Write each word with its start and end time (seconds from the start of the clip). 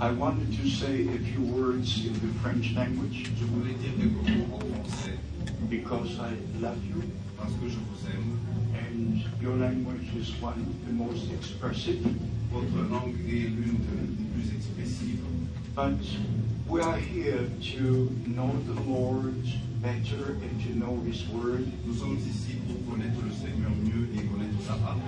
I 0.00 0.10
wanted 0.12 0.52
to 0.58 0.68
say 0.68 1.06
a 1.08 1.18
few 1.18 1.42
words 1.42 2.04
in 2.04 2.12
the 2.14 2.32
French 2.40 2.74
language 2.74 3.30
Je 3.38 3.44
voulais 3.44 3.74
dire 3.74 3.92
quelques 3.96 4.48
mots 4.50 4.58
en 4.58 4.84
français 4.84 5.18
because 5.68 6.18
I 6.18 6.34
love 6.60 6.78
you 6.84 7.02
parce 7.36 7.52
que 7.60 7.68
je 7.68 7.76
vous 7.76 8.08
aime. 8.08 8.38
and 8.74 9.22
your 9.40 9.56
language 9.56 10.08
is 10.16 10.30
one 10.40 10.54
of 10.54 10.86
the 10.86 10.92
most 10.92 11.30
expressive. 11.32 12.02
Votre 12.52 12.88
langue 12.90 13.16
est 13.26 13.48
l'une 13.48 13.78
des 13.78 14.24
plus 14.34 14.54
expressives. 14.54 15.20
But 15.74 16.00
we 16.68 16.80
are 16.82 16.96
here 16.98 17.48
to 17.74 18.10
know 18.26 18.52
the 18.66 18.80
Lord 18.88 19.34
better 19.80 20.36
and 20.42 20.60
to 20.64 20.78
know 20.78 21.00
His 21.06 21.26
Word. 21.28 21.66
Nous 21.86 21.94
sommes 21.94 22.18
ici 22.18 22.56
pour 22.66 22.92
connaître 22.94 23.20
le 23.24 23.32
Seigneur 23.32 23.70
mieux 23.82 24.08
et 24.14 24.24
connaître 24.26 24.62
sa 24.66 24.74
parole. 24.74 25.00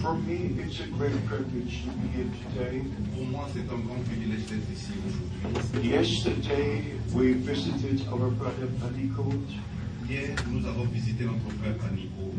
For 0.00 0.14
me, 0.14 0.56
it's 0.58 0.80
a 0.80 0.86
great 0.96 1.12
privilege 1.26 1.84
to 1.84 1.90
be 1.90 2.08
here 2.08 2.30
today. 2.54 2.82
Pour 3.14 3.26
moi, 3.26 3.46
c'est 3.52 3.68
un 3.70 3.78
grand 3.84 4.00
privilège 4.08 4.46
d'être 4.46 4.70
ici 4.72 4.92
aujourd'hui. 5.06 5.90
Yesterday, 5.90 6.82
we 7.12 7.32
visited 7.34 8.06
our 8.10 8.30
brother 8.30 8.68
Panikot, 8.80 9.44
Hier, 10.08 10.34
nous 10.50 10.66
avons 10.66 10.84
visité 10.84 11.24
notre 11.24 11.50
frère 11.60 11.76
Panico, 11.76 12.32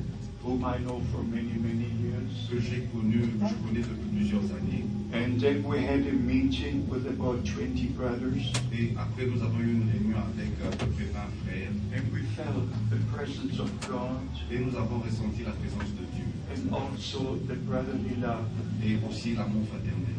whom 0.43 0.65
I 0.65 0.79
know 0.79 1.01
for 1.11 1.23
many, 1.23 1.53
many 1.61 1.85
years. 2.01 2.49
que 2.49 2.59
j'ai 2.59 2.81
connu, 2.91 3.21
je 3.39 3.53
connais 3.67 3.81
depuis 3.85 4.09
plusieurs 4.17 4.43
années. 4.57 4.85
And 5.13 5.39
then 5.39 5.63
we 5.63 5.77
had 5.83 6.07
a 6.07 6.13
meeting 6.13 6.87
with 6.89 7.05
about 7.07 7.45
20 7.45 7.95
brothers, 7.95 8.51
Et 8.73 8.91
après, 8.97 9.25
nous 9.27 9.41
avons 9.43 9.59
eu 9.59 9.71
une 9.73 9.89
réunion 9.91 10.17
avec 10.33 10.49
à 10.65 10.75
peu 10.77 10.87
près 10.91 11.05
20 11.05 11.19
frères. 11.45 11.69
and 11.93 12.03
we 12.11 12.21
felt 12.35 12.65
the 12.89 12.97
presence 13.13 13.59
of 13.59 13.69
God 13.87 14.19
Et 14.51 14.57
nous 14.59 14.75
avons 14.75 14.99
ressenti 14.99 15.43
la 15.45 15.51
présence 15.51 15.91
de 15.99 16.05
Dieu. 16.15 16.25
And 16.53 16.73
also 16.73 17.35
the 17.47 17.55
brotherly 17.55 18.15
love. 18.21 18.45
Et 18.83 18.97
aussi 19.07 19.35
l'amour 19.35 19.63
fraternel. 19.69 20.11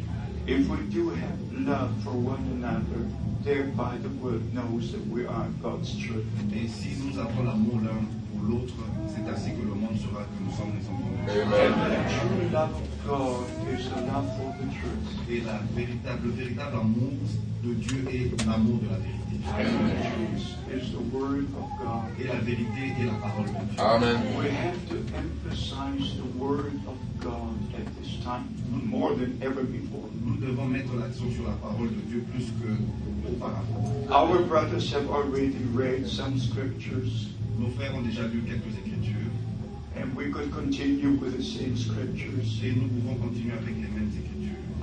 If 0.45 0.67
we 0.67 0.77
do 0.91 1.09
have 1.09 1.39
love 1.53 1.91
for 2.03 2.11
one 2.11 2.43
another, 2.51 3.07
thereby 3.43 3.97
the 4.01 4.09
world 4.21 4.43
knows 4.53 4.91
that 4.91 5.05
we 5.07 5.25
are 5.25 5.47
God's 5.61 5.93
children. 5.95 6.51
Et 6.53 6.67
si 6.67 6.97
nous 6.99 7.17
avons 7.19 7.43
l'amour 7.43 7.79
l'un 7.81 8.03
pour 8.31 8.41
l'autre, 8.43 8.73
c'est 9.07 9.29
ainsi 9.29 9.51
que 9.51 9.61
le 9.61 9.75
monde 9.75 9.97
saura 9.97 10.23
que 10.23 10.43
nous 10.43 10.51
sommes 10.51 10.73
les 10.75 10.87
enfants 10.87 11.11
de 11.11 11.31
Dieu. 11.31 11.43
And 11.43 11.75
the 11.91 12.03
true 12.11 12.49
love 12.51 12.75
of 12.75 12.87
God 13.07 13.45
is 13.71 13.87
the 13.89 14.01
love 14.01 14.27
for 14.35 14.51
the 14.59 14.67
truth. 14.75 15.29
Et 15.29 15.41
la 15.41 15.59
véritable, 15.75 16.27
le 16.27 16.31
véritable 16.31 16.75
amour 16.75 17.13
de 17.63 17.73
Dieu 17.75 18.05
est 18.11 18.45
l'amour 18.45 18.79
de 18.79 18.89
la 18.89 18.97
vérité. 18.97 19.22
And 19.45 19.89
the 19.89 20.73
is 20.73 20.91
the 20.91 20.99
word 21.15 21.45
of 21.55 21.69
God. 21.81 22.11
Et 22.19 22.27
la 22.27 22.39
vérité 22.39 22.93
est 22.99 23.05
la 23.05 23.13
parole 23.13 23.45
de 23.45 23.51
Dieu. 23.51 23.79
Amen. 23.79 24.37
We 24.37 24.49
have 24.49 24.89
to 24.89 24.97
emphasize 25.15 26.17
the 26.17 26.25
word 26.37 26.73
of 26.87 26.97
God 27.19 27.55
at 27.75 27.85
this 28.01 28.23
time 28.23 28.47
more 28.71 29.13
than 29.15 29.39
ever 29.41 29.63
before. 29.63 30.09
Nous 30.25 30.37
devons 30.37 30.65
mettre 30.65 30.93
l'accent 30.95 31.29
sur 31.35 31.43
la 31.47 31.55
parole 31.61 31.89
de 31.89 32.01
Dieu 32.09 32.25
plus 32.33 32.47
qu'auparavant. 32.61 34.07
Our 34.09 34.43
brothers 34.43 34.91
have 34.93 35.09
already 35.09 35.57
read 35.73 36.07
some 36.07 36.39
scriptures, 36.39 37.29
Nos 37.59 37.69
frères 37.69 37.93
ont 37.95 38.01
déjà 38.01 38.23
lu 38.27 38.41
quelques 38.41 38.75
écritures 38.79 39.31
and 39.95 40.15
we 40.15 40.31
could 40.31 40.51
continue 40.51 41.11
with 41.19 41.37
the 41.37 41.43
same 41.43 41.77
scriptures. 41.77 42.41
et 42.63 42.71
nous 42.73 42.87
pouvons 42.87 43.15
continuer 43.15 43.53
avec 43.53 43.75
les 43.75 43.89
mêmes 43.89 44.09
écritures. 44.09 44.32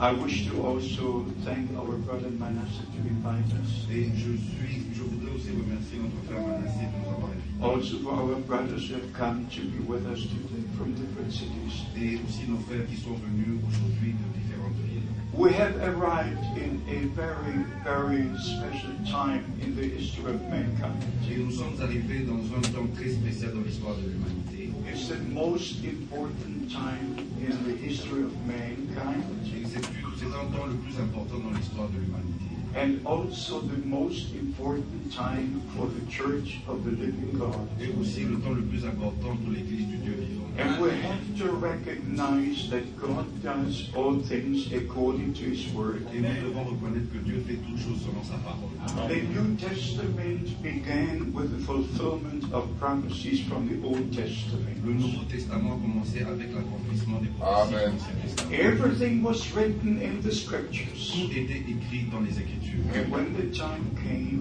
I 0.01 0.12
wish 0.12 0.48
to 0.48 0.65
also 0.65 1.27
thank 1.45 1.77
our 1.77 1.93
brother 2.09 2.31
Manasseh 2.31 2.89
to 2.97 2.98
invite 3.05 3.45
us. 3.61 3.84
Et 3.93 4.09
je 4.17 4.33
suis, 4.33 4.89
je 4.95 5.03
voudrais 5.03 5.37
aussi 5.37 5.51
remercier 5.51 5.98
notre 6.01 6.25
frère 6.25 6.41
Manassé 6.41 6.89
de 6.89 7.05
nous 7.05 7.11
avoir 7.12 7.29
invités. 7.29 7.61
Also 7.61 7.98
for 7.98 8.15
our 8.15 8.41
brothers 8.48 8.89
who 8.89 8.95
have 8.95 9.12
come 9.12 9.45
to 9.53 9.61
be 9.61 9.78
with 9.87 10.06
us 10.06 10.23
today 10.23 10.65
from 10.78 10.95
different 10.95 11.31
cities. 11.31 11.84
Et 12.01 12.17
aussi 12.17 12.48
nos 12.48 12.56
frères 12.65 12.87
qui 12.89 12.97
sont 12.97 13.12
venus 13.12 13.61
aujourd'hui 13.69 14.17
de 14.17 14.41
différentes 14.41 14.81
villes. 14.89 15.05
We 15.34 15.53
have 15.53 15.77
arrived 15.84 16.48
in 16.56 16.81
a 16.89 17.05
very, 17.12 17.61
very 17.84 18.25
special 18.41 18.97
time 19.05 19.45
in 19.61 19.77
the 19.77 19.84
history 19.84 20.33
of 20.33 20.41
mankind. 20.48 20.97
Et 21.31 21.37
nous 21.37 21.51
sommes 21.51 21.77
arrivés 21.83 22.21
dans 22.21 22.41
un 22.56 22.62
temps 22.72 22.89
très 22.97 23.10
spécial 23.10 23.53
dans 23.53 23.60
l'histoire 23.60 23.97
de 23.97 24.09
l'humanité. 24.09 24.59
It's 24.93 25.06
the 25.06 25.19
most 25.19 25.84
important 25.84 26.69
time 26.73 27.17
in 27.39 27.55
the 27.65 27.77
history 27.77 28.25
of 28.25 28.33
mankind 28.45 29.23
c'est 29.71 29.81
temps 30.27 30.67
le 30.67 30.75
plus 30.75 30.99
important 30.99 31.39
dans 31.39 31.56
l'histoire 31.56 31.89
de 31.91 31.99
l'humanité. 32.01 32.51
and 32.75 33.06
also 33.06 33.61
the 33.61 33.87
most 33.87 34.34
important 34.34 35.12
time 35.12 35.62
for 35.77 35.87
the 35.87 36.05
church 36.11 36.59
of 36.67 36.84
the 36.84 36.91
living 36.91 37.39
God. 37.39 37.69
Et 37.81 37.89
aussi 38.01 38.25
le 38.25 38.41
temps 38.41 38.53
le 38.53 38.62
plus 38.62 38.84
important 38.84 39.37
pour 39.37 39.53
l'Église 39.53 39.87
du 39.87 39.97
Dieu 39.99 40.15
vivant. 40.28 40.50
And 40.59 40.81
we 40.81 40.91
have 40.91 41.38
to 41.38 41.53
recognize 41.53 42.69
that 42.71 42.84
God 43.00 43.27
does 43.43 43.91
all 43.94 44.19
things 44.19 44.72
according 44.72 45.34
to 45.34 45.44
His 45.44 45.72
Word. 45.72 46.06
Et 46.12 46.21
nous 46.21 46.49
devons 46.49 46.65
reconnaître 46.65 47.12
que 47.12 47.19
Dieu 47.19 47.43
fait 47.47 47.56
toutes 47.56 47.78
choses 47.78 48.03
selon 48.03 48.22
sa 48.25 48.37
parole. 48.44 48.71
The 49.09 49.22
New 49.22 49.56
Testament 49.56 50.62
began 50.62 51.33
with 51.33 51.50
the 51.56 51.65
fulfillment 51.65 52.53
of 52.53 52.69
prophecies 52.78 53.41
from 53.49 53.69
the 53.69 53.87
Old 53.87 54.00
Le 54.00 54.22
Testament. 54.22 54.84
Nouveau 54.84 55.25
Testament 55.31 55.72
a 55.72 55.81
commencé 55.81 56.22
avec 56.22 56.53
l'accomplissement 56.53 57.21
des 57.21 57.28
prophéties 57.28 57.75
Amen. 57.75 57.84
de 57.84 57.93
l'Ancien 57.93 58.15
Testament. 58.22 58.53
Everything 58.53 59.22
was 59.22 59.53
written 59.55 60.00
in 60.03 60.21
the 60.22 60.33
Scriptures. 60.33 61.12
Tout 61.12 61.31
était 61.31 61.62
écrit 61.69 62.09
dans 62.10 62.21
les 62.21 62.39
Écritures. 62.39 62.84
And 62.94 63.10
when 63.10 63.34
the 63.37 63.55
time 63.56 63.84
came, 64.03 64.41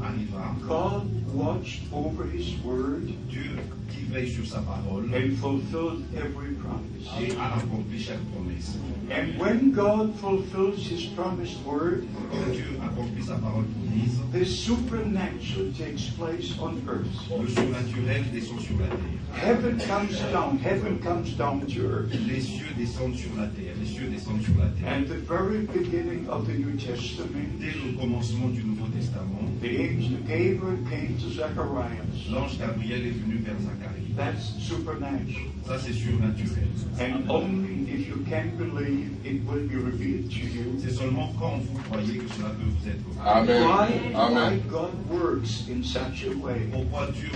Et 0.00 0.02
quand 0.02 0.12
le 0.12 0.26
temps 0.26 0.38
arriva, 0.38 0.54
God 0.66 1.34
watched 1.34 1.82
over 1.92 2.24
His 2.24 2.54
Word 2.64 3.08
Dieu 3.28 3.56
qui 3.90 4.04
veille 4.12 4.30
sur 4.30 4.46
sa 4.46 4.60
parole 4.60 5.04
and 5.14 5.36
fulfilled 5.38 6.02
every 6.16 6.54
promise. 6.54 7.06
et 7.20 7.36
a 7.38 7.56
accompli 7.56 7.98
chaque 7.98 8.20
promesse. 8.32 8.76
And 9.10 9.38
when 9.38 9.72
God 9.72 10.14
fulfills 10.16 10.86
His 10.88 11.06
promised 11.16 11.58
Word, 11.64 12.04
Quand 12.30 12.52
Dieu 12.52 12.78
accomplit 12.82 13.24
sa 13.24 13.36
parole 13.38 13.64
promise, 13.64 14.18
the 14.32 14.44
supernatural 14.44 15.72
takes 15.76 16.10
place 16.16 16.54
on 16.60 16.80
earth. 16.88 17.08
le 17.30 17.48
surnaturel 17.48 18.24
descend 18.32 18.60
sur 18.60 18.76
la 18.78 18.86
terre. 18.88 18.96
Heaven 19.34 19.78
comes 19.78 20.18
down, 20.32 20.58
heaven 20.58 20.98
comes 21.00 21.32
down 21.36 21.60
to 21.66 21.86
earth. 21.86 22.12
Les 22.26 22.40
cieux 22.40 22.66
descendent 22.76 23.16
sur 23.16 23.30
la 23.36 23.46
terre, 23.48 23.69
les 23.80 23.86
cieux 23.86 24.08
descendent 24.08 24.42
sur 24.42 24.54
la 24.58 24.66
terre. 24.68 24.92
And 24.92 25.06
the 25.06 25.20
very 25.26 25.66
beginning 25.66 26.28
of 26.28 26.46
the 26.46 26.54
New 26.54 26.76
Testament, 26.76 27.58
Dès 27.58 27.72
le 27.72 27.98
commencement 27.98 28.48
du 28.48 28.62
Nouveau 28.62 28.86
Testament, 28.88 29.48
the 29.60 29.68
angel 29.80 30.18
Gabriel 30.26 30.78
came 30.88 31.16
to 31.18 31.30
Zacharias. 31.30 32.28
l'ange 32.30 32.58
Gabriel 32.58 33.06
est 33.06 33.18
venu 33.22 33.36
vers 33.44 33.56
Zacharie. 33.60 34.14
That's 34.16 34.52
supernatural. 34.58 35.48
Ça, 35.66 35.78
c'est 35.78 35.92
surnaturel. 35.92 36.68
And 36.98 37.30
only 37.30 37.88
if 37.90 38.08
you 38.08 38.24
can 38.28 38.50
believe, 38.58 39.10
it 39.24 39.42
will 39.46 39.66
be 39.66 39.76
revealed 39.76 40.30
to 40.30 40.46
you. 40.46 40.78
C'est 40.82 40.92
seulement 40.92 41.32
quand 41.38 41.58
vous 41.58 41.78
croyez 41.88 42.18
que 42.18 42.28
cela 42.34 42.50
peut 42.50 42.66
vous 42.66 42.88
être 42.88 43.04
Amen. 43.24 43.62
Why, 43.62 44.12
why 44.14 44.56
God 44.68 44.92
works 45.08 45.68
in 45.70 45.82
such 45.82 46.24
a 46.26 46.36
way. 46.36 46.68
Pourquoi 46.72 47.08
Dieu 47.12 47.30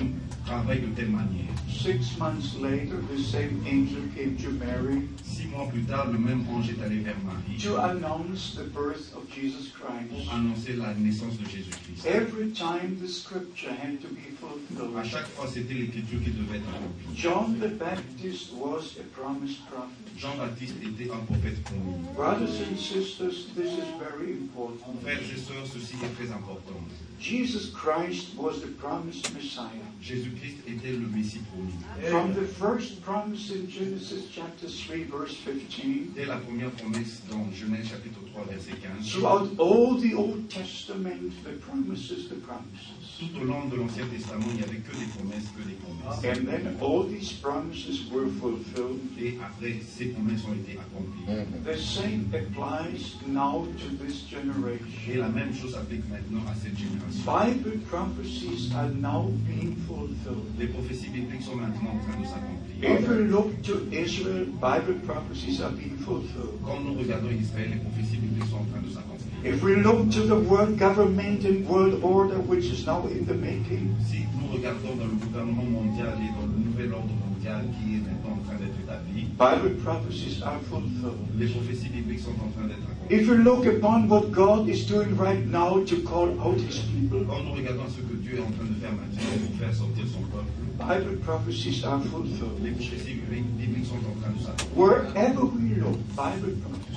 travaille 0.44 0.80
de 0.80 0.88
telle 0.94 1.10
manière 1.10 1.52
Six 1.68 2.16
months 2.18 2.56
later, 2.60 2.96
the 3.14 3.18
same 3.22 3.62
angel 3.66 4.02
came 4.14 4.36
to 4.36 4.50
Mary 4.50 5.02
Six 5.24 5.46
mois 5.46 5.66
plus 5.70 5.82
tard, 5.82 6.06
le 6.12 6.18
même 6.18 6.33
ange 6.50 6.70
est 6.70 6.82
allé 6.82 6.98
vers 7.00 7.16
Marie 7.24 7.58
to 7.62 7.76
announce 7.78 8.54
the 8.56 8.64
birth 8.72 9.12
of 9.16 9.22
Jesus 9.34 9.68
pour 9.78 9.86
Christ. 9.88 10.30
annoncer 10.32 10.72
la 10.74 10.94
naissance 10.94 11.38
de 11.38 11.44
Jésus-Christ. 11.44 12.06
Every 12.06 12.50
time 12.52 12.98
the 13.00 13.08
scripture 13.08 13.70
had 13.70 14.00
to 14.00 14.08
be 14.08 14.20
À 14.34 14.40
fulfilled. 14.40 15.04
chaque 15.10 15.28
fois, 15.36 15.46
c'était 15.46 15.74
l'écriture 15.74 16.20
qui 16.22 16.30
devait 16.30 16.58
être 16.58 16.68
accomplie. 16.68 17.14
John 17.16 17.58
the 17.60 17.68
Baptist 17.78 18.52
was 18.54 18.96
a 18.98 19.04
promised 19.18 19.64
prophet. 19.66 19.90
Jean-Baptiste 20.16 20.74
était 20.82 21.10
un 21.10 21.24
prophète 21.26 21.62
promis. 21.64 21.94
Brothers 22.14 22.60
and 22.70 22.76
sisters, 22.78 23.46
this 23.56 23.72
is 23.72 23.88
very 23.98 24.32
important. 24.32 24.94
Frères 25.02 25.18
et 25.20 25.38
sœurs, 25.38 25.66
ceci 25.66 25.94
est 26.04 26.14
très 26.16 26.30
important. 26.32 26.78
Jesus 27.20 27.70
Christ 27.70 28.34
was 28.36 28.60
the 28.60 28.68
promised 28.68 29.32
Messiah. 29.34 29.68
Jésus-Christ 30.02 30.58
était 30.66 30.92
le 30.92 31.08
Messie 31.08 31.40
promis. 31.50 31.72
From 32.10 32.34
the 32.34 32.46
first 32.46 33.02
promise 33.02 33.50
in 33.50 33.68
Genesis 33.68 34.28
chapter 34.30 34.68
3, 34.68 35.04
verse 35.04 35.34
15, 35.36 36.12
Dès 36.14 36.26
la 36.26 36.36
première 36.36 36.70
promesse 36.72 37.22
dans 37.30 37.50
Genèse 37.52 37.88
chapitre 37.88 38.20
3, 38.32 38.44
verset 38.44 38.72
15, 38.82 39.02
throughout 39.02 39.48
all 39.58 39.94
the 39.94 40.14
Old 40.14 40.50
Testament, 40.50 41.32
the 41.44 41.52
promises, 41.60 42.28
the 42.28 42.36
promises. 42.36 43.03
Tout 43.18 43.30
au 43.40 43.44
long 43.44 43.66
de 43.68 43.76
l'Ancien 43.76 44.06
Testament, 44.06 44.44
il 44.50 44.56
n'y 44.56 44.62
avait 44.62 44.82
que 44.82 44.92
des 44.96 45.06
promesses, 45.16 45.48
que 45.56 45.62
des 45.62 45.74
promesses. 45.78 46.18
And 46.24 46.46
then 46.46 46.76
all 46.80 47.04
these 47.08 47.32
promises 47.32 48.10
were 48.10 48.28
fulfilled. 48.40 49.00
Et 49.20 49.38
après, 49.40 49.76
ces 49.86 50.06
promesses 50.06 50.42
ont 50.48 50.54
été 50.54 50.78
accomplies. 50.78 51.26
Mhm. 51.28 51.64
The 51.64 51.78
same 51.78 52.24
applies 52.34 53.14
now 53.26 53.66
to 53.78 53.86
this 54.04 54.24
Et 54.26 54.36
generation. 54.36 55.20
la 55.20 55.28
même 55.28 55.54
chose 55.54 55.72
s'applique 55.72 56.04
maintenant 56.10 56.42
à 56.50 56.54
cette 56.54 56.76
génération. 56.76 57.22
Bible 57.24 57.78
prophecies 57.88 58.72
are 58.74 58.90
now 58.90 59.30
being 59.46 59.76
fulfilled. 59.86 60.44
Les 60.58 60.66
prophéties 60.68 61.08
bibliques 61.10 61.42
sont 61.42 61.56
maintenant 61.56 61.94
en 61.94 62.00
train 62.04 62.20
de 62.20 62.26
s'accomplir. 62.26 62.74
If 62.82 63.08
we 63.08 63.28
look 63.30 63.62
to 63.62 63.74
Israel, 63.92 64.46
Bible 64.60 64.98
prophecies 65.06 65.60
are 65.62 65.70
being 65.72 65.96
fulfilled. 65.98 66.58
Quand 66.66 66.80
nous 66.80 66.94
regardons 66.98 67.30
Israël, 67.30 67.70
les 67.70 67.80
prophéties 67.80 68.16
bibliques 68.18 68.50
sont 68.50 68.56
en 68.58 68.64
train 68.70 68.82
de 68.82 68.90
s'accomplir. 68.90 69.13
If 69.44 69.62
we 69.62 69.76
look 69.76 70.10
to 70.12 70.22
the 70.22 70.36
world 70.36 70.78
government 70.78 71.44
and 71.44 71.68
world 71.68 72.02
order, 72.02 72.38
which 72.40 72.64
is 72.72 72.86
now 72.86 73.06
in 73.08 73.26
the 73.26 73.34
making, 73.34 73.94
Si 74.08 74.24
nous 74.40 74.48
regardons 74.56 74.96
dans 74.96 75.04
le 75.04 75.16
gouvernement 75.20 75.64
mondial 75.64 76.14
et 76.16 76.32
dans 76.32 76.46
le 76.46 76.64
nouvel 76.64 76.94
ordre 76.94 77.12
mondial, 77.28 77.60
qui 77.76 77.96
est 77.96 78.00
maintenant 78.08 78.40
en 78.40 78.44
train 78.48 78.56
d'être 78.56 78.80
établie. 78.80 79.28
Bible 79.36 79.76
prophecies 79.84 80.40
are 80.42 80.58
fulfilled. 80.70 81.20
Les 81.38 81.48
prophéties 81.48 81.90
bibliques 81.90 82.20
sont 82.20 82.32
en 82.40 82.48
train 82.56 82.66
d'être 82.68 82.88
accomplies. 82.88 83.20
If 83.20 83.28
we 83.28 83.36
look 83.36 83.66
upon 83.66 84.08
what 84.08 84.32
God 84.32 84.66
is 84.66 84.86
doing 84.86 85.14
right 85.18 85.44
now 85.44 85.84
to 85.84 85.96
call 86.08 86.30
out 86.40 86.56
His 86.56 86.80
people, 86.80 87.26
Quand 87.28 87.44
nous 87.44 87.52
regardons 87.52 87.88
ce 87.92 88.00
que 88.00 88.16
Dieu 88.16 88.38
est 88.38 88.40
en 88.40 88.50
train 88.50 88.64
de 88.64 88.80
faire 88.80 88.92
maintenant 88.92 89.28
pour 89.44 89.56
faire 89.60 89.74
sortir 89.74 90.04
son 90.08 90.22
peuple, 90.32 90.48
Bible 90.80 91.18
prophecies 91.20 91.84
are 91.84 92.00
fulfilled. 92.00 92.64
les 92.64 92.70
prophéties 92.70 93.20
bibliques 93.60 93.84
sont 93.92 94.00
en 94.08 94.16
train 94.24 94.32
de 94.32 94.40
s'accomplir. 94.40 94.72
Wherever 94.74 95.44
we 95.52 95.76
look, 95.76 96.00
Bible 96.16 96.56
prophecies 96.64 96.64
are 96.64 96.80
fulfilled. 96.80 96.93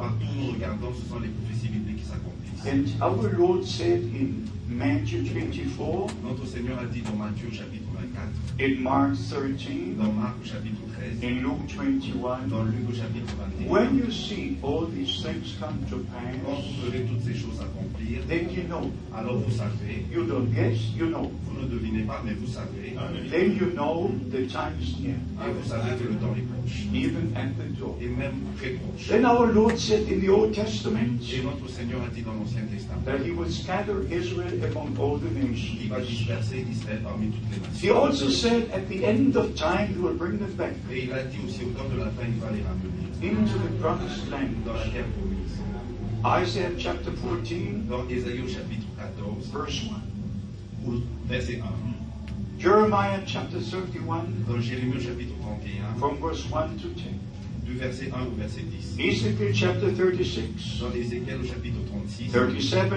Partout 0.00 0.24
où 0.32 0.46
nous 0.46 0.52
regardons, 0.52 0.94
ce 0.94 1.06
sont 1.10 1.20
les 1.20 1.28
prophéties 1.28 1.68
bibliques 1.68 1.98
qui 1.98 2.08
s'accomplissent. 2.08 2.64
And 2.64 3.02
our 3.02 3.28
Lord 3.36 3.66
said 3.66 4.00
in 4.14 4.48
Matthew 4.66 5.24
24, 5.28 6.14
Notre 6.24 6.46
Seigneur 6.46 6.78
a 6.78 6.86
dit 6.86 7.02
dans 7.02 7.16
Matthieu 7.16 7.50
chapitre 7.52 7.84
24, 7.92 8.32
in 8.60 8.82
Mark 8.82 9.12
13, 9.12 9.98
dans 9.98 10.10
Marc 10.12 10.36
chapitre 10.42 10.80
13, 10.88 10.89
in 11.22 11.42
Luke 11.42 11.66
21, 11.68 12.48
dans 12.48 12.62
Luc 12.64 12.88
au 12.90 12.94
chapitre 12.94 13.34
21, 13.58 13.68
when 13.70 13.96
you 13.98 14.10
see 14.10 14.56
all 14.62 14.86
these 14.86 15.22
things 15.22 15.56
come 15.60 15.78
to 15.88 15.96
quand 16.12 16.20
pass, 16.44 16.64
vous 16.64 16.90
verrez 16.90 17.04
toutes 17.04 17.22
ces 17.24 17.34
choses 17.34 17.56
s'accomplir, 17.58 18.20
then 18.28 18.48
you 18.54 18.62
know. 18.68 18.90
alors 19.14 19.38
vous 19.38 19.50
savez, 19.50 20.04
You 20.12 20.24
don't 20.24 20.50
guess, 20.54 20.78
you 20.96 21.06
know. 21.06 21.30
vous 21.46 21.62
ne 21.62 21.68
devinez 21.68 22.02
pas, 22.04 22.22
mais 22.24 22.32
vous 22.34 22.46
savez, 22.46 22.94
Then 23.30 23.56
you 23.56 23.70
know 23.74 24.10
the 24.30 24.46
time 24.48 24.74
is 24.80 24.96
near, 25.00 25.14
et 25.46 25.52
vous 25.52 25.68
savez 25.68 25.90
que 25.96 26.08
le 26.08 26.14
temps 26.16 26.34
est 26.36 26.46
proche, 26.46 26.84
even 26.92 27.32
at 27.36 27.48
the 27.58 27.78
door. 27.78 27.96
et 28.00 28.08
même 28.08 28.34
très 28.58 28.70
proche. 28.70 29.08
Then 29.08 29.24
our 29.24 29.46
Lord 29.52 29.76
said 29.78 30.06
in 30.10 30.20
the 30.20 30.28
Old 30.30 30.52
Testament 30.54 31.20
Et 31.32 31.42
notre 31.42 31.68
Seigneur 31.68 32.00
a 32.02 32.08
dit 32.14 32.22
dans 32.22 32.32
l'Ancien 32.34 32.62
Testament 32.72 33.04
that 33.04 33.18
He 33.24 33.30
would 33.30 33.50
scatter 33.50 34.02
Israel 34.10 34.52
among 34.64 34.96
all 34.98 35.18
the 35.18 35.28
qu'il 35.28 35.50
nations. 35.50 35.88
va 35.88 36.00
disperser 36.00 36.64
Israël 36.70 37.00
parmi 37.02 37.26
toutes 37.28 37.50
les 37.50 37.88
He 37.88 37.88
nations. 37.90 37.96
also 38.04 38.28
said 38.30 38.68
at 38.72 38.88
the 38.88 39.04
end 39.04 39.36
of 39.36 39.54
time 39.54 39.88
He 39.94 39.98
will 40.00 40.14
bring 40.16 40.38
them 40.38 40.52
back 40.56 40.74
Et 40.92 41.04
il 41.04 41.12
a 41.12 41.22
dit 41.24 41.38
aussi 41.46 41.60
au 41.64 41.70
temps 41.78 41.88
de 41.92 41.98
la 41.98 42.10
fin, 42.10 42.22
il 42.26 42.40
va 42.40 42.50
les 42.50 42.62
ramener 42.62 42.90
into 43.22 43.52
the 43.58 43.80
promised 43.80 44.28
land. 44.30 44.50
dans 44.64 44.72
la 44.74 44.86
terre 44.88 45.04
promise. 45.14 45.60
Isaiah 46.24 46.70
chapter 46.78 47.10
14, 47.12 47.86
Dans 47.88 48.08
Ésaïe 48.08 48.40
au 48.44 48.48
chapitre 48.48 48.86
14, 48.98 49.50
verse 49.52 49.82
1. 50.84 50.88
au 50.90 50.94
verset 51.28 51.60
1. 51.60 52.60
Jeremiah 52.60 53.20
chapter 53.26 53.58
31, 53.60 54.24
Dans 54.48 54.60
Jérémie 54.60 54.96
au 54.96 55.00
chapitre 55.00 55.32
31, 55.40 55.94
from 55.98 56.16
verse 56.20 56.44
1 56.52 56.76
to 56.82 56.88
10. 56.88 57.04
du 57.64 57.74
verset 57.78 58.10
1 58.12 58.26
au 58.26 58.34
verset 58.36 58.62
10. 58.62 58.96
Ezekiel 58.98 59.54
chapter 59.54 59.92
36, 59.92 60.80
Dans 60.80 60.90
Ézéchiel 60.92 61.38
au 61.40 61.46
chapitre 61.46 61.78
36, 61.86 62.32
37, 62.32 62.88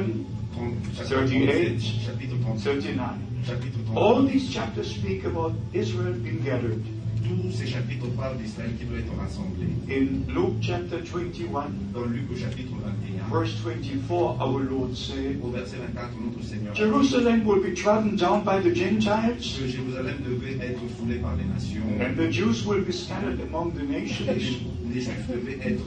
30, 0.53 0.63
chapitre 0.95 1.15
38, 1.15 1.77
37, 1.77 2.05
chapitre 2.05 2.35
39. 2.43 3.05
chapitre 3.45 3.77
All 3.95 4.25
these 4.27 4.49
chapters 4.51 4.87
speak 4.89 5.23
about 5.25 5.53
Israel 5.73 6.13
being 6.13 6.41
gathered. 6.43 6.81
Tous 7.23 7.51
ces 7.51 7.67
chapitres 7.67 8.07
parlent 8.17 8.37
d'Israël 8.37 8.71
qui 8.77 8.85
doit 8.85 8.99
être 8.99 9.15
rassemblé. 9.17 9.67
In 9.89 10.31
Luke 10.33 10.57
chapter 10.61 10.97
21, 10.97 11.71
Dans 11.93 12.05
Luc 12.05 12.23
au 12.31 12.35
chapitre 12.35 12.73
21, 12.83 13.39
verse 13.39 13.55
24, 13.63 14.41
our 14.41 14.59
Lord 14.59 14.93
said, 14.95 15.39
au 15.41 15.49
verset 15.49 15.77
24, 15.77 16.09
notre 16.19 16.45
Seigneur 16.45 16.75
Jerusalem 16.75 17.45
will 17.45 17.61
be 17.61 17.73
trodden 17.73 18.15
down 18.17 18.43
by 18.43 18.59
the 18.61 18.73
Gentiles, 18.75 19.57
que 19.57 19.67
Jérusalem 19.67 20.17
devait 20.25 20.57
être 20.65 20.81
foulée 20.97 21.19
par 21.19 21.35
les 21.37 21.45
nations. 21.45 21.83
and 22.01 22.15
the 22.17 22.29
Jews 22.29 22.65
will 22.65 22.81
be 22.83 22.91
scattered 22.91 23.39
among 23.41 23.71
the 23.73 23.83
nations 23.83 24.27
les 24.27 25.01
Juifs 25.01 25.27
devaient 25.27 25.59
être 25.63 25.83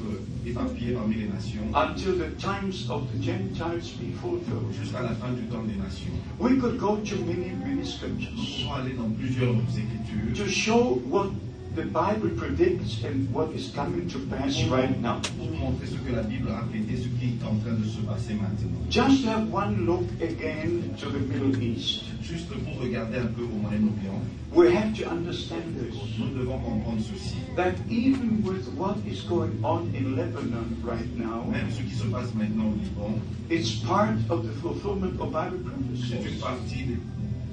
éparpillés 0.47 0.93
parmi 0.93 1.17
les 1.17 1.29
nations 1.29 1.67
until 1.75 2.13
the 2.19 2.31
times 2.39 2.89
of 2.91 3.03
the 3.13 3.23
Gentiles 3.23 3.93
be 3.99 4.13
fulfilled. 4.21 4.73
jusqu'à 4.73 5.03
la 5.03 5.15
fin 5.15 5.33
du 5.33 5.43
temps 5.49 5.65
des 5.65 5.77
nations. 5.77 6.15
We 6.39 6.59
could 6.61 6.79
go 6.79 6.97
to 6.97 7.17
many, 7.25 7.53
many 7.65 7.85
scriptures 7.85 8.31
aller 8.77 8.95
dans 8.95 9.11
plusieurs 9.11 9.55
écritures 9.77 10.35
to 10.35 10.49
show 10.49 11.01
what 11.09 11.31
the 11.77 11.85
Bible 11.85 12.31
predicts 12.31 13.05
and 13.05 13.31
what 13.35 13.51
is 13.51 13.71
coming 13.75 14.09
to 14.09 14.19
pass 14.31 14.65
right 14.65 14.99
now. 14.99 15.21
pour 15.37 15.47
vous 15.47 15.57
montrer 15.57 15.87
ce 15.87 15.97
que 15.97 16.11
la 16.17 16.23
Bible 16.23 16.49
a 16.51 16.63
prédit, 16.71 16.97
ce 16.97 17.09
qui 17.21 17.37
est 17.37 17.45
en 17.45 17.55
train 17.61 17.75
de 17.75 17.85
se 17.85 18.01
passer 18.01 18.33
maintenant. 18.33 18.81
Just 18.89 19.27
have 19.27 19.53
one 19.53 19.85
look 19.85 20.05
again 20.23 20.95
to 20.99 21.11
the 21.11 21.21
Middle 21.21 21.63
East. 21.63 22.05
Juste 22.23 22.49
pour 22.49 22.81
regarder 22.83 23.19
un 23.19 23.27
peu 23.27 23.43
au 23.43 23.61
Moyen-Orient, 23.61 24.23
We 24.55 24.73
have 24.75 24.95
to 24.97 25.07
understand 25.11 25.77
this. 25.79 25.95
nous 26.19 26.31
devons 26.39 26.59
comprendre 26.61 27.03
ceci. 27.03 27.37
That 27.57 27.75
even 27.91 28.43
with 28.43 28.67
what 28.79 28.97
is 29.07 29.21
going 29.29 29.61
on 29.63 29.93
in 29.95 30.17
Lebanon 30.17 30.81
right 30.83 31.15
now, 31.19 31.45
Même 31.53 31.71
ce 31.71 31.83
qui 31.83 31.95
se 31.95 32.05
passe 32.05 32.33
maintenant 32.35 32.73
au 32.73 32.77
Liban, 32.83 33.21
it's 33.51 33.75
part 33.85 34.17
of 34.31 34.47
the 34.47 34.53
fulfillment 34.63 35.21
of 35.21 35.31
Bible 35.31 35.61
c'est 35.95 36.25
une 36.25 36.39
partie 36.41 36.97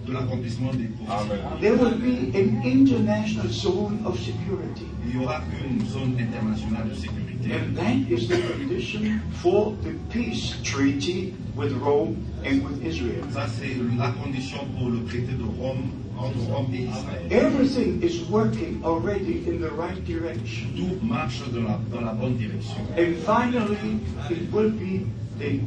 de 0.05 0.13
l'accomplissement 0.13 0.71
des 0.73 0.85
prophéties. 0.85 1.61
There 1.61 1.75
will 1.75 1.95
be 1.95 2.35
an 2.35 2.61
international 2.63 3.47
zone 3.49 3.99
of 4.05 4.19
security. 4.19 4.85
Il 5.05 5.19
y 5.19 5.23
aura 5.23 5.41
une 5.63 5.85
zone 5.87 6.15
internationale 6.19 6.89
de 6.89 6.95
sécurité. 6.95 7.23
And 7.51 7.75
that 7.75 8.09
is 8.09 8.27
the 8.27 8.37
condition 8.53 9.21
for 9.41 9.73
the 9.83 9.93
peace 10.09 10.55
treaty 10.63 11.33
with 11.55 11.73
Rome 11.73 12.17
and 12.45 12.63
with 12.63 12.83
Israel. 12.85 13.23
Ça, 13.31 13.47
c'est 13.47 13.75
la 13.97 14.11
condition 14.23 14.59
pour 14.77 14.89
le 14.89 15.03
traité 15.03 15.33
de 15.33 15.43
Rome 15.61 15.89
entre 16.17 16.39
Rome 16.51 16.67
et 16.73 16.83
Israël. 16.83 17.31
Everything 17.31 18.01
is 18.01 18.23
working 18.29 18.81
already 18.83 19.43
in 19.47 19.59
the 19.59 19.71
right 19.71 20.03
direction. 20.05 20.67
Tout 20.75 21.05
marche 21.05 21.41
dans 21.53 21.63
la, 21.63 21.79
dans 21.91 22.01
la 22.01 22.13
bonne 22.13 22.35
direction. 22.35 22.81
And 22.97 23.15
finally, 23.25 23.99
it 24.29 24.51
will 24.51 24.69
be 24.71 25.05
the 25.39 25.59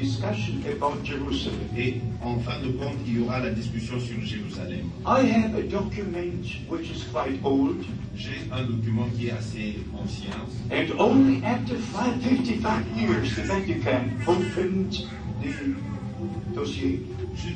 discussion 0.00 0.62
about 0.70 1.04
Jerusalem. 1.04 1.58
Et 1.76 2.00
en 2.22 2.38
fin 2.40 2.60
de 2.60 2.72
compte, 2.72 2.96
il 3.06 3.18
y 3.18 3.20
aura 3.20 3.40
la 3.40 3.50
discussion 3.50 3.98
sur 4.00 4.20
Jérusalem. 4.22 4.90
I 5.06 5.26
have 5.30 5.54
a 5.54 5.62
document 5.62 6.44
which 6.68 6.90
is 6.90 7.04
quite 7.12 7.38
old, 7.44 7.84
J'ai 8.16 8.48
un 8.52 8.64
document 8.64 9.06
qui 9.16 9.28
est 9.28 9.32
assez 9.32 9.78
ancien. 9.94 10.30
and 10.70 10.92
only 10.98 11.42
after 11.44 11.76
five, 11.76 12.20
55 12.22 12.86
years 12.96 13.34
the 13.36 13.42
Vatican 13.42 14.10
opened 14.26 15.06
the 15.42 16.54
dossier 16.54 17.00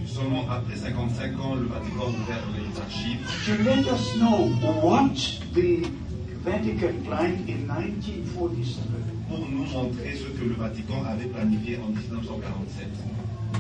seulement 0.07 0.49
après 0.49 0.77
55 0.77 1.41
ans, 1.41 1.55
le 1.57 1.67
Vatican 1.67 2.03
a 2.03 2.09
ouvert 2.09 2.45
les 2.57 2.81
archives 2.81 3.47
to 3.47 3.63
let 3.65 3.85
us 3.93 4.15
know 4.17 4.49
what 4.81 5.15
the 5.55 5.83
Vatican 6.45 7.03
planned 7.05 7.49
in 7.49 7.67
1947 7.67 9.12
pour 9.33 9.49
nous 9.49 9.65
montrer 9.65 10.15
ce 10.15 10.29
que 10.39 10.45
le 10.45 10.55
Vatican 10.55 11.03
avait 11.09 11.27
planifié 11.27 11.79
en 11.79 11.89
1947 11.89 12.87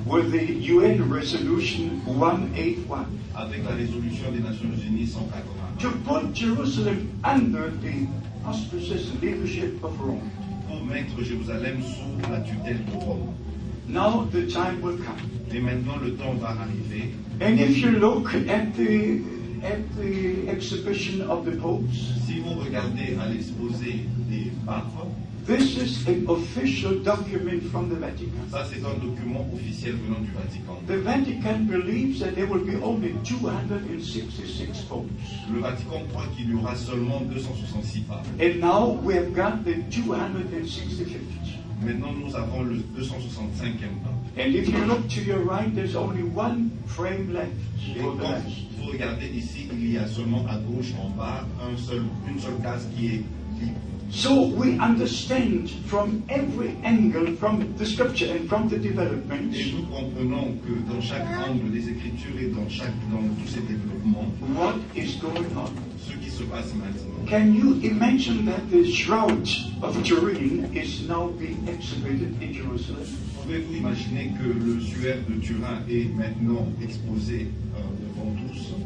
with 0.06 0.30
the 0.32 0.68
UN 0.68 1.02
resolution 1.10 1.90
181 2.06 3.06
avec 3.34 3.64
la 3.64 3.74
résolution 3.74 4.30
des 4.32 4.40
Nations 4.40 4.76
Unies 4.86 5.06
180 5.06 5.78
to 5.78 5.90
put 6.04 6.34
Jerusalem 6.34 7.08
under 7.24 7.70
the 7.80 8.06
auspices 8.46 9.10
and 9.10 9.22
leadership 9.22 9.82
of 9.82 9.98
Rome. 9.98 10.28
pour 10.68 10.84
mettre 10.84 11.22
Jérusalem 11.22 11.80
sous 11.82 12.30
la 12.30 12.40
tutelle 12.40 12.84
de 12.84 13.04
Rome. 13.04 13.32
Now 13.88 14.26
the 14.30 14.46
time 14.46 14.80
will 14.82 14.96
come. 14.98 15.16
Et 15.54 15.60
maintenant, 15.60 15.96
le 16.02 16.14
temps 16.14 16.34
va 16.40 16.48
arriver. 16.50 17.12
And 17.40 17.58
if 17.58 17.76
you 17.78 17.90
look 17.90 18.34
at 18.48 18.74
the 18.74 19.20
at 19.62 19.80
the 19.96 20.48
exhibition 20.48 21.20
of 21.30 21.44
the 21.44 21.56
popes, 21.60 22.12
Si 22.26 22.38
vous 22.38 22.54
regardez 22.54 23.16
à 23.20 23.28
l'exposé 23.28 24.06
des 24.30 24.50
papes, 24.64 24.86
this 25.46 25.76
is 25.76 26.06
an 26.06 26.26
official 26.28 26.98
document 27.00 27.62
from 27.70 27.88
the 27.88 27.96
Vatican. 27.96 28.42
ça 28.50 28.64
c'est 28.64 28.84
un 28.84 28.94
document 28.94 29.46
officiel 29.52 29.96
venant 29.96 30.20
du 30.20 30.30
Vatican. 30.32 30.80
The 30.86 30.98
Vatican 31.02 31.66
believes 31.66 32.20
that 32.20 32.34
there 32.34 32.46
will 32.46 32.64
be 32.64 32.76
only 32.82 33.14
266 33.24 34.82
popes. 34.88 35.10
Le 35.52 35.60
Vatican 35.60 36.02
croit 36.10 36.26
qu'il 36.36 36.50
y 36.50 36.54
aura 36.54 36.74
seulement 36.76 37.20
266 37.30 38.00
papes. 38.02 38.28
And 38.40 38.60
now 38.60 38.98
we 39.02 39.14
have 39.14 39.34
got 39.34 39.64
the 39.64 39.74
265th. 39.90 41.18
Maintenant, 41.84 42.12
nous 42.12 42.36
avons 42.36 42.62
le 42.62 42.76
265e 42.96 43.72
pape. 43.72 44.38
And 44.38 44.54
if 44.54 44.68
you 44.68 44.84
look 44.86 45.08
to 45.08 45.20
your 45.20 45.40
right, 45.40 45.74
there's 45.74 45.96
only 45.96 46.22
one 46.22 46.70
frame 46.86 47.32
left 47.32 47.50
quand 48.00 48.42
vous 48.78 48.90
regardez 48.90 49.28
ici, 49.28 49.68
il 49.72 49.92
y 49.92 49.98
a 49.98 50.06
seulement 50.06 50.44
à 50.48 50.56
gauche, 50.56 50.92
en 51.00 51.10
bas, 51.10 51.46
un 51.60 51.76
seul, 51.76 52.02
une 52.28 52.38
seule 52.38 52.60
case 52.62 52.88
qui 52.96 53.06
est 53.06 53.22
libre. 53.60 53.78
So 54.12 54.42
we 54.44 54.78
understand 54.78 55.70
from 55.86 56.22
every 56.28 56.76
angle, 56.84 57.34
from 57.36 57.74
the 57.78 57.86
scripture 57.86 58.30
and 58.30 58.46
from 58.46 58.68
the 58.68 58.76
development. 58.76 59.54
Et 59.54 59.72
nous 59.72 59.86
comprenons 59.86 60.58
que 60.66 60.74
dans 60.86 61.00
chaque 61.00 61.26
angle 61.48 61.72
des 61.72 61.88
Écritures 61.88 62.38
et 62.38 62.46
dans, 62.48 62.68
chaque, 62.68 62.92
dans 63.10 63.22
tous 63.40 63.48
ces 63.48 63.60
développements, 63.62 64.30
what 64.54 64.76
is 64.94 65.16
going 65.16 65.46
on. 65.56 65.72
ce 66.06 66.12
qui 66.18 66.30
se 66.30 66.42
passe 66.44 66.74
maintenant. 66.74 67.24
Can 67.26 67.54
you 67.54 67.80
imagine 67.82 68.44
that 68.44 68.70
the 68.70 68.84
shroud 68.84 69.48
of 69.82 69.96
Turin 70.04 70.70
is 70.74 71.08
now 71.08 71.28
being 71.38 71.66
exhibited 71.66 72.36
in 72.42 72.52
Jerusalem? 72.52 73.06
Pouvez-vous 73.42 73.76
imaginer 73.76 74.32
que 74.38 74.46
le 74.46 74.80
suaire 74.80 75.18
de 75.28 75.40
Turin 75.40 75.80
est 75.88 76.14
maintenant 76.14 76.68
exposé 76.82 77.48
euh, 77.76 78.01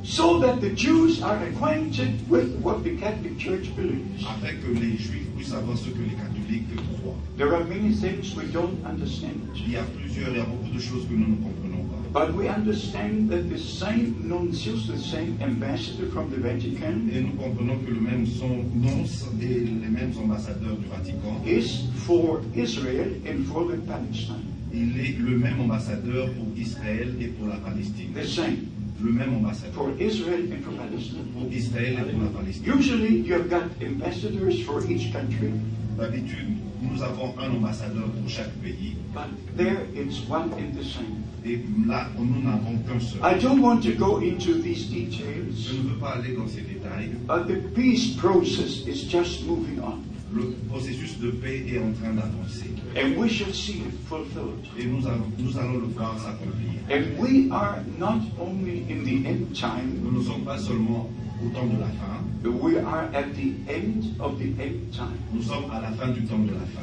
So 0.04 0.38
that 0.38 0.60
the 0.60 0.70
Jews 0.70 1.20
are 1.20 1.36
acquainted 1.42 2.28
with 2.30 2.60
what 2.60 2.84
the 2.84 2.96
Catholic 2.96 3.38
Church 3.38 3.74
believes. 3.74 4.24
afin 4.24 4.54
que 4.62 4.72
les 4.72 4.96
Juifs 4.96 5.26
puissent 5.36 5.48
savoir 5.50 5.76
ce 5.76 5.90
que 5.90 6.02
les 6.02 6.14
catholiques 6.14 6.76
croient 6.76 7.16
There 7.36 7.54
are 7.54 7.64
many 7.64 7.92
things 7.92 8.34
we 8.36 8.46
don't 8.52 8.78
understand. 8.86 9.40
Il 9.56 9.72
y 9.72 9.76
a 9.76 9.82
plusieurs, 9.82 10.30
il 10.30 10.36
y 10.36 10.40
a 10.40 10.44
beaucoup 10.44 10.72
de 10.72 10.80
choses 10.80 11.06
que 11.06 11.14
nous 11.14 11.28
ne 11.28 11.42
comprenons 11.42 11.84
pas. 12.12 12.26
But 12.26 12.34
we 12.34 12.48
understand 12.48 13.28
that 13.30 13.50
the 13.50 13.58
same 13.58 14.14
nuntius, 14.24 14.86
the 14.86 14.96
same 14.96 15.36
ambassador 15.42 16.06
from 16.12 16.30
the 16.30 16.38
Vatican, 16.38 17.10
Et 17.12 17.20
nous 17.20 17.34
comprenons 17.36 17.76
que 17.84 17.90
le 17.90 18.00
même 18.00 18.26
son 18.26 18.64
nonce 18.74 19.26
et 19.42 19.46
les 19.46 19.90
mêmes 19.90 20.12
ambassadeurs 20.22 20.76
du 20.76 20.86
Vatican, 20.86 21.42
is 21.44 21.88
for 22.06 22.40
Israel 22.54 23.10
and 23.26 23.44
for 23.52 23.66
the 23.66 23.76
Palestine. 23.86 24.46
il 24.72 24.98
est 25.00 25.18
le 25.18 25.36
même 25.38 25.60
ambassadeur 25.60 26.30
pour 26.32 26.46
Israël 26.56 27.14
et 27.20 27.26
pour 27.26 27.48
la 27.48 27.56
Palestine. 27.56 28.12
The 28.14 28.24
same 28.24 28.68
Le 29.02 29.12
même 29.12 29.34
ambassadeur 29.34 29.74
for 29.74 29.90
Israel 30.00 30.40
and 30.52 30.62
for 30.64 30.72
Palestine. 30.72 31.26
Israël 31.52 31.96
et 32.08 32.12
pour 32.12 32.22
la 32.22 32.28
Palestine. 32.30 32.72
Usually 32.78 33.16
you 33.26 33.34
have 33.34 33.48
got 33.50 33.64
ambassadors 33.84 34.62
for 34.64 34.82
each 34.90 35.12
country, 35.12 35.52
D'habitude, 35.98 36.56
nous 36.82 37.02
avons 37.02 37.34
un 37.38 37.50
ambassadeur 37.56 38.04
pour 38.08 38.28
chaque 38.28 38.52
pays. 38.62 38.96
but 39.14 39.28
there 39.56 39.86
it's 39.94 40.20
one 40.28 40.52
and 40.58 40.74
the 40.78 40.84
same. 40.84 41.22
Et 41.44 41.60
là, 41.86 42.08
nous 42.18 42.42
n'avons 42.42 42.76
qu'un 42.86 43.00
seul. 43.00 43.20
I 43.22 43.38
don't 43.38 43.60
want 43.62 43.80
to 43.82 43.92
go 43.92 44.18
into 44.18 44.54
these 44.60 44.86
details. 44.90 45.54
Je 45.70 45.76
ne 45.76 45.88
veux 45.90 45.98
pas 45.98 46.16
aller 46.18 46.34
dans 46.34 46.48
ces 46.48 46.62
détails. 46.62 47.10
but 47.26 47.46
the 47.48 47.60
peace 47.74 48.14
process 48.16 48.86
is 48.86 49.04
just 49.08 49.46
moving 49.46 49.78
on, 49.80 50.02
Le 50.34 50.54
processus 50.68 51.18
de 51.20 51.30
paix 51.30 51.64
est 51.68 51.78
en 51.78 51.92
train 51.92 52.12
d'avancer. 52.14 52.70
and 52.96 53.16
we 53.16 53.28
shall 53.28 53.52
see 53.52 53.78
it 53.80 53.92
fulfilled. 54.08 54.66
Et 54.78 54.86
nous 54.86 55.06
allons, 55.06 55.30
nous 55.38 55.56
allons 55.58 55.78
le 55.78 55.86
voir 55.94 56.18
s'accomplir. 56.18 56.80
And 56.90 57.18
we 57.18 57.48
are 57.52 57.78
not 57.98 58.20
only 58.40 58.84
in 58.88 59.04
the 59.04 59.26
end 59.28 59.40
Nous 59.50 59.54
time, 59.54 60.00
ne 60.12 60.22
sommes 60.22 60.44
pas 60.44 60.58
seulement 60.58 61.08
au 61.46 61.50
temps 61.50 61.66
de 61.66 61.78
la 61.80 61.86
fin, 61.86 62.16
we 62.44 62.76
are 62.78 63.08
at 63.14 63.34
the 63.34 63.54
end 63.68 64.14
of 64.20 64.38
the 64.38 64.54
end 64.60 64.92
time. 64.92 65.16
nous 65.32 65.42
sommes 65.42 65.70
à 65.72 65.80
la 65.80 65.90
fin 65.92 66.08
du 66.12 66.22
temps 66.22 66.38
de 66.38 66.52
la 66.52 66.66
fin. 66.74 66.82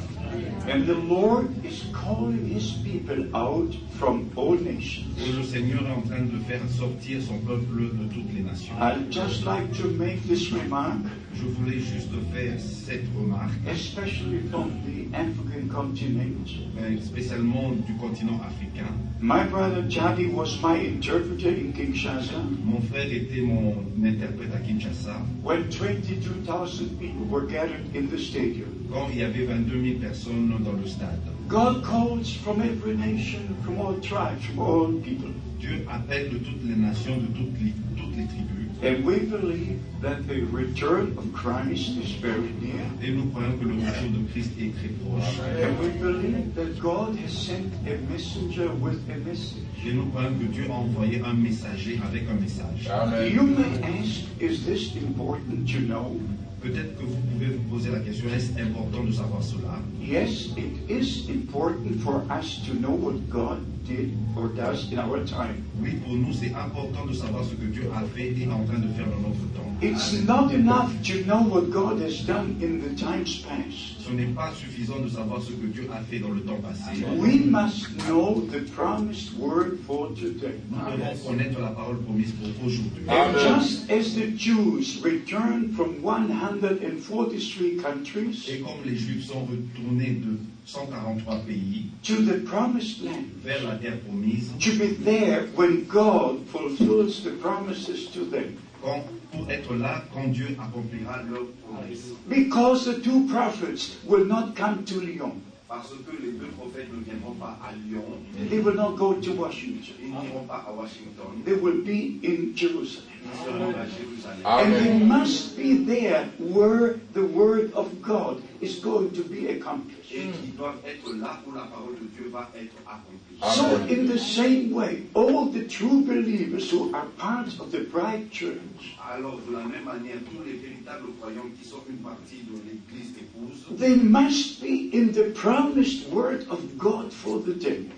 And 0.68 0.86
the 0.86 0.94
Lord 0.94 1.46
is 1.64 1.84
calling 1.92 2.48
his 2.48 2.72
people 2.82 3.24
out 3.36 3.74
from 3.98 4.30
all 4.36 4.56
nations. 4.56 5.06
Et 5.18 5.32
le 5.32 5.42
Seigneur 5.44 5.80
est 5.86 5.92
en 5.92 6.02
train 6.02 6.22
de 6.22 6.38
faire 6.46 6.60
sortir 6.68 7.22
son 7.22 7.38
peuple 7.38 7.90
de 7.98 8.12
toutes 8.12 8.32
les 8.34 8.42
nations. 8.42 8.74
I'd 8.80 9.10
just 9.12 9.44
like 9.44 9.72
to 9.80 9.88
make 9.88 10.22
this 10.26 10.50
remark, 10.52 10.98
Je 11.34 11.44
voulais 11.46 11.78
juste 11.80 12.10
faire 12.32 12.58
cette 12.58 13.06
remarque, 13.16 13.52
especially 13.68 14.40
from 14.50 14.70
the 14.86 15.14
African 15.14 15.68
continent. 15.68 16.46
euh, 16.78 16.96
spécialement 17.00 17.70
du 17.86 17.94
continent 17.94 18.40
africain. 18.44 18.90
My 19.20 19.44
brother 19.44 19.82
Jadi 19.88 20.26
was 20.32 20.58
my 20.62 20.76
interpreter 20.76 21.48
in 21.48 21.72
Kinshasa 21.72 22.42
Mon 22.64 22.80
frère 22.82 23.10
était 23.10 23.40
mon 23.42 23.74
interprète 24.04 24.53
à 24.54 24.58
Kinshasa 24.58 25.16
when 25.42 25.68
22,000 25.70 26.98
people 26.98 27.24
were 27.26 27.46
gathered 27.46 27.84
in 27.94 28.08
the 28.08 28.18
stadium. 28.18 28.74
quand 28.94 29.08
il 29.10 29.18
y 29.18 29.22
avait 29.22 29.44
22 29.44 29.98
000 29.98 29.98
personnes 30.00 30.56
dans 30.64 30.72
le 30.72 30.86
stade. 30.86 31.18
God 31.48 31.82
calls 31.82 32.32
from 32.42 32.62
every 32.62 32.96
nation, 32.96 33.40
from 33.64 33.78
all 33.80 33.94
tribes, 34.00 34.44
from 34.46 34.58
all 34.60 34.92
people. 35.02 35.30
Dieu 35.60 35.84
appelle 35.90 36.30
de 36.30 36.38
toutes 36.38 36.64
les 36.64 36.76
nations, 36.76 37.16
de 37.16 37.26
toutes 37.36 37.60
les, 37.60 37.72
toutes 37.96 38.16
les 38.16 38.26
tribus. 38.26 38.53
And 38.82 39.04
we 39.04 39.20
believe 39.20 39.80
that 40.02 40.26
the 40.28 40.42
return 40.52 41.16
of 41.16 41.32
Christ 41.32 41.96
is 41.96 42.12
very 42.20 42.52
near. 42.60 42.84
Et 43.02 43.10
nous 43.10 43.30
croyons 43.30 43.58
que 43.58 43.64
le 43.64 43.74
retour 43.74 44.10
de 44.10 44.32
Christ 44.32 44.50
est 44.58 44.74
très 44.76 44.88
proche. 45.00 45.40
And 45.62 45.78
we 45.78 45.88
believe 45.98 46.54
that 46.54 46.78
God 46.80 47.16
has 47.16 47.32
sent 47.32 47.72
a 47.86 47.96
messenger 48.12 48.68
with 48.74 49.00
a 49.10 49.16
message. 49.18 49.62
Et 49.86 49.92
nous 49.92 50.06
croyons 50.10 50.38
que 50.38 50.46
Dieu 50.46 50.66
a 50.68 50.74
envoyé 50.74 51.22
un 51.24 51.34
messager 51.34 52.00
avec 52.04 52.28
un 52.28 52.34
message. 52.34 52.88
You 53.32 53.42
may 53.42 53.80
ask, 53.82 54.24
is 54.40 54.64
this 54.66 54.94
important 54.96 55.66
to 55.72 55.80
know? 55.80 56.20
Peut-être 56.60 56.96
que 56.98 57.04
vous 57.04 57.20
pouvez 57.32 57.46
vous 57.46 57.76
poser 57.76 57.90
la 57.90 58.00
question, 58.00 58.26
est-ce 58.30 58.58
important 58.58 59.04
de 59.04 59.12
savoir 59.12 59.42
cela 59.42 59.78
Yes, 60.00 60.48
it 60.56 60.90
is 60.90 61.28
important 61.28 62.00
for 62.00 62.22
us 62.30 62.60
to 62.66 62.74
know 62.74 62.92
what 62.92 63.28
God 63.28 63.60
did 63.84 64.16
or 64.36 64.48
does 64.48 64.90
in 64.90 64.98
our 64.98 65.24
time. 65.24 65.64
Oui, 65.80 65.92
pour 66.04 66.14
nous, 66.14 66.32
c'est 66.32 66.52
important 66.54 67.06
de 67.06 67.12
savoir 67.14 67.44
ce 67.44 67.54
que 67.54 67.66
Dieu 67.66 67.90
a 67.94 68.02
fait 68.14 68.32
et 68.32 68.42
est 68.42 68.52
en 68.52 68.64
train 68.64 68.78
de 68.78 68.88
faire 68.94 69.06
dans 69.06 69.28
notre 69.28 69.46
temps. 69.54 69.64
It's 69.82 70.12
not 70.24 70.52
enough 70.52 70.90
to 71.04 71.24
know 71.24 71.42
what 71.42 71.70
God 71.70 72.00
has 72.00 72.24
done 72.26 72.56
in 72.62 72.80
the 72.80 72.94
times 72.96 73.42
past. 73.42 74.00
Ce 74.00 74.10
n'est 74.10 74.32
pas 74.34 74.52
suffisant 74.54 75.00
de 75.00 75.08
savoir 75.08 75.42
ce 75.42 75.52
que 75.52 75.66
Dieu 75.66 75.88
a 75.92 76.00
fait 76.00 76.18
dans 76.18 76.30
le 76.30 76.40
temps 76.40 76.60
passé. 76.62 77.04
We 77.18 77.44
must 77.44 77.88
know 78.06 78.46
the 78.50 78.60
promised 78.74 79.36
word 79.38 79.78
for 79.86 80.08
today. 80.14 80.54
Nous 80.70 80.78
devons 80.78 81.28
connaître 81.28 81.60
la 81.60 81.68
parole 81.68 81.98
promise 82.02 82.32
pour 82.32 82.66
aujourd'hui. 82.66 83.04
And 83.08 83.32
just 83.38 83.90
as 83.90 84.14
the 84.14 84.30
Jews 84.36 85.02
returned 85.02 85.74
from 85.74 86.02
143 86.02 87.82
countries 87.82 88.48
Et 88.48 88.60
comme 88.60 88.84
les 88.84 88.96
Juifs 88.96 89.26
sont 89.26 89.44
retournés 89.44 90.20
de 90.22 90.38
143 90.66 91.44
pays 91.46 91.90
to 92.02 92.24
the 92.24 92.40
promised 92.48 93.02
land, 93.02 93.26
vers 93.42 93.62
la 93.64 93.76
terre 93.76 93.98
promise, 93.98 94.50
to 94.60 94.78
be 94.78 94.94
there 95.04 95.42
when 95.54 95.84
God 95.86 96.46
fulfills 96.46 97.22
the 97.22 97.32
promises 97.32 98.08
to 98.12 98.24
them. 98.24 98.56
pour 98.84 99.50
être 99.50 99.74
là 99.74 100.04
quand 100.12 100.28
Dieu 100.32 100.56
accomplira 100.60 101.22
leur 101.28 101.46
promesse. 101.64 102.12
Because 102.28 102.84
the 102.84 103.00
two 103.00 103.26
prophets 103.28 103.96
will 104.04 104.24
not 104.24 104.54
come 104.54 104.84
to 104.84 105.00
Lyon. 105.00 105.42
Parce 105.74 105.88
que 105.90 106.22
les 106.22 106.32
deux 106.32 106.46
prophètes 106.56 106.88
ne 106.96 107.02
viendront 107.02 107.32
pas 107.34 107.58
à 107.66 107.72
Lyon, 107.72 108.04
They 108.48 108.60
will 108.60 108.76
not 108.76 108.92
go 108.96 109.14
to 109.14 109.32
Washington. 109.32 109.94
ils 110.00 110.08
n'iront 110.10 110.46
pas 110.46 110.64
à 110.68 110.72
Washington, 110.72 111.42
They 111.44 111.54
will 111.54 111.82
be 111.82 112.20
in 112.24 112.54
Jerusalem. 112.54 113.10
ils 113.24 113.44
seront 113.44 113.70
à 113.70 113.84
Jérusalem. 113.86 114.44
And 114.44 114.72
they 114.72 114.98
must 115.04 115.56
be 115.56 115.84
there 115.84 116.28
where 116.38 117.00
the 117.12 117.24
word 117.24 117.72
of 117.74 117.88
God 118.02 118.40
is 118.60 118.78
going 118.80 119.10
to 119.14 119.22
be 119.24 119.48
accomplished. 119.48 120.12
Et 120.12 120.30
qui 120.30 120.52
doivent 120.56 120.78
être 120.86 121.12
là 121.16 121.40
où 121.44 121.52
la 121.52 121.62
parole 121.62 121.94
de 122.00 122.06
Dieu 122.16 122.30
va 122.30 122.48
être 122.54 122.76
accomplie. 122.86 123.20
So, 123.42 123.64
in 123.92 124.06
the 124.06 124.16
same 124.18 124.72
way, 124.72 125.02
all 125.14 125.46
the 125.46 125.66
true 125.66 126.02
believers 126.02 126.70
who 126.70 126.92
are 126.94 127.06
part 127.18 127.48
of 127.58 127.72
the 127.72 127.80
bride 127.90 128.30
church, 128.30 128.94
Alors, 129.12 129.40
de 129.48 129.52
la 129.52 129.64
même 129.64 129.84
manière, 129.84 130.18
tous 130.30 130.42
les 130.46 130.52
véritables 130.52 131.08
croyants 131.20 131.50
qui 131.60 131.68
sont 131.68 131.82
une 131.90 131.96
partie 131.96 132.42
de 132.46 132.54
l'Église 132.64 133.10
épouse, 133.18 133.76
they 133.78 133.96
must 133.96 134.60
be 134.62 134.90
in 134.94 135.08
the 135.12 135.34
Promised 135.64 136.08
word 136.10 136.46
of 136.50 136.78
God 136.78 137.10
for 137.10 137.40
the 137.40 137.54
day. 137.54 137.88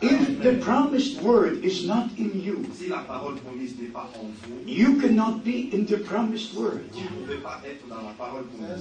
If 0.00 0.42
the 0.42 0.56
promised 0.64 1.20
word 1.20 1.62
is 1.62 1.84
not 1.84 2.08
in 2.16 2.40
you, 2.40 2.64
you 4.64 4.98
cannot 4.98 5.44
be 5.44 5.68
in 5.74 5.84
the 5.84 5.98
promised 5.98 6.54
word. 6.54 6.88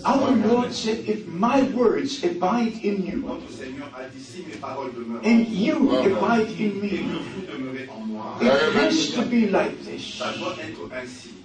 Our 0.06 0.32
Lord 0.48 0.72
said, 0.72 1.00
If 1.10 1.28
my 1.28 1.64
words 1.76 2.24
abide 2.24 2.80
in 2.80 3.06
you, 3.06 3.44
and 5.28 5.48
you 5.50 5.76
abide 6.08 6.56
in 6.56 6.80
me, 6.80 7.04
it 8.40 8.74
has 8.80 9.12
to 9.12 9.26
be 9.26 9.50
like 9.50 9.76
this. 9.84 10.22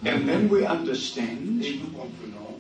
And 0.05 0.29
then 0.29 0.49
we 0.49 0.65
understand 0.65 1.67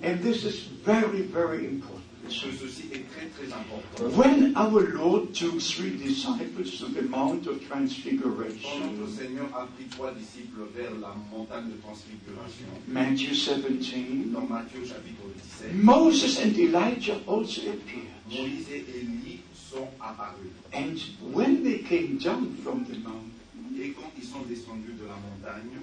and 0.02 0.22
this 0.22 0.44
is 0.44 0.60
very, 0.84 1.22
very 1.22 1.66
important. 1.66 2.00
que 2.30 2.52
ceci 2.52 2.84
est 2.92 3.04
très 3.10 3.26
très 3.26 3.46
important. 3.46 4.16
When 4.16 4.56
our 4.56 4.82
Lord 4.94 5.34
took 5.34 5.60
three 5.60 5.96
disciples 5.96 6.78
to 6.78 6.86
the 6.86 7.02
Mount 7.02 7.46
of 7.48 7.58
Quand 7.68 7.88
Transfiguration, 7.88 8.92
notre 8.98 9.10
Seigneur 9.10 9.46
a 9.52 9.66
pris 9.66 9.86
trois 9.90 10.12
disciples 10.12 10.62
vers 10.74 10.92
la 11.00 11.14
montagne 11.32 11.70
de 11.70 11.80
transfiguration, 11.82 12.66
Matthew 12.86 13.34
17, 13.34 14.32
dans 14.32 14.48
Matthieu 14.48 14.84
chapitre 14.84 15.26
17, 15.60 15.74
Moses 15.82 16.38
and 16.40 16.56
Elijah 16.56 17.18
also 17.26 17.62
appeared. 17.62 18.06
Moïse 18.30 18.70
et 18.70 18.84
Élie 18.94 19.40
sont 19.54 19.88
apparus. 20.00 20.52
And 20.72 20.98
when 21.34 21.64
they 21.64 21.78
came 21.78 22.18
down 22.18 22.54
from 22.62 22.84
the 22.84 22.98
mountain, 23.02 23.30
Et 23.82 23.92
quand 23.92 24.12
ils 24.18 24.24
sont 24.24 24.42
descendus 24.46 24.92
de 24.92 25.06
la 25.06 25.16
montagne, 25.16 25.80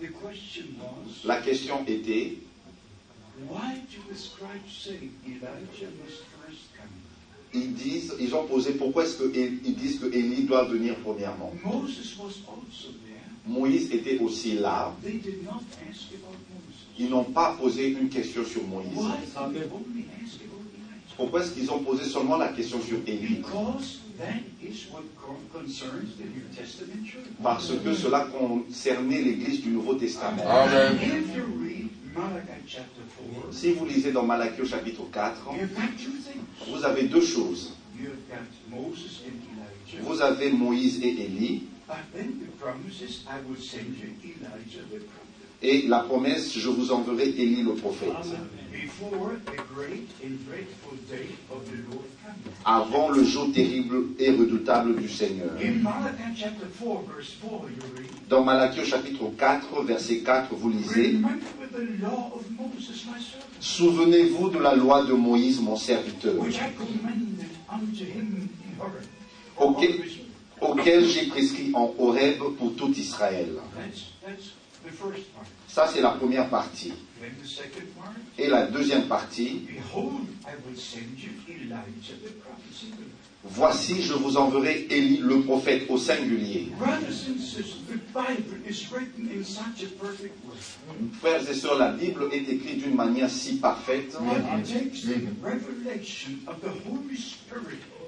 the 0.00 0.08
question 0.22 0.66
was, 0.78 1.24
La 1.24 1.40
question 1.40 1.82
était, 1.86 2.36
ils 7.52 7.72
disent, 7.74 8.14
ils 8.20 8.34
ont 8.34 8.44
posé 8.44 8.72
pourquoi 8.72 9.04
est-ce 9.04 9.22
qu'ils 9.22 9.74
disent 9.74 9.98
que 9.98 10.06
Élie 10.06 10.44
doit 10.44 10.64
venir 10.64 10.94
premièrement. 11.02 11.52
Moses 11.64 12.16
was 12.18 12.38
also 12.46 12.88
there. 13.04 13.20
Moïse 13.46 13.90
était 13.92 14.18
aussi 14.18 14.54
là. 14.54 14.94
They 15.02 15.14
did 15.14 15.42
not 15.44 15.62
ask 15.88 16.12
about 16.12 16.38
Moses. 16.52 16.86
Ils 16.98 17.08
n'ont 17.10 17.24
pas 17.24 17.56
posé 17.58 17.88
une 17.90 18.08
question 18.08 18.44
sur 18.44 18.62
Moïse. 18.64 18.94
Why 18.94 19.52
did 19.52 19.54
they 19.54 19.68
only 19.72 20.04
ask 20.22 20.36
about 20.42 20.62
Elijah? 20.76 21.14
Pourquoi 21.16 21.40
est-ce 21.42 21.50
qu'ils 21.52 21.70
ont 21.72 21.80
posé 21.80 22.04
seulement 22.04 22.36
la 22.36 22.48
question 22.48 22.80
sur 22.82 22.98
Élie? 23.06 23.36
Because 23.38 23.98
that 24.18 24.42
is 24.62 24.86
what 24.92 25.02
con- 25.16 25.40
concerns 25.52 26.14
the 26.18 26.26
New 26.26 26.44
Testament 26.54 27.04
church. 27.04 27.24
Parce 27.42 27.72
que 27.82 27.94
cela 27.94 28.20
concernait 28.30 29.22
l'Église 29.22 29.62
du 29.62 29.70
Nouveau 29.70 29.94
Testament. 29.94 30.44
If 31.02 31.36
you 32.14 32.20
read 32.22 32.32
Malachi 32.32 32.62
chapter 32.66 33.02
4, 33.42 33.52
Si 33.52 33.72
vous 33.72 33.86
lisez 33.86 34.12
dans 34.12 34.22
Malachie 34.22 34.62
au 34.62 34.66
chapitre 34.66 35.02
4, 35.12 35.42
you've 35.54 35.74
got 35.74 35.80
two 35.98 36.12
things. 36.12 36.44
vous 36.68 36.84
avez 36.84 37.04
deux 37.04 37.24
choses. 37.24 37.74
Vous 40.02 40.22
avez 40.22 40.50
Moïse 40.52 41.00
et 41.02 41.08
Élie, 41.24 41.64
Et 45.62 45.86
la 45.86 46.00
promesse, 46.00 46.56
je 46.58 46.68
vous 46.68 46.90
enverrai 46.90 47.28
Élie 47.28 47.62
le 47.62 47.74
prophète. 47.74 48.10
avant 52.64 53.10
le 53.10 53.24
jour 53.24 53.52
terrible 53.52 53.96
et 54.18 54.30
redoutable 54.30 54.96
du 54.96 55.08
Seigneur. 55.08 55.50
In 55.62 55.82
Malachi 55.82 56.36
chapter 56.36 56.66
4, 56.78 57.02
verse 57.02 57.34
4, 57.40 57.70
you 57.70 57.82
read, 57.96 58.28
Dans 58.28 58.44
Malachie 58.44 58.80
au 58.80 58.84
chapitre 58.84 59.24
4, 59.36 59.82
verset 59.84 60.18
4, 60.18 60.54
vous 60.54 60.70
lisez. 60.70 61.16
Souvenez-vous 63.60 64.50
de 64.50 64.58
la 64.58 64.74
loi 64.74 65.04
de 65.04 65.12
Moïse, 65.12 65.60
mon 65.60 65.76
serviteur, 65.76 66.34
auquel, 69.56 70.00
auquel 70.60 71.04
j'ai 71.06 71.26
prescrit 71.26 71.70
en 71.74 71.94
Horeb 71.98 72.38
pour 72.58 72.74
tout 72.76 72.92
Israël. 72.92 73.48
Ça, 75.68 75.88
c'est 75.92 76.00
la 76.00 76.10
première 76.10 76.48
partie. 76.48 76.92
Et 78.38 78.48
la 78.48 78.66
deuxième 78.66 79.06
partie, 79.06 79.66
Behold, 79.68 80.26
I 80.46 80.54
will 80.66 80.76
send 80.76 81.18
you 81.18 81.30
Elijah 81.48 82.14
the 82.24 82.32
prophet 82.40 82.72
singular. 82.72 83.10
voici, 83.44 84.02
je 84.02 84.14
vous 84.14 84.36
enverrai 84.36 84.86
Élie 84.90 85.18
le 85.18 85.42
prophète 85.42 85.82
au 85.88 85.98
singulier. 85.98 86.68
Frères 91.20 91.50
et 91.50 91.54
sœurs, 91.54 91.78
la 91.78 91.92
Bible 91.92 92.28
est 92.32 92.48
écrite 92.48 92.84
d'une 92.84 92.96
manière 92.96 93.30
si 93.30 93.56
parfaite 93.56 94.16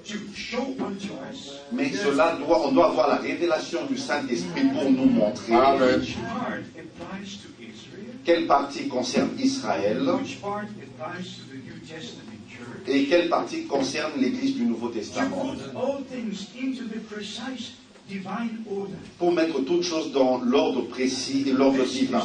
takes 0.03 0.19
the 0.19 0.51
revelation 0.51 0.59
of 0.59 0.77
the 0.77 0.83
Holy 0.83 0.83
Spirit 0.83 0.83
to 0.83 0.83
show 0.83 0.85
unto 0.85 1.13
us 1.29 1.59
Mais 1.71 1.91
cela 1.91 2.37
doit, 2.37 2.67
on 2.67 2.71
doit 2.73 2.87
avoir 2.87 3.07
la 3.09 3.15
révélation 3.17 3.85
du 3.85 3.97
Saint-Esprit 3.97 4.63
pour 4.73 4.91
nous 4.91 5.05
montrer. 5.05 5.53
Which 5.53 6.15
part 6.15 6.59
applies 6.77 7.37
to 7.37 7.49
Israel, 7.59 8.05
quelle 8.25 8.47
partie 8.47 8.87
concerne 8.87 9.29
Israël? 9.39 9.99
Which 10.19 10.41
part 10.41 10.67
applies 10.67 11.37
to 11.37 11.43
the 11.49 11.59
New 11.63 11.79
Testament 11.87 12.39
church, 12.49 12.87
et 12.87 13.05
quelle 13.05 13.29
partie 13.29 13.65
concerne 13.65 14.13
l'Église 14.19 14.55
du 14.55 14.65
Nouveau 14.65 14.89
Testament? 14.89 15.55
Pour 19.17 19.31
mettre 19.31 19.61
toutes 19.61 19.83
choses 19.83 20.11
dans 20.11 20.39
l'ordre 20.39 20.81
précis 20.87 21.45
et 21.47 21.51
l'ordre 21.51 21.83
divin. 21.85 22.21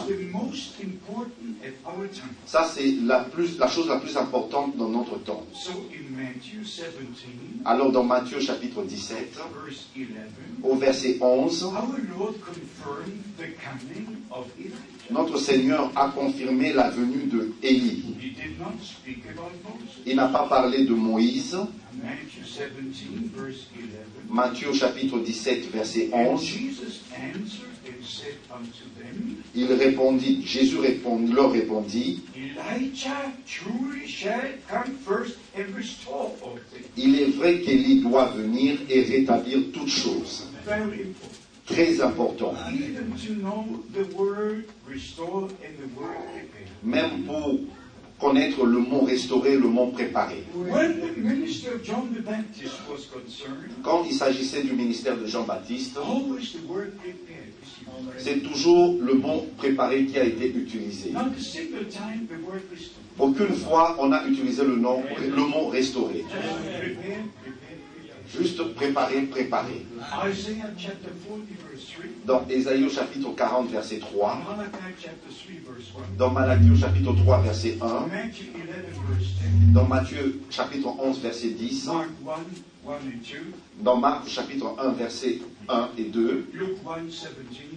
Ça, 2.47 2.69
c'est 2.73 2.97
la, 3.05 3.21
plus, 3.21 3.59
la 3.59 3.69
chose 3.69 3.89
la 3.89 3.99
plus 3.99 4.17
importante 4.17 4.77
dans 4.77 4.89
notre 4.89 5.19
temps. 5.19 5.45
So 5.55 5.73
in 5.93 6.17
Matthew 6.17 6.63
17, 6.65 6.87
Alors, 7.65 7.93
dans 7.93 8.05
Matthieu 8.05 8.41
chapitre 8.41 8.83
17, 8.83 9.39
verse 9.65 9.89
11, 9.97 10.07
au 10.63 10.75
verset 10.77 11.19
11, 11.21 11.63
our 11.65 11.73
Lord 12.19 12.35
confirmed 12.41 13.23
the 13.37 13.55
coming 13.63 14.17
of 14.31 14.47
Elijah. 14.59 14.75
notre 15.11 15.39
Seigneur 15.39 15.91
a 15.97 16.09
confirmé 16.09 16.73
la 16.73 16.91
venue 16.91 17.27
de 17.27 17.53
Élie. 17.63 18.05
Il 20.07 20.17
n'a 20.17 20.29
pas 20.29 20.47
parlé 20.49 20.85
de 20.85 20.95
Moïse. 20.95 21.57
Matthew 22.03 22.45
17, 22.45 23.31
verse 23.35 23.67
11. 23.77 23.89
Matthieu 24.31 24.73
chapitre 24.75 25.19
17, 25.19 25.71
verset 25.73 26.11
And 26.13 26.29
11, 26.39 26.45
Jesus 26.45 27.01
answered 27.17 27.69
and 27.87 28.05
said 28.05 28.37
unto 28.51 28.85
them, 28.99 29.43
il 29.55 29.67
répondit, 29.73 30.43
Jésus 30.47 30.79
répond- 30.79 31.33
leur 31.33 31.51
répondit, 31.53 32.23
il 36.97 37.15
est 37.21 37.31
vrai 37.37 37.61
qu'Élie 37.61 38.01
doit 38.03 38.27
venir 38.33 38.79
et 38.89 39.03
rétablir 39.03 39.59
toutes 39.73 39.89
choses. 39.91 40.49
Très 41.67 42.01
important. 42.01 42.55
Même 46.83 47.23
pour 47.27 47.61
connaître 48.21 48.65
le 48.65 48.79
mot 48.79 49.03
restauré, 49.03 49.57
le 49.57 49.69
mot 49.69 49.87
préparé. 49.87 50.45
Quand 53.83 54.05
il 54.05 54.15
s'agissait 54.15 54.63
du 54.63 54.73
ministère 54.73 55.17
de 55.17 55.27
Jean-Baptiste, 55.27 55.99
c'est 58.19 58.43
toujours 58.43 58.97
le 59.01 59.15
mot 59.15 59.47
préparé 59.57 60.05
qui 60.07 60.19
a 60.19 60.25
été 60.25 60.49
utilisé. 60.49 61.13
Aucune 63.19 63.55
fois 63.55 63.97
on 63.99 64.13
a 64.13 64.27
utilisé 64.27 64.65
le, 64.65 64.77
nom, 64.77 65.03
le 65.21 65.43
mot 65.43 65.69
restauré. 65.69 66.25
Juste 68.31 68.63
préparer, 68.75 69.23
préparer. 69.23 69.87
Isaiah 71.99 71.99
chapter 71.99 71.99
40 71.99 71.99
verse 71.99 71.99
3. 71.99 72.27
Dans 72.27 72.47
Ésaïe 72.49 72.85
au 72.85 72.91
chapitre 72.91 73.35
40, 73.35 73.71
verset 73.71 73.99
3. 73.99 74.39
Malachi 74.79 74.99
chapter 75.07 75.31
3 75.33 75.49
verse 75.49 75.77
1. 76.05 76.17
Dans 76.17 76.31
Malachie 76.31 76.71
au 76.71 76.77
chapitre 76.77 77.15
3, 77.15 77.41
verset 77.43 77.79
1. 77.81 78.07
Matthew 78.11 78.45
11 78.59 78.79
verse 78.79 79.33
10. 79.33 79.73
Dans 79.73 79.87
Matthieu 79.87 80.41
chapitre 80.51 80.95
11, 80.99 81.21
verset 81.21 81.49
10. 81.51 81.87
Mark 81.87 82.09
1, 82.27 82.91
1 82.91 82.93
and 82.93 83.21
2. 83.23 83.39
Dans 83.81 83.97
Marc 83.97 84.27
au 84.27 84.29
chapitre 84.29 84.75
1, 84.79 84.93
verset 84.93 85.39
1 85.69 85.89
et 85.99 86.05
2. 86.05 86.49
Luke 86.53 86.79
1, 86.87 87.05
17. 87.05 87.31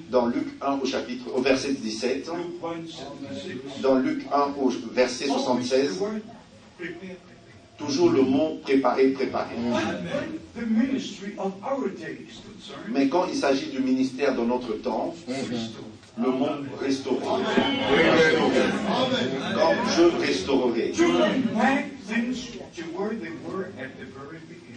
Dans 0.10 0.27
Luc 0.27 0.47
1 0.62 0.79
au 0.79 0.86
chapitre 0.86 1.25
au 1.34 1.41
verset 1.41 1.73
17. 1.73 2.27
Luke 2.27 2.45
1, 2.63 2.88
76. 2.88 3.81
Dans 3.81 3.95
Luc 3.95 4.25
1 4.31 4.53
au 4.62 4.69
verset 4.93 5.25
Always 5.25 5.43
76. 5.43 5.99
Toujours 7.86 8.10
le 8.12 8.22
mot 8.22 8.60
préparer, 8.63 9.08
préparer. 9.10 9.56
But 9.56 9.74
when 9.74 10.39
the 10.56 10.65
ministry 10.67 11.34
of 11.38 11.54
our 11.63 11.89
day 11.89 12.17
is 12.28 12.39
concerned, 12.46 12.94
Mais 12.94 13.08
quand 13.10 13.26
il 13.28 13.36
s'agit 13.36 13.67
du 13.72 13.80
ministère 13.80 14.36
de 14.36 14.41
notre 14.44 14.74
temps, 14.82 15.13
restore. 15.28 15.86
le 16.17 16.32
mot 16.32 16.48
restaurer. 16.80 17.20
Quand 19.56 19.74
je 19.96 20.04
restaurerai. 20.26 20.91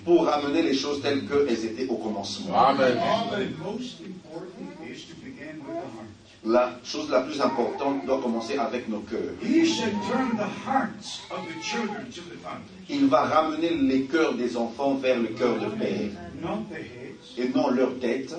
Pour 0.04 0.26
ramener 0.26 0.62
les 0.62 0.74
choses 0.74 1.00
telles 1.02 1.24
qu'elles 1.26 1.64
étaient 1.64 1.88
au 1.88 1.96
commencement. 1.96 2.54
Amen. 2.56 2.94
The 3.30 3.58
most 3.64 4.00
important 4.00 4.70
is 4.86 5.04
to 5.06 5.14
begin 5.24 5.58
with 5.66 5.76
the 5.76 5.88
heart. 5.96 6.08
La 6.46 6.78
chose 6.84 7.08
la 7.10 7.20
plus 7.22 7.40
importante 7.40 8.04
doit 8.04 8.20
commencer 8.20 8.58
avec 8.58 8.86
nos 8.88 8.98
cœurs. 9.00 9.32
He 9.42 9.64
shall 9.64 9.90
turn 10.10 10.36
the 10.36 10.44
hearts 10.66 11.22
of 11.30 11.38
the 11.48 11.62
children 11.62 12.04
to 12.12 12.20
the 12.20 12.36
fathers, 12.42 12.60
Il 12.90 13.06
va 13.08 13.22
ramener 13.22 13.70
les 13.70 14.02
cœurs 14.02 14.34
des 14.34 14.54
enfants 14.56 14.94
vers 14.96 15.18
le 15.18 15.28
cœur 15.28 15.54
de 15.58 15.66
père. 15.74 16.10
not 16.42 16.64
the 16.70 16.76
heads, 16.76 17.38
Et 17.38 17.48
non 17.56 17.70
leur 17.70 17.98
tête, 17.98 18.34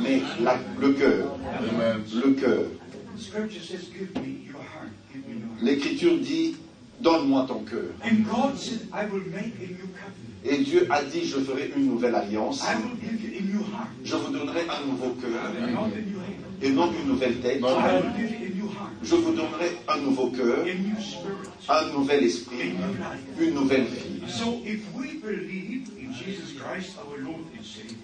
mais 0.00 0.22
la- 0.42 0.58
le 0.80 0.92
cœur. 0.94 1.36
Le 2.14 2.30
cœur. 2.32 2.64
The 3.16 3.20
scripture 3.20 3.62
says, 3.62 3.88
Give 3.92 4.14
me 4.14 4.46
your 4.46 4.56
heart, 4.56 4.90
give 5.12 5.22
me 5.28 5.34
your 5.34 5.48
heart. 5.50 5.62
L'écriture 5.62 6.16
dit, 6.18 6.56
donne-moi 7.00 7.44
ton 7.46 7.60
cœur. 7.60 7.90
Et 10.48 10.58
Dieu 10.58 10.86
a 10.90 11.02
dit, 11.02 11.24
je 11.26 11.38
ferai 11.38 11.72
une 11.76 11.86
nouvelle 11.86 12.14
alliance. 12.14 12.64
Je 14.04 14.16
vous 14.16 14.32
donnerai 14.32 14.60
un 14.68 14.86
nouveau 14.86 15.10
cœur 15.20 15.52
et 16.62 16.70
non 16.70 16.90
une 16.92 17.08
nouvelle 17.08 17.36
tête. 17.40 17.60
Je 19.02 19.14
vous 19.14 19.32
donnerai 19.32 19.76
un 19.88 19.98
nouveau 19.98 20.28
cœur, 20.28 20.64
un 21.68 21.92
nouvel 21.92 22.24
esprit, 22.24 22.72
une 23.40 23.54
nouvelle 23.54 23.84
vie. 23.84 24.22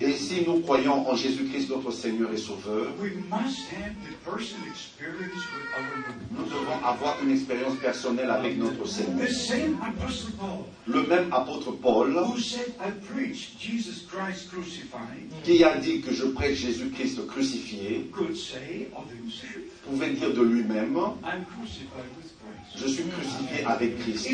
Et 0.05 0.13
si 0.17 0.43
nous 0.45 0.59
croyons 0.61 1.09
en 1.09 1.15
Jésus-Christ, 1.15 1.71
notre 1.71 1.93
Seigneur 1.93 2.33
et 2.33 2.37
Sauveur, 2.37 2.89
nous 6.31 6.45
devons 6.45 6.85
avoir 6.85 7.19
une 7.23 7.31
expérience 7.31 7.77
personnelle 7.77 8.31
avec 8.31 8.59
notre 8.59 8.85
Seigneur. 8.87 9.29
Le 10.87 11.07
même 11.07 11.33
apôtre 11.33 11.71
Paul, 11.73 12.17
qui 15.45 15.65
a 15.65 15.77
dit 15.77 16.01
que 16.01 16.13
je 16.13 16.25
prêche 16.27 16.59
Jésus-Christ 16.59 17.27
crucifié, 17.29 18.11
pouvait 19.89 20.11
dire 20.11 20.35
de 20.35 20.43
lui-même, 20.43 20.99
je 22.77 22.87
suis 22.89 23.05
crucifié 23.05 23.65
avec 23.67 23.99
Christ. 23.99 24.29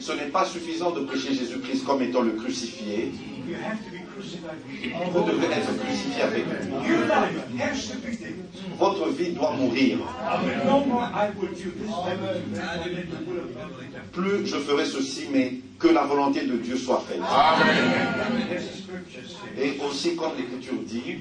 Ce 0.00 0.12
n'est 0.12 0.26
pas 0.26 0.44
suffisant 0.44 0.90
de 0.90 1.00
prêcher 1.00 1.34
Jésus-Christ 1.34 1.84
comme 1.84 2.02
étant 2.02 2.22
le 2.22 2.32
crucifié. 2.32 3.12
Vous 5.12 5.22
devez 5.22 5.46
être 5.46 5.78
crucifié 5.78 6.22
avec 6.22 6.44
lui. 6.44 6.72
Votre 8.78 9.08
vie 9.10 9.32
doit 9.32 9.52
mourir. 9.52 9.98
Plus 14.12 14.46
je 14.46 14.56
ferai 14.56 14.84
ceci, 14.84 15.28
mais 15.32 15.54
que 15.78 15.88
la 15.88 16.04
volonté 16.04 16.42
de 16.42 16.56
Dieu 16.56 16.76
soit 16.76 17.04
faite. 17.08 17.20
Et 19.56 19.78
aussi, 19.88 20.16
comme 20.16 20.32
l'Écriture 20.36 20.74
dit, 20.84 21.18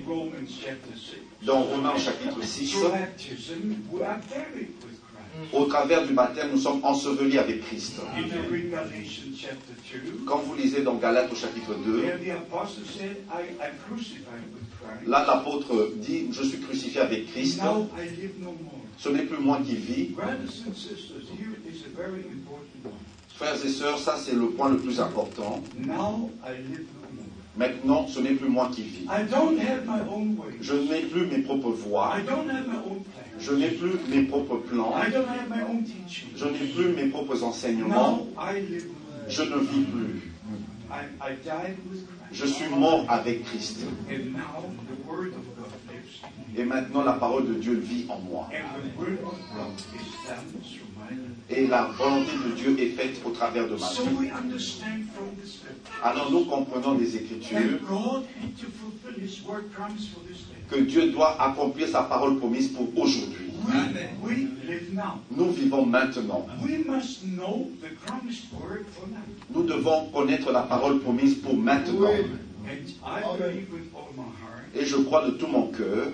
in 1.41 1.45
Romans 1.45 1.45
chapter 1.45 1.45
6, 1.45 1.45
dans 1.45 1.63
Romains 1.63 1.97
chapitre 1.97 2.43
6, 2.43 2.71
through 2.71 2.91
baptism 2.91 3.87
we 3.91 4.01
are 4.01 4.19
buried 4.29 4.73
with 4.81 4.99
Christ. 5.01 5.53
au 5.53 5.65
travers 5.65 6.05
du 6.07 6.13
baptême, 6.13 6.51
nous 6.51 6.59
sommes 6.59 6.83
ensevelis 6.83 7.37
avec 7.37 7.61
Christ. 7.65 7.93
If 8.17 8.33
you 8.33 8.41
read 8.51 8.71
Galatians 8.71 9.35
chapter 9.37 9.73
2, 9.93 10.25
Quand 10.25 10.39
vous 10.39 10.55
lisez 10.55 10.81
dans 10.81 10.95
Galates 10.95 11.31
au 11.31 11.35
chapitre 11.35 11.73
2, 11.85 12.01
where 12.01 12.17
the 12.17 12.31
apostle 12.31 12.83
said, 12.85 13.17
I 13.31 13.41
am 13.63 13.73
crucified 13.87 14.43
with 14.53 14.65
Christ. 14.79 14.99
Christ. 14.99 15.09
Là, 15.09 15.25
l'apôtre 15.27 15.91
dit, 15.95 16.27
je 16.31 16.43
suis 16.43 16.59
crucifié 16.59 17.01
avec 17.01 17.31
Christ. 17.31 17.61
Now 17.61 17.87
I 17.97 18.09
live 18.21 18.33
no 18.39 18.51
more. 18.63 18.81
Ce 18.97 19.09
n'est 19.09 19.23
plus 19.23 19.37
moi 19.37 19.59
qui 19.65 19.75
vis. 19.75 20.15
Frères 23.35 23.63
et 23.63 23.69
sœurs, 23.69 23.99
ça 23.99 24.17
c'est 24.17 24.33
le 24.33 24.49
point 24.49 24.69
le 24.69 24.77
plus 24.77 24.99
important. 24.99 25.61
Maintenant, 27.57 28.05
ce 28.07 28.19
n'est 28.19 28.33
plus 28.33 28.49
moi 28.49 28.69
qui 28.73 28.83
vis. 28.83 29.07
Je 30.61 30.73
n'ai 30.73 31.01
plus 31.01 31.25
mes 31.25 31.39
propres 31.39 31.71
voies. 31.71 32.17
Je 33.39 33.53
n'ai 33.53 33.69
plus 33.69 33.93
mes 34.09 34.23
propres 34.23 34.57
plans. 34.57 34.93
Je 36.35 36.45
n'ai 36.45 36.67
plus 36.73 36.89
mes 36.89 37.09
propres 37.09 37.43
enseignements. 37.43 38.27
Je 39.27 39.41
ne 39.41 39.57
vis 39.59 39.85
plus. 39.85 40.31
Je 42.31 42.45
suis 42.45 42.69
mort 42.69 43.05
avec 43.09 43.43
Christ. 43.45 43.79
Et 46.57 46.63
maintenant, 46.63 47.03
la 47.03 47.13
parole 47.13 47.47
de 47.47 47.53
Dieu 47.53 47.75
vit 47.75 48.05
en 48.09 48.19
moi. 48.19 48.49
Et 51.49 51.67
la 51.67 51.83
volonté 51.97 52.31
de 52.45 52.55
Dieu 52.55 52.75
est 52.79 52.89
faite 52.89 53.21
au 53.23 53.29
travers 53.29 53.67
de 53.67 53.75
ma 53.75 53.87
vie. 53.87 54.29
Alors 56.03 56.31
nous 56.31 56.45
comprenons 56.45 56.95
that 56.95 57.15
Écritures 57.15 57.79
que 60.69 60.79
Dieu 60.81 61.11
doit 61.11 61.41
accomplir 61.41 61.87
sa 61.87 62.03
parole 62.03 62.37
promise 62.37 62.69
pour 62.69 62.87
aujourd'hui. 62.97 63.51
Nous 65.31 65.51
vivons 65.51 65.85
maintenant. 65.85 66.45
Nous 69.53 69.63
devons 69.63 70.07
connaître 70.07 70.51
la 70.51 70.63
parole 70.63 70.99
promise 70.99 71.35
pour 71.35 71.55
maintenant. 71.55 72.09
Et 74.75 74.85
je 74.85 74.97
crois 74.97 75.25
de 75.25 75.31
tout 75.31 75.47
mon 75.47 75.67
cœur 75.67 76.07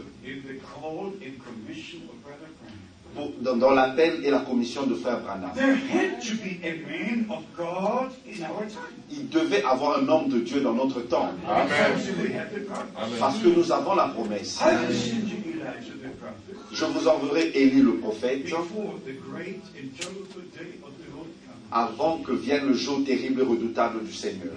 pour- 3.16 3.32
dans, 3.42 3.56
dans 3.58 3.72
l'appel 3.72 4.26
et 4.26 4.32
la 4.32 4.40
commission 4.40 4.86
de 4.88 4.96
Frère 4.96 5.20
Branham. 5.22 5.52
There 5.56 5.76
had 5.76 6.20
to 6.22 6.34
be 6.42 6.58
a 6.64 6.74
man 6.88 7.26
of 7.30 7.44
God 7.56 8.12
in 8.26 8.42
our 8.44 8.66
time. 8.68 8.94
Il 9.12 9.30
devait 9.30 9.64
avoir 9.64 10.00
un 10.00 10.08
homme 10.08 10.30
de 10.30 10.40
Dieu 10.40 10.62
dans 10.62 10.74
notre 10.74 11.02
temps. 11.02 11.30
Because 11.44 12.10
we 12.20 12.34
have 12.36 12.50
the 12.54 12.66
promise. 12.66 13.20
Parce 13.20 13.38
que 13.40 13.48
nous 13.50 13.72
avons 13.72 13.96
la 13.96 14.08
promesse. 14.08 14.60
I 14.62 14.76
will 14.76 14.96
send 14.96 15.28
you 15.30 15.38
Elijah 15.54 15.94
the 16.02 16.10
prophet 16.18 16.56
Je 16.74 16.86
vous 16.86 17.08
enverrai 17.08 17.52
Élie 17.54 17.82
le 17.82 17.98
prophète 17.98 18.44
before 18.46 19.00
the 19.06 19.14
great 19.30 19.62
and 19.78 19.90
terrible 19.96 20.42
day 20.58 20.80
of 20.82 20.90
the 20.98 21.12
Lord 21.14 21.28
comes. 21.46 21.72
avant 21.72 22.18
que 22.24 22.32
vienne 22.32 22.66
le 22.68 22.74
jour 22.74 23.04
terrible 23.06 23.42
et 23.42 23.46
redoutable 23.46 24.04
du 24.04 24.14
Seigneur. 24.14 24.50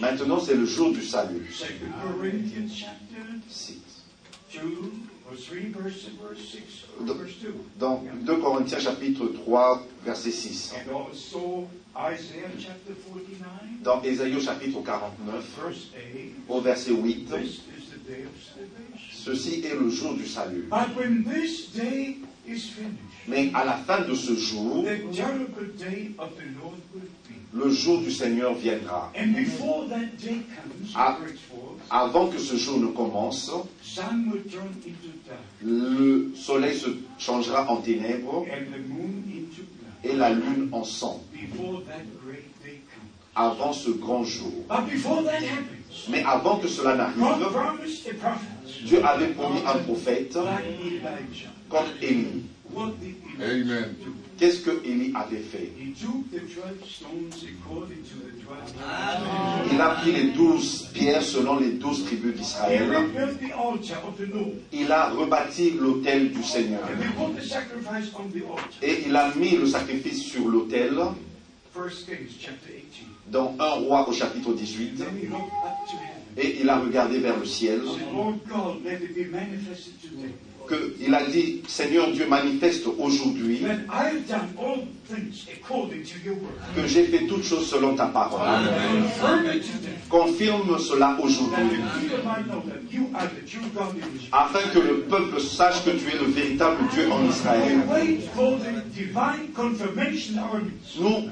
Maintenant, 0.00 0.40
c'est 0.40 0.54
le 0.54 0.64
jour 0.66 0.92
du 0.92 1.02
salut. 1.02 1.46
Second 1.52 1.92
Corinthians 2.02 2.68
chapter 2.74 3.22
Si. 3.48 3.78
2 4.52 4.60
or 5.30 5.36
3 5.36 5.58
verse, 5.80 6.06
verse 6.20 6.40
6 6.50 6.60
or 7.08 7.14
verse 7.14 7.34
2. 7.40 7.54
Dans 7.78 8.02
2 8.26 8.36
Corinthiens 8.40 8.80
chapitre 8.80 9.26
3, 9.44 9.82
verset 10.04 10.30
6. 10.32 10.72
And 10.74 10.92
also 10.92 11.68
Isaiah 11.94 12.50
chapter 12.58 12.94
49 12.94 13.82
Dans 13.84 14.02
Ésaïe 14.02 14.40
chapitre 14.40 14.80
49, 14.82 15.44
verse 15.62 15.88
8. 16.14 16.32
au 16.48 16.60
verset 16.60 16.92
8, 16.92 17.28
This 17.30 17.48
is 17.48 17.60
the 17.92 18.08
day 18.08 18.24
of 18.24 18.32
salvation. 18.42 19.12
ceci 19.12 19.62
est 19.64 19.74
le 19.78 19.88
jour 19.90 20.14
du 20.14 20.26
salut. 20.26 20.66
But 20.68 20.96
when 20.96 21.22
this 21.24 21.70
day 21.72 22.16
is 22.48 22.70
finished, 22.70 22.98
Mais 23.28 23.50
à 23.54 23.64
la 23.64 23.74
fin 23.76 24.00
de 24.04 24.14
ce 24.14 24.34
jour, 24.34 24.84
the 27.52 27.58
terrible 27.58 27.62
day 27.62 27.62
of 27.62 27.62
the 27.62 27.62
Lord 27.62 27.64
will 27.64 27.64
be. 27.64 27.64
le 27.64 27.70
jour 27.70 28.00
du 28.00 28.10
Seigneur 28.10 28.54
viendra. 28.54 29.12
And 29.16 29.34
before 29.34 29.88
that 29.88 30.16
day 30.18 30.42
comes, 30.54 30.92
Ah. 30.94 31.16
Avant 31.90 32.28
que 32.30 32.38
ce 32.38 32.56
jour 32.56 32.78
ne 32.78 32.88
commence, 32.92 33.50
sun 33.82 34.30
will 34.30 34.42
turn 34.50 34.68
into 34.86 35.10
dark, 35.26 35.40
le 35.62 36.32
soleil 36.36 36.76
se 36.78 36.88
changera 37.18 37.68
en 37.68 37.76
ténèbres 37.82 38.46
and 38.50 38.72
the 38.72 38.88
moon 38.88 39.24
into 39.26 39.62
blood. 39.62 40.04
et 40.04 40.16
la 40.16 40.30
lune 40.30 40.68
en 40.72 40.84
sang. 40.84 41.20
Before 41.32 41.82
that 41.86 42.04
great 42.24 42.44
day 42.64 42.80
comes. 42.94 43.10
Avant 43.34 43.72
ce 43.72 43.90
grand 43.90 44.24
jour. 44.24 44.52
But 44.68 44.86
before 44.90 45.22
that 45.24 45.42
happens, 45.42 46.08
Mais 46.08 46.22
avant 46.24 46.58
que 46.60 46.68
cela 46.68 46.94
n'arrive, 46.94 47.50
promised 47.50 48.06
a 48.08 48.14
prophet 48.14 48.84
Dieu 48.86 49.04
avait 49.04 49.34
promis 49.34 49.60
un 49.66 49.78
prophète 49.78 50.32
comme 51.68 51.84
Élie. 52.00 52.44
Amen. 53.40 53.94
Qu'est-ce 54.40 54.60
que 54.60 54.70
Élie 54.86 55.12
avait 55.14 55.36
fait? 55.36 55.70
Il 59.70 59.80
a 59.80 59.90
pris 59.90 60.12
les 60.12 60.30
douze 60.32 60.88
pierres 60.94 61.22
selon 61.22 61.58
les 61.60 61.72
douze 61.72 62.04
tribus 62.06 62.34
d'Israël. 62.34 62.90
Il 64.72 64.90
a 64.90 65.10
rebâti 65.10 65.72
l'autel 65.78 66.32
du 66.32 66.42
Seigneur. 66.42 66.80
Et 68.82 69.04
il 69.06 69.14
a 69.14 69.34
mis 69.34 69.56
le 69.58 69.66
sacrifice 69.66 70.22
sur 70.22 70.48
l'autel 70.48 70.98
First 71.72 72.06
Kings 72.06 72.28
chapter 72.40 72.82
18. 72.90 73.06
dans 73.30 73.54
1 73.58 73.64
roi 73.84 74.08
au 74.08 74.12
chapitre 74.12 74.52
18. 74.52 74.96
Then 74.96 75.06
he 75.16 75.26
looked 75.28 75.52
up 75.64 75.86
to 75.88 75.96
heaven. 75.96 76.20
Et 76.36 76.60
il 76.60 76.68
a 76.68 76.80
regardé 76.80 77.18
vers 77.18 77.38
le 77.38 77.44
ciel. 77.44 77.80
He 80.70 80.76
said, 80.76 81.00
Lord 81.00 81.00
God, 81.00 81.00
let 81.00 81.00
it 81.00 81.00
be 81.00 81.00
manifested 81.00 81.00
today. 81.00 81.00
Que, 81.00 81.04
il 81.04 81.14
a 81.14 81.22
dit, 81.24 81.62
Seigneur 81.66 82.12
Dieu, 82.12 82.26
manifeste 82.26 82.86
aujourd'hui 82.86 83.62
Que 86.76 86.86
j'ai 86.86 87.04
fait 87.04 87.26
toutes 87.26 87.44
choses 87.44 87.68
selon 87.68 87.94
ta 87.96 88.06
parole. 88.06 88.40
Confirme 90.08 90.78
cela 90.78 91.16
aujourd'hui. 91.22 91.78
Afin 94.32 94.60
que 94.72 94.78
le 94.78 95.00
peuple 95.02 95.40
sache 95.40 95.84
que 95.84 95.90
tu 95.90 96.08
es 96.08 96.18
le 96.18 96.26
véritable 96.30 96.78
Dieu 96.92 97.08
en 97.10 97.20
We 97.22 97.30
Israël. 97.30 97.80
wait 97.88 98.20
for 98.34 98.58
the 98.58 98.82
divine 98.94 99.48
confirmation 99.54 100.34
in 100.38 100.42
our 100.42 100.60
midst. 100.60 100.98
Nous, 101.00 101.28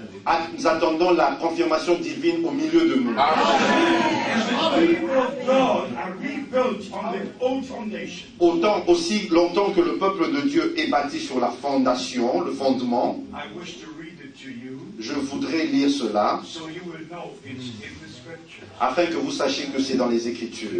nous 0.56 0.66
attendons 0.66 1.12
la 1.12 1.36
confirmation 1.40 1.94
divine 2.00 2.44
au 2.44 2.50
milieu 2.50 2.88
de 2.88 2.94
nous. 3.00 3.14
As 3.18 4.74
the 4.74 4.86
people 4.86 5.10
of 5.18 5.46
God 5.46 5.88
are 5.96 6.12
rebuilt 6.20 6.90
on 6.92 7.12
the 7.12 7.26
old 7.40 7.64
foundation, 7.64 8.26
Autant 8.40 8.84
aussi 8.86 9.28
longtemps 9.30 9.70
que 9.70 9.80
le 9.80 9.96
peuple 9.98 10.30
de 10.32 10.48
Dieu 10.48 10.74
est 10.76 10.88
bâti 10.88 11.18
sur 11.18 11.40
la 11.40 11.48
fondation, 11.50 12.40
le 12.42 12.52
fondement, 12.52 13.18
Je 14.98 15.12
voudrais 15.14 15.66
lire 15.66 15.90
cela 15.90 16.40
afin 18.81 19.07
que 19.07 19.14
vous 19.14 19.31
sachiez 19.33 19.66
que 19.66 19.81
c'est 19.81 19.96
dans 19.96 20.09
les 20.09 20.28
Écritures. 20.28 20.70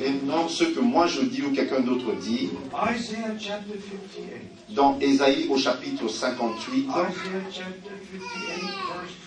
Et 0.00 0.10
non 0.24 0.48
ce 0.48 0.64
que 0.64 0.80
moi 0.80 1.06
je 1.06 1.22
dis 1.22 1.42
ou 1.42 1.52
quelqu'un 1.52 1.80
d'autre 1.80 2.14
dit. 2.14 2.50
Isaiah 2.94 3.36
chapter 3.38 3.74
58. 3.74 4.74
Dans 4.74 4.98
Ésaïe 5.00 5.46
au 5.48 5.58
chapitre 5.58 6.08
58, 6.08 6.86
Isaiah 6.86 7.10
chapter 7.50 7.90
58, 7.90 8.20
verse 8.48 9.20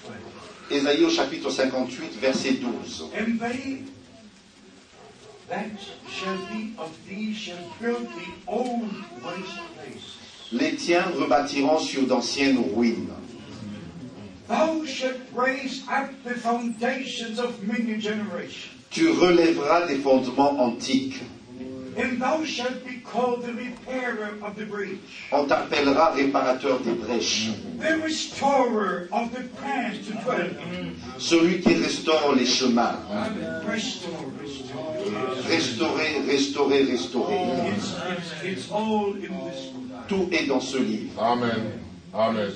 12. 0.70 0.80
Ésaïe 0.80 1.06
au 1.06 1.10
chapitre 1.10 1.50
58, 1.50 2.20
verset 2.20 2.54
12. 2.54 3.06
And 3.18 3.40
they 3.40 3.84
that 5.50 5.66
shall 6.08 6.38
be 6.52 6.76
of 6.78 6.96
thee 7.08 7.34
shall 7.34 7.58
build 7.82 8.08
the 8.08 8.28
old 8.48 8.94
waste 9.24 9.24
places. 9.24 9.69
Les 10.52 10.76
tiens 10.76 11.06
rebâtiront 11.16 11.78
sur 11.78 12.08
d'anciennes 12.08 12.64
ruines. 12.76 13.10
Tu 18.90 19.10
relèveras 19.10 19.86
des 19.86 19.98
fondements 19.98 20.60
antiques. 20.60 21.22
On 25.32 25.46
t'appellera 25.46 26.12
réparateur 26.12 26.80
des 26.80 26.94
brèches. 26.94 27.50
Celui 31.20 31.60
qui 31.60 31.74
restaure 31.76 32.36
les 32.36 32.46
chemins. 32.46 33.00
Restaurer, 35.48 36.22
restaurer, 36.28 36.84
restaurer. 36.84 37.38
Tout 40.10 40.28
est 40.32 40.48
dans 40.48 40.60
ce 40.60 40.78
livre. 40.78 41.22
Amen. 41.22 41.80
Amen. 42.14 42.52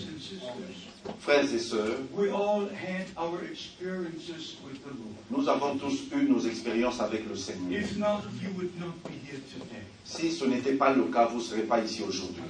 Frères 1.20 1.54
et 1.54 1.60
sœurs, 1.60 2.00
we 2.16 2.30
all 2.32 2.68
had 2.70 3.06
our 3.18 3.40
experiences 3.44 4.58
with 4.66 4.82
the 4.84 4.88
Lord. 4.88 5.14
nous 5.30 5.48
avons 5.48 5.78
tous 5.78 6.06
eu 6.16 6.24
nos 6.24 6.40
expériences 6.40 7.00
avec 7.00 7.28
le 7.30 7.36
Seigneur. 7.36 7.82
If 7.82 7.98
not, 7.98 8.24
you 8.42 8.50
would 8.58 8.78
not 8.80 8.94
be 9.04 9.14
here 9.30 9.40
today. 9.54 9.84
Si 10.04 10.32
ce 10.32 10.46
n'était 10.46 10.74
pas 10.74 10.94
le 10.94 11.04
cas, 11.04 11.28
vous 11.28 11.38
ne 11.38 11.44
serez 11.44 11.64
pas 11.64 11.80
ici 11.82 12.04
aujourd'hui. 12.04 12.42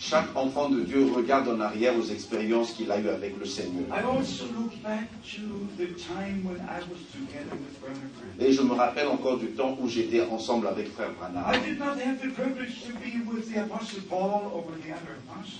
Chaque 0.00 0.36
enfant 0.36 0.68
de 0.68 0.80
Dieu 0.82 1.10
regarde 1.12 1.48
en 1.48 1.58
arrière 1.58 1.92
aux 1.98 2.04
expériences 2.04 2.70
qu'il 2.70 2.88
a 2.92 3.00
eues 3.00 3.08
avec 3.08 3.36
le 3.36 3.44
Seigneur. 3.44 3.82
I 3.90 4.04
also 4.04 4.44
look 4.56 4.80
back 4.80 5.08
to 5.34 5.42
the 5.76 5.88
time 5.96 6.44
when 6.44 6.60
I 6.60 6.78
was 6.88 7.02
together 7.10 7.50
with 7.50 7.80
Brother 7.80 8.06
Branham. 8.14 8.48
Et 8.48 8.52
je 8.52 8.62
me 8.62 8.74
rappelle 8.74 9.08
encore 9.08 9.38
du 9.38 9.48
temps 9.48 9.76
où 9.80 9.88
j'étais 9.88 10.22
ensemble 10.22 10.68
avec 10.68 10.92
Frère 10.92 11.10
Branham. 11.18 11.44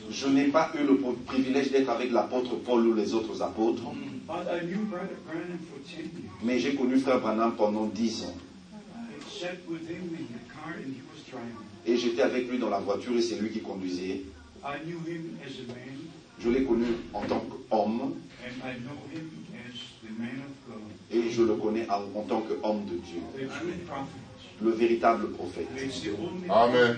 Je 0.08 0.28
n'ai 0.28 0.44
pas 0.44 0.70
eu 0.80 0.86
le 0.86 0.96
privilège 1.26 1.72
d'être 1.72 1.90
avec 1.90 2.12
l'apôtre 2.12 2.54
Paul 2.64 2.86
ou 2.86 2.94
les 2.94 3.14
autres 3.14 3.42
apôtres, 3.42 3.82
but 4.28 4.46
I 4.46 4.64
knew 4.64 4.84
Brother 4.84 5.16
Branham 5.26 5.58
for 5.68 5.80
10 5.84 5.96
years. 5.96 6.30
mais 6.44 6.60
j'ai 6.60 6.76
connu 6.76 6.98
Frère 7.00 7.18
Branham 7.18 7.56
pendant 7.56 7.86
dix 7.86 8.22
ans. 8.24 8.34
I 11.88 11.96
sat 11.96 12.04
with 12.04 12.12
him 12.12 12.14
in 12.14 12.18
the 12.18 12.18
car 12.18 12.18
and 12.18 12.18
he 12.18 12.18
was 12.18 12.18
driving. 12.18 12.18
Et 12.18 12.18
j'étais 12.18 12.22
avec 12.22 12.48
lui 12.48 12.58
dans 12.58 12.70
la 12.70 12.78
voiture 12.78 13.16
et 13.16 13.22
c'est 13.22 13.40
lui 13.40 13.50
qui 13.50 13.60
conduisait. 13.60 14.22
I 14.64 14.78
knew 14.84 14.98
him 15.06 15.38
as 15.44 15.58
a 15.60 15.66
man, 15.68 15.98
Je 16.40 16.50
l'ai 16.50 16.64
connu 16.64 16.86
en 17.14 17.22
tant 17.22 17.40
qu'homme 17.40 18.00
and 18.00 18.62
I 18.64 18.78
know 18.80 18.96
him 19.12 19.30
as 19.54 19.78
the 20.02 20.10
man 20.18 20.42
of 20.42 20.52
God, 20.68 20.82
et 21.10 21.30
je 21.30 21.42
le 21.42 21.54
connais 21.54 21.88
en, 21.88 22.02
en 22.14 22.22
tant 22.22 22.40
qu'homme 22.42 22.84
de 22.84 22.96
Dieu, 22.96 23.20
the 23.34 23.48
true 23.48 23.72
prophet. 23.86 24.20
le 24.62 24.70
véritable 24.70 25.30
prophète. 25.32 25.68
Amen. 26.48 26.96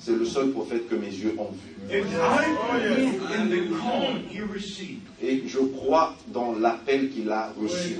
C'est 0.00 0.16
le 0.16 0.24
seul 0.24 0.50
prophète 0.50 0.88
que 0.88 0.94
mes 0.94 1.08
yeux 1.08 1.34
ont 1.36 1.50
vu. 1.52 1.70
Et 5.22 5.42
je 5.46 5.58
crois 5.58 6.16
dans 6.28 6.52
l'appel 6.58 7.10
qu'il 7.10 7.30
a 7.30 7.52
reçu. 7.60 7.96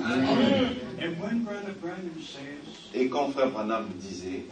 Et 2.94 3.08
quand 3.08 3.30
Frère 3.30 3.50
Branham 3.50 3.86
disait, 3.96 4.44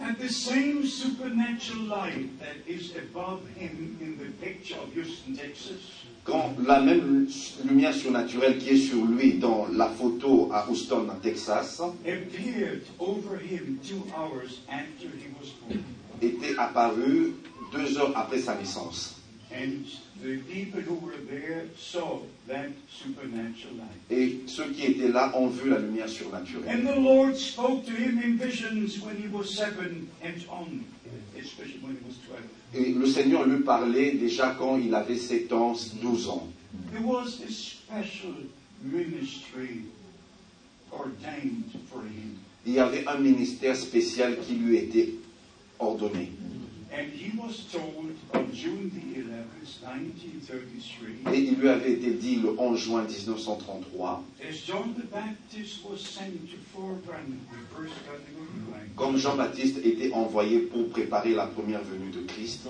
quand 6.24 6.54
la 6.66 6.80
même 6.82 7.26
lumière 7.64 7.94
surnaturelle 7.94 8.58
qui 8.58 8.68
est 8.70 8.76
sur 8.76 9.04
lui 9.06 9.38
dans 9.38 9.66
la 9.72 9.88
photo 9.88 10.50
à 10.52 10.68
Houston, 10.68 11.06
en 11.10 11.18
Texas, 11.20 11.80
était 16.22 16.56
apparue 16.58 17.34
deux 17.72 17.98
heures 17.98 18.16
après 18.16 18.38
sa 18.38 18.54
naissance. 18.56 19.14
Et 24.10 24.40
ceux 24.46 24.64
qui 24.70 24.84
étaient 24.84 25.08
là 25.08 25.32
ont 25.34 25.48
vu 25.48 25.70
la 25.70 25.78
lumière 25.78 26.08
surnaturelle. 26.08 26.68
And 26.68 26.86
the 26.86 26.96
Lord 27.00 27.34
spoke 27.36 27.84
to 27.86 27.92
him 27.92 28.18
in 28.22 28.36
visions 28.36 29.00
when 29.02 29.16
he 29.16 29.28
was 29.32 29.44
seven 29.46 30.08
and 30.22 30.34
on, 30.50 30.84
especially 31.38 31.80
when 31.82 31.96
he 31.96 32.04
was 32.06 32.16
twelve. 32.26 32.44
Et 32.74 32.92
le 32.92 33.06
Seigneur 33.06 33.46
lui 33.46 33.62
parlait 33.62 34.12
déjà 34.12 34.54
quand 34.58 34.76
il 34.76 34.94
avait 34.94 35.16
7 35.16 35.50
ans, 35.54 35.74
12 36.02 36.28
ans. 36.28 36.46
There 36.92 37.02
was 37.02 37.40
a 37.40 37.50
special 37.50 38.34
ministry 38.82 39.84
ordained 40.92 41.64
for 41.90 42.02
him. 42.02 42.36
Il 42.66 42.74
y 42.74 42.80
avait 42.80 43.06
un 43.06 43.18
ministère 43.18 43.76
spécial 43.76 44.36
qui 44.46 44.56
lui 44.56 44.76
était 44.76 45.14
ordonné. 45.78 46.30
And 46.90 47.12
he 47.12 47.36
was 47.38 47.66
told 47.70 48.16
on 48.32 48.50
June 48.52 48.90
the 48.90 49.20
11th, 49.20 49.84
1933, 49.84 51.32
Et 51.34 51.38
il 51.38 51.54
lui 51.60 51.68
avait 51.68 51.92
été 51.92 52.10
dit 52.12 52.36
le 52.36 52.58
11 52.58 52.78
juin 52.78 53.02
1933, 53.04 54.24
as 54.48 54.54
John 54.66 54.94
the 54.94 55.04
Baptist 55.10 55.84
was 55.84 55.98
sent 55.98 56.48
to 56.50 56.56
forerun 56.74 57.38
the 57.50 57.76
first 57.76 57.94
coming 58.06 58.40
of 58.40 58.72
Christ, 58.72 58.96
comme 58.96 59.16
Jean-Baptiste 59.18 59.78
était 59.84 60.12
envoyé 60.12 60.60
pour 60.60 60.88
préparer 60.88 61.34
la 61.34 61.46
première 61.46 61.82
venue 61.82 62.10
de 62.10 62.22
Christ, 62.26 62.66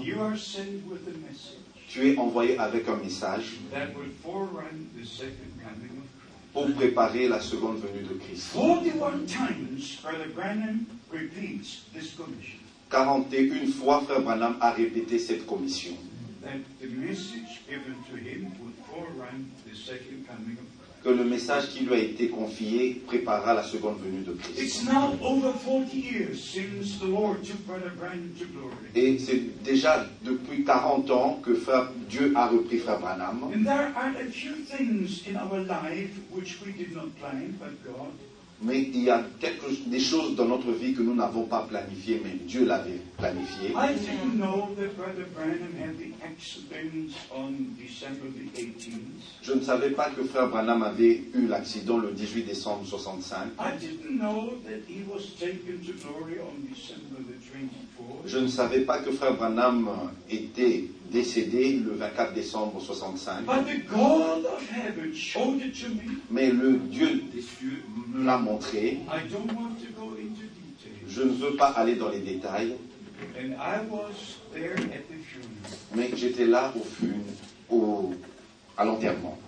tu 1.89 2.09
es 2.11 2.19
envoyé 2.19 2.59
avec 2.59 2.89
un 2.89 2.97
message 2.97 3.57
that 3.73 3.95
will 3.97 4.11
forerun 4.23 4.89
the 5.01 5.07
second 5.07 5.55
coming 5.63 5.97
of 5.97 6.05
Christ. 6.05 6.53
pour 6.53 6.71
préparer 6.75 7.29
la 7.29 7.41
seconde 7.41 7.79
venue 7.79 8.03
de 8.03 8.15
Christ. 8.19 8.53
41 8.53 9.27
times 9.27 9.99
Brother 10.03 10.29
Branham 10.35 10.87
repeats 11.11 11.85
this 11.95 12.15
commission, 12.15 12.59
41 12.91 13.67
fois, 13.73 14.01
Frère 14.03 14.21
Branham 14.23 14.57
a 14.61 14.71
répété 14.71 15.19
cette 15.19 15.47
commission, 15.47 15.93
que 21.03 21.11
le 21.11 21.25
message 21.25 21.69
qui 21.71 21.85
lui 21.85 21.95
a 21.95 21.99
été 21.99 22.29
confié 22.29 23.01
préparera 23.07 23.55
la 23.55 23.63
seconde 23.63 23.99
venue 24.03 24.23
de 24.25 24.33
It's 24.33 24.79
Christ. 24.83 24.85
now 24.93 25.13
over 25.23 25.53
40 25.53 25.95
years 25.95 26.43
since 26.43 26.99
the 26.99 27.05
Lord 27.07 27.43
took 27.45 27.65
Brother 27.67 27.93
Branham 27.97 28.31
to 28.39 28.45
glory. 28.47 28.75
Et 28.97 29.19
c'est 29.19 29.63
déjà 29.63 30.07
depuis 30.25 30.65
40 30.65 31.09
ans 31.11 31.41
que 31.43 31.55
Frère- 31.55 31.91
Dieu 32.11 32.33
a 32.35 32.49
repris 32.49 32.79
Frère 32.79 32.99
Branham. 32.99 33.45
And 33.55 33.63
there 33.65 33.93
are 33.95 34.11
a 34.21 34.25
few 34.31 34.55
things 34.67 35.23
in 35.31 35.37
our 35.37 35.61
life 35.61 36.11
which 36.33 36.59
we 36.67 36.73
did 36.73 36.93
not 36.95 37.11
plan, 37.21 37.53
but 37.61 37.71
God. 37.85 38.13
Mais 38.61 38.81
il 38.93 39.05
y 39.05 39.11
a 39.11 39.23
quelque, 39.39 39.67
des 39.87 40.01
choses 40.01 40.35
dans 40.35 40.47
notre 40.47 40.73
vie 40.73 40.93
que 40.93 41.03
nous 41.03 41.15
n'avons 41.15 41.45
pas 41.45 41.61
planifiées, 41.69 42.21
mais 42.25 42.33
Dieu 42.45 42.65
l'avait 42.65 43.01
planifié. 43.17 43.69
I 43.71 43.95
didn't 43.95 44.37
know 44.37 44.75
that 44.77 44.97
Brother 44.97 45.27
Branham 45.33 45.75
had 45.81 45.97
the 45.97 46.13
accident 46.25 47.15
on 47.33 47.53
December 47.79 48.27
the 48.35 48.61
18th. 48.61 48.99
Je 49.43 49.53
ne 49.53 49.61
savais 49.61 49.91
pas 49.91 50.11
que 50.11 50.25
Frère 50.25 50.49
Branham 50.49 50.83
avait 50.83 51.23
eu 51.35 51.47
l'accident 51.47 51.99
le 51.99 52.11
18 52.11 52.43
décembre 52.43 52.85
65. 52.85 53.51
I 58.09 58.15
didn't 58.15 58.17
know 58.17 58.17
that 58.17 58.17
he 58.17 58.17
was 58.17 58.17
taken 58.17 58.17
to 58.17 58.17
glory 58.17 58.17
on 58.17 58.17
December 58.17 58.17
the 58.23 58.29
24th. 58.29 58.29
Je 58.29 58.39
ne 58.39 58.49
savais 58.49 58.81
pas 58.85 58.99
que 58.99 59.13
Frère 59.13 59.37
Branham 59.37 59.89
était 60.31 60.85
décédé 61.11 61.73
le 61.79 61.95
24 61.95 62.35
décembre 62.35 62.81
65. 62.81 63.45
But 63.47 63.67
the 63.67 63.87
God 63.89 64.45
of 64.47 64.71
heaven 64.71 65.15
showed 65.15 65.63
it 65.63 65.75
to 65.83 65.89
me. 65.89 66.21
Mais 66.31 66.51
le 66.51 66.79
Dieu 66.79 67.23
des 67.33 67.43
cieux 67.43 67.83
me 68.09 68.25
l'a 68.25 68.39
montré. 68.39 68.99
Je 71.09 71.23
ne 71.23 71.33
veux 71.33 71.57
pas 71.57 71.69
aller 71.69 71.97
dans 71.97 72.11
les 72.11 72.21
détails, 72.21 72.77
mais 75.95 76.11
j'étais 76.15 76.47
là 76.47 76.73
au 76.77 76.85
fun, 76.85 77.07
au, 77.71 78.15
à 78.77 78.85
l'enterrement. 78.85 79.39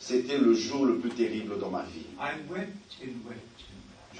C'était 0.00 0.38
le 0.38 0.54
jour 0.54 0.86
le 0.86 0.98
plus 0.98 1.10
terrible 1.10 1.58
dans 1.58 1.70
ma 1.70 1.82
vie. 1.82 2.06
I 2.18 2.32
wept 2.50 2.72
and 3.02 3.28
wept. 3.28 3.40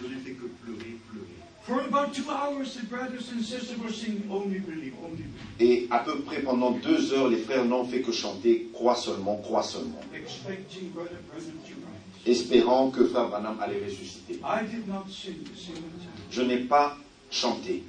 Je 0.01 0.07
n'ai 0.07 0.21
fait 0.21 0.33
que 0.33 0.47
pleurer, 0.63 0.97
pleurer. 1.11 1.35
For 1.65 1.81
about 1.81 2.15
two 2.15 2.31
hours, 2.31 2.75
the 2.77 2.87
brothers 2.87 3.31
and 3.31 3.43
sisters 3.43 3.77
were 3.79 3.93
singing 3.93 4.29
Only 4.31 4.59
Believe, 4.61 4.95
Only 5.05 5.25
Believe, 5.25 5.61
Et 5.61 5.87
à 5.91 5.99
peu 5.99 6.21
près 6.21 6.41
pendant 6.41 6.71
deux 6.71 7.13
heures, 7.13 7.29
les 7.29 7.39
frères 7.39 7.65
n'ont 7.67 7.85
fait 7.85 8.01
que 8.01 8.13
chanter 8.13 8.69
Crois 8.73 8.95
seulement, 8.97 9.37
crois 9.37 9.63
seulement, 9.63 10.01
expecting 10.15 10.91
Brother 10.95 11.19
Branham 11.29 11.59
to 11.67 11.75
rise. 11.75 12.27
espérant 12.39 12.91
que 12.91 13.05
Frère 13.05 13.29
Branham 13.29 13.59
allait 13.61 13.85
ressusciter. 13.85 14.41
I 14.45 14.65
did 14.65 14.89
not 14.89 15.05
sing 15.11 15.35
a 15.45 15.57
single 15.59 15.83
time. 15.99 16.13
Je 16.31 16.43
n'ai 16.43 16.59
pas 16.65 16.97
chanté. 17.31 17.83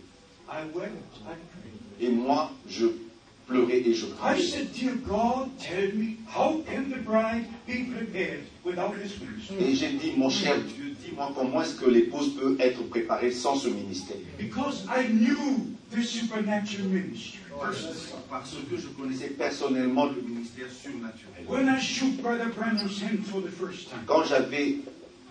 I 0.50 0.64
wept, 0.76 0.92
I 1.22 1.36
prayed. 1.36 2.02
Et 2.02 2.10
moi, 2.10 2.52
je 2.68 2.88
pleurais 3.50 3.82
et 3.86 3.94
je 3.94 4.06
I 4.06 4.10
priais. 4.18 4.42
said, 4.44 4.72
Dear 4.74 4.96
God, 5.08 5.50
tell 5.60 5.92
me, 5.96 6.18
how 6.28 6.62
can 6.66 6.90
the 6.90 7.00
bride 7.04 7.46
be 7.68 7.86
prepared 7.96 8.44
without 8.64 8.94
his 8.96 9.20
ministry? 9.20 9.58
Et 9.60 9.76
j'ai 9.76 9.94
dit, 9.94 10.14
mon 10.16 10.30
cher 10.30 10.56
Dieu, 10.60 10.94
dis-moi 11.04 11.32
comment 11.36 11.62
est-ce 11.64 11.76
que 11.76 11.90
l'épouse 11.90 12.36
peut 12.36 12.56
être 12.60 12.84
préparée 12.90 13.32
sans 13.32 13.56
ce 13.56 13.68
ministère 13.70 14.18
Because 14.38 14.86
I 14.88 15.08
knew 15.08 15.68
the 15.92 16.04
supernatural 16.04 16.88
ministry. 16.88 17.40
Parce 18.30 18.56
que 18.70 18.78
je 18.78 18.88
connaissais 18.88 19.30
personnellement 19.30 20.06
le 20.06 20.22
ministère 20.22 20.68
surnaturel. 20.72 21.44
When 21.48 21.68
I 21.68 21.82
shook 21.82 22.22
Brother 22.22 22.50
Branham's 22.56 23.02
hand 23.02 23.26
for 23.26 23.42
the 23.42 23.50
first 23.52 23.90
time, 23.90 24.00
Quand 24.06 24.24
j'avais 24.24 24.78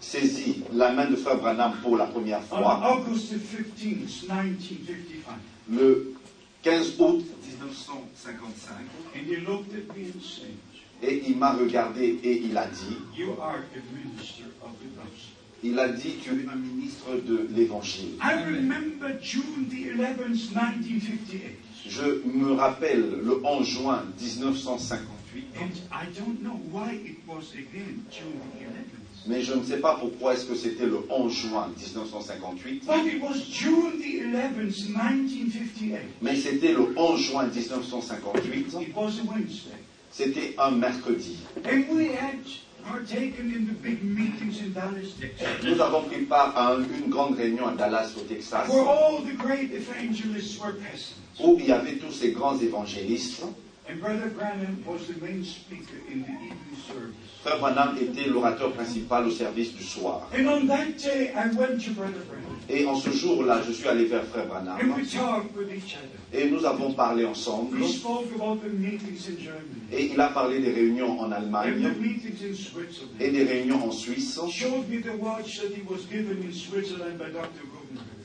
saisi 0.01 0.63
la 0.73 0.93
main 0.93 1.07
de 1.11 1.17
Frère 1.17 1.39
Branham 1.39 1.73
pour 1.83 1.97
la 1.97 2.05
première 2.07 2.41
on 2.51 2.57
fois, 2.59 2.81
August 2.99 3.31
the 3.33 3.37
15th, 3.39 4.29
1955, 4.29 5.35
le 5.71 6.15
15 6.62 7.01
août 7.01 7.25
1955, 7.61 8.77
and 9.14 9.27
he 9.27 9.37
looked 9.37 9.73
at 9.75 9.97
me 9.97 10.05
and 10.12 10.23
said, 10.23 10.55
et 11.03 11.23
il 11.29 11.37
m'a 11.37 11.53
regardé 11.53 12.18
et 12.25 12.42
il 12.44 12.57
a 12.57 12.66
dit, 12.66 12.97
You 13.16 13.37
are 13.40 13.59
a 13.59 13.81
minister 13.94 14.44
of 14.62 14.71
the 14.81 14.88
gospel. 14.97 15.35
il 15.62 15.79
a 15.79 15.88
dit, 15.88 16.16
tu 16.23 16.31
es 16.31 16.49
un 16.49 16.57
ministre 16.57 17.16
de 17.27 17.49
l'évangile. 17.55 18.16
I 18.21 18.44
remember 18.44 19.12
June 19.21 19.68
the 19.71 19.92
11th, 19.97 20.53
1958. 20.55 21.57
Je 21.88 22.23
me 22.27 22.53
rappelle 22.55 23.21
le 23.23 23.40
11 23.44 23.66
juin 23.66 24.05
1958, 24.21 25.44
And 25.61 25.71
I 25.92 26.07
don't 26.18 26.42
know 26.42 26.59
why 26.73 26.92
it 26.94 27.18
was 27.27 27.53
again 27.55 28.05
June 28.11 28.40
the 28.59 28.64
11th. 28.64 28.98
Mais 29.29 29.43
je 29.43 29.55
ne 29.55 29.62
sais 29.62 29.77
pas 29.79 29.97
pourquoi 30.01 30.35
est-ce 30.35 30.47
que 30.47 30.55
c'était 30.55 30.87
le 30.87 31.01
11 31.11 31.33
juin 31.33 31.69
1958, 31.77 32.85
But 32.87 33.07
it 33.07 33.21
was 33.23 33.35
June 33.51 33.99
the 34.01 34.25
11th, 34.35 34.88
1958. 34.88 35.93
mais 36.23 36.35
c'était 36.37 36.73
le 36.73 36.93
11 36.97 37.21
juin 37.21 37.47
1958, 37.47 38.67
It 38.81 38.95
was 38.97 39.19
a 39.21 39.31
Wednesday. 39.33 39.77
c'était 40.11 40.55
un 40.59 40.71
mercredi. 40.73 41.37
And 41.64 41.85
we 41.95 42.09
had 42.19 42.38
partaken 42.85 43.53
in 43.55 43.67
the 43.67 43.75
big 43.83 44.03
meetings 44.03 44.61
in 44.64 44.71
Dallas, 44.73 45.12
Texas, 45.21 45.47
Nous 45.64 45.81
avons 45.81 46.03
pris 46.05 46.23
part 46.25 46.57
à 46.57 46.73
un- 46.75 46.83
une 46.83 47.11
grande 47.11 47.37
réunion 47.37 47.67
à 47.69 47.73
Dallas, 47.75 48.12
au 48.17 48.21
Texas, 48.23 48.69
where 48.69 48.88
all 48.88 49.23
the 49.25 49.37
great 49.37 49.71
evangelists 49.73 50.59
were 50.59 50.73
present. 50.75 51.14
où 51.41 51.57
il 51.61 51.67
y 51.67 51.73
avait 51.73 51.97
tous 51.97 52.12
ces 52.12 52.31
grands 52.33 52.59
évangélistes. 52.59 53.43
And 53.88 54.01
Brother 54.03 54.29
Branham 54.29 54.85
was 54.87 55.07
the 55.07 55.18
main 55.24 55.42
speaker 55.42 55.96
in 56.12 56.20
the 56.22 56.29
evening 56.29 56.77
service. 56.87 57.14
Frère 57.42 57.59
Branham 57.59 57.96
était 57.96 58.29
l'orateur 58.29 58.72
principal 58.72 59.27
au 59.27 59.31
service 59.31 59.74
du 59.74 59.83
soir. 59.83 60.29
And 60.37 60.46
on 60.46 60.66
that 60.66 60.98
day, 60.98 61.33
I 61.35 61.48
went 61.57 61.83
to 61.87 61.92
Brother 61.92 62.20
Branham, 62.29 62.59
Et 62.68 62.85
en 62.85 62.96
ce 62.96 63.11
jour-là, 63.11 63.62
je 63.66 63.72
suis 63.72 63.88
allé 63.88 64.05
vers 64.05 64.24
Frère 64.27 64.44
and 64.44 64.64
Branham 64.66 64.94
we 64.94 65.11
talked 65.11 65.57
with 65.57 65.72
each 65.72 65.96
other. 65.96 66.18
et 66.35 66.51
nous 66.51 66.66
avons 66.66 66.92
parlé 66.92 67.24
ensemble. 67.24 67.81
We 67.81 67.88
spoke 67.94 68.27
about 68.35 68.61
the 68.62 68.68
meetings 68.70 69.27
in 69.27 69.38
Germany 69.42 69.81
Et 69.90 70.11
il 70.12 70.20
a 70.20 70.29
parlé 70.29 70.61
des 70.61 70.70
réunions 70.70 71.18
en 71.20 71.33
Allemagne 71.33 71.79
meetings 71.98 72.42
in 72.44 73.24
et 73.24 73.31
des 73.31 73.44
réunions 73.44 73.83
en 73.87 73.90
Suisse. 73.90 74.38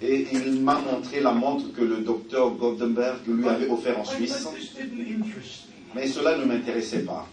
Et 0.06 0.28
il 0.34 0.60
m'a 0.62 0.80
montré 0.80 1.22
la 1.22 1.32
montre 1.32 1.72
que 1.74 1.82
le 1.82 1.98
docteur 1.98 2.52
Goldenberg 2.56 3.20
lui 3.26 3.48
avait 3.48 3.70
offert 3.70 3.98
en 3.98 4.04
Suisse. 4.04 4.48
Mais 5.96 6.08
cela 6.08 6.38
ne 6.38 6.44
m'intéressait 6.44 7.04
pas. 7.04 7.26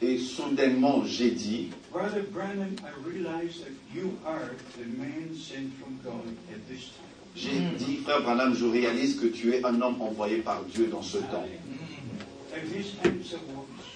Et 0.00 0.16
soudainement, 0.16 1.04
j'ai 1.04 1.32
dit, 1.32 1.68
Brother 1.92 2.22
Branham, 2.32 2.70
I 2.80 2.92
realize 3.04 3.60
that 3.60 3.74
you 3.94 4.12
are 4.24 4.54
the 4.78 4.86
man 4.96 5.34
sent 5.34 5.70
from 5.80 5.98
God 6.04 6.32
at 6.50 6.66
this 6.68 6.92
time. 6.92 7.08
j'ai 7.34 7.84
dit, 7.84 7.96
frère 7.98 8.22
Branham, 8.22 8.54
je 8.54 8.66
réalise 8.66 9.16
que 9.20 9.26
tu 9.26 9.52
es 9.52 9.64
un 9.64 9.80
homme 9.82 10.00
envoyé 10.00 10.38
par 10.38 10.62
Dieu 10.64 10.86
dans 10.86 11.02
ce 11.02 11.18
temps. 11.18 11.44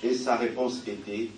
Et 0.03 0.15
sa 0.15 0.37
réponse 0.37 0.83
était, 0.87 1.29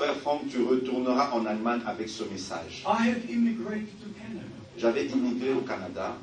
frère 0.00 0.16
Franck, 0.16 0.48
tu 0.48 0.62
retourneras 0.62 1.30
en 1.32 1.44
Allemagne 1.44 1.80
avec 1.86 2.08
ce 2.08 2.24
message. 2.24 2.82
J'avais 4.78 5.04
immigré 5.06 5.52
au 5.52 5.60
Canada. 5.60 6.16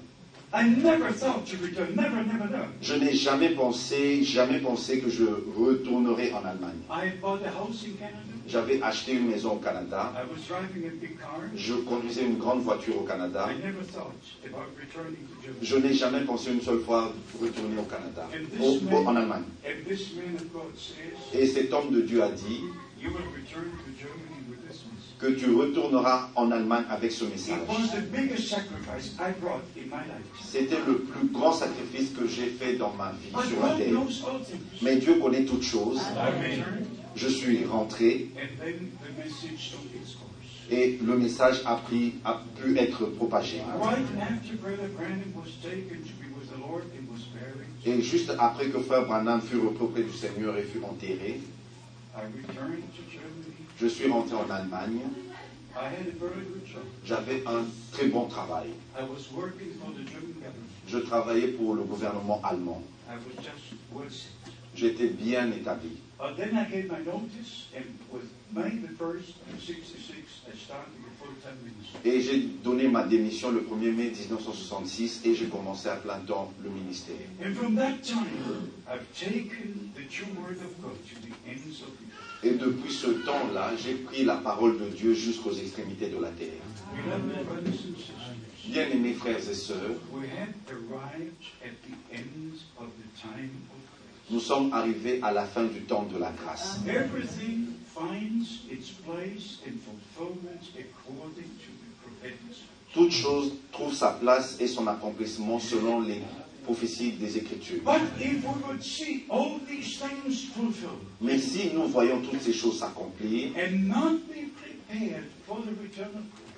Je 2.81 2.93
n'ai 2.95 3.13
jamais 3.13 3.49
pensé, 3.49 4.23
jamais 4.23 4.59
pensé 4.59 4.99
que 4.99 5.09
je 5.11 5.25
retournerais 5.59 6.31
en 6.31 6.43
Allemagne. 6.43 6.79
J'avais 8.47 8.81
acheté 8.81 9.11
une 9.13 9.27
maison 9.27 9.51
au 9.53 9.57
Canada. 9.57 10.11
I 10.15 10.21
was 10.31 10.41
driving 10.47 10.87
a 10.87 10.91
big 10.99 11.19
car. 11.19 11.35
Je 11.55 11.73
conduisais 11.73 12.25
une 12.25 12.37
grande 12.37 12.61
voiture 12.63 12.97
au 12.99 13.03
Canada. 13.05 13.47
I 13.51 13.55
never 13.63 13.83
thought 13.93 14.15
about 14.45 14.71
returning 14.79 15.17
to 15.27 15.35
Germany. 15.43 15.61
Je 15.61 15.77
n'ai 15.77 15.93
jamais 15.93 16.21
pensé 16.21 16.51
une 16.53 16.61
seule 16.61 16.79
fois 16.79 17.11
retourner 17.39 17.77
au 17.77 17.83
Canada, 17.83 18.25
au- 18.59 19.05
en 19.05 19.15
Allemagne. 19.17 19.43
Et 21.33 21.45
cet 21.45 21.73
homme 21.73 21.91
de 21.91 22.01
Dieu 22.01 22.23
a 22.23 22.29
dit 22.29 22.61
que 25.19 25.27
tu 25.27 25.51
retourneras 25.51 26.29
en 26.35 26.51
Allemagne 26.51 26.85
avec 26.89 27.11
ce 27.11 27.25
message. 27.25 27.59
C'était 30.43 30.79
le 30.85 30.99
plus 30.99 31.27
grand 31.29 31.51
sacrifice 31.51 32.11
que 32.11 32.27
j'ai 32.27 32.47
fait 32.47 32.75
dans 32.75 32.93
ma 32.93 33.11
vie 33.11 33.31
But 33.33 33.47
sur 33.47 33.65
la 33.65 33.75
terre. 33.75 33.93
Mais 34.81 34.97
Dieu 34.97 35.15
connaît 35.15 35.45
toutes 35.45 35.63
choses. 35.63 36.01
Je 37.15 37.27
suis 37.27 37.65
rentré 37.65 38.29
et 40.69 40.99
le 41.01 41.17
message 41.17 41.61
a, 41.65 41.75
pris, 41.75 42.15
a 42.25 42.41
pu 42.61 42.77
être 42.77 43.05
propagé. 43.05 43.61
Et 47.85 48.01
juste 48.01 48.33
après 48.37 48.67
que 48.67 48.79
Frère 48.79 49.05
Branham 49.05 49.41
fut 49.41 49.59
repris 49.59 50.03
du 50.03 50.11
Seigneur 50.11 50.57
et 50.57 50.63
fut 50.63 50.83
enterré, 50.83 51.39
I 52.06 52.06
returned 52.06 52.06
to 52.06 52.06
Germany. 52.06 52.06
Je 53.79 53.87
suis 53.87 54.09
rentré 54.09 54.35
en 54.35 54.49
Allemagne. 54.49 55.01
J'avais 57.05 57.43
un 57.45 57.65
très 57.91 58.07
bon 58.07 58.25
travail. 58.25 58.69
I 58.97 59.03
was 59.03 59.31
working 59.31 59.73
for 59.79 59.91
the 59.91 60.03
German 60.09 60.33
government. 60.33 60.67
Je 60.87 60.97
travaillais 60.97 61.49
pour 61.49 61.75
le 61.75 61.83
gouvernement 61.83 62.41
allemand. 62.43 62.81
J'étais 64.75 65.07
bien 65.07 65.51
établi. 65.51 65.97
Uh, 66.19 66.33
then 66.35 66.57
I 66.57 66.65
gave 66.65 66.89
my 66.89 66.97
notice, 67.05 67.67
and 67.75 67.85
with 68.11 68.25
May 68.51 68.77
the 68.81 68.87
1st, 68.87 69.37
66, 69.59 70.41
I 70.51 70.57
started 70.57 70.93
a 71.05 71.23
full-time 71.23 71.57
ministry. 71.61 71.99
Et 72.05 72.21
j'ai 72.21 72.39
donné 72.63 72.87
ma 72.87 73.03
démission 73.03 73.51
le 73.51 73.61
1er 73.61 73.91
mai 73.91 74.09
1966 74.09 75.21
et 75.25 75.35
j'ai 75.35 75.45
commencé 75.45 75.89
à 75.89 75.97
plein 75.97 76.17
temps 76.19 76.51
le 76.63 76.71
ministère. 76.71 77.15
Et 82.43 82.51
depuis 82.51 82.93
ce 82.93 83.07
temps-là, 83.07 83.71
j'ai 83.77 83.95
pris 83.95 84.23
la 84.23 84.35
parole 84.35 84.79
de 84.79 84.85
Dieu 84.85 85.13
jusqu'aux 85.13 85.53
extrémités 85.53 86.09
de 86.09 86.21
la 86.21 86.29
terre. 86.29 86.61
Bien-aimés 88.65 89.13
frères 89.13 89.37
et 89.37 89.53
sœurs, 89.53 89.77
nous 94.29 94.39
sommes 94.39 94.73
arrivés 94.73 95.19
à 95.23 95.31
la 95.31 95.45
fin 95.45 95.63
du 95.63 95.81
temps 95.81 96.03
de 96.03 96.19
la 96.19 96.31
grâce. 96.31 96.79
Toute 102.93 103.11
chose 103.11 103.53
trouve 103.71 103.93
sa 103.93 104.11
place 104.11 104.57
et 104.59 104.67
son 104.67 104.87
accomplissement 104.87 105.59
selon 105.59 106.01
les 106.01 106.21
prophéties 106.67 107.13
des 107.13 107.37
Écritures. 107.37 107.81
But 107.85 108.01
if 108.19 108.43
we 108.43 108.53
would 108.67 108.83
see 108.83 109.25
all 109.29 109.59
these 109.67 109.97
things 109.97 110.49
fulfilled 110.53 110.99
Mais 111.21 111.39
si 111.39 111.71
nous 111.73 111.87
voyons 111.87 112.21
toutes 112.21 112.41
ces 112.41 112.53
choses 112.53 112.79
s'accomplir 112.79 113.51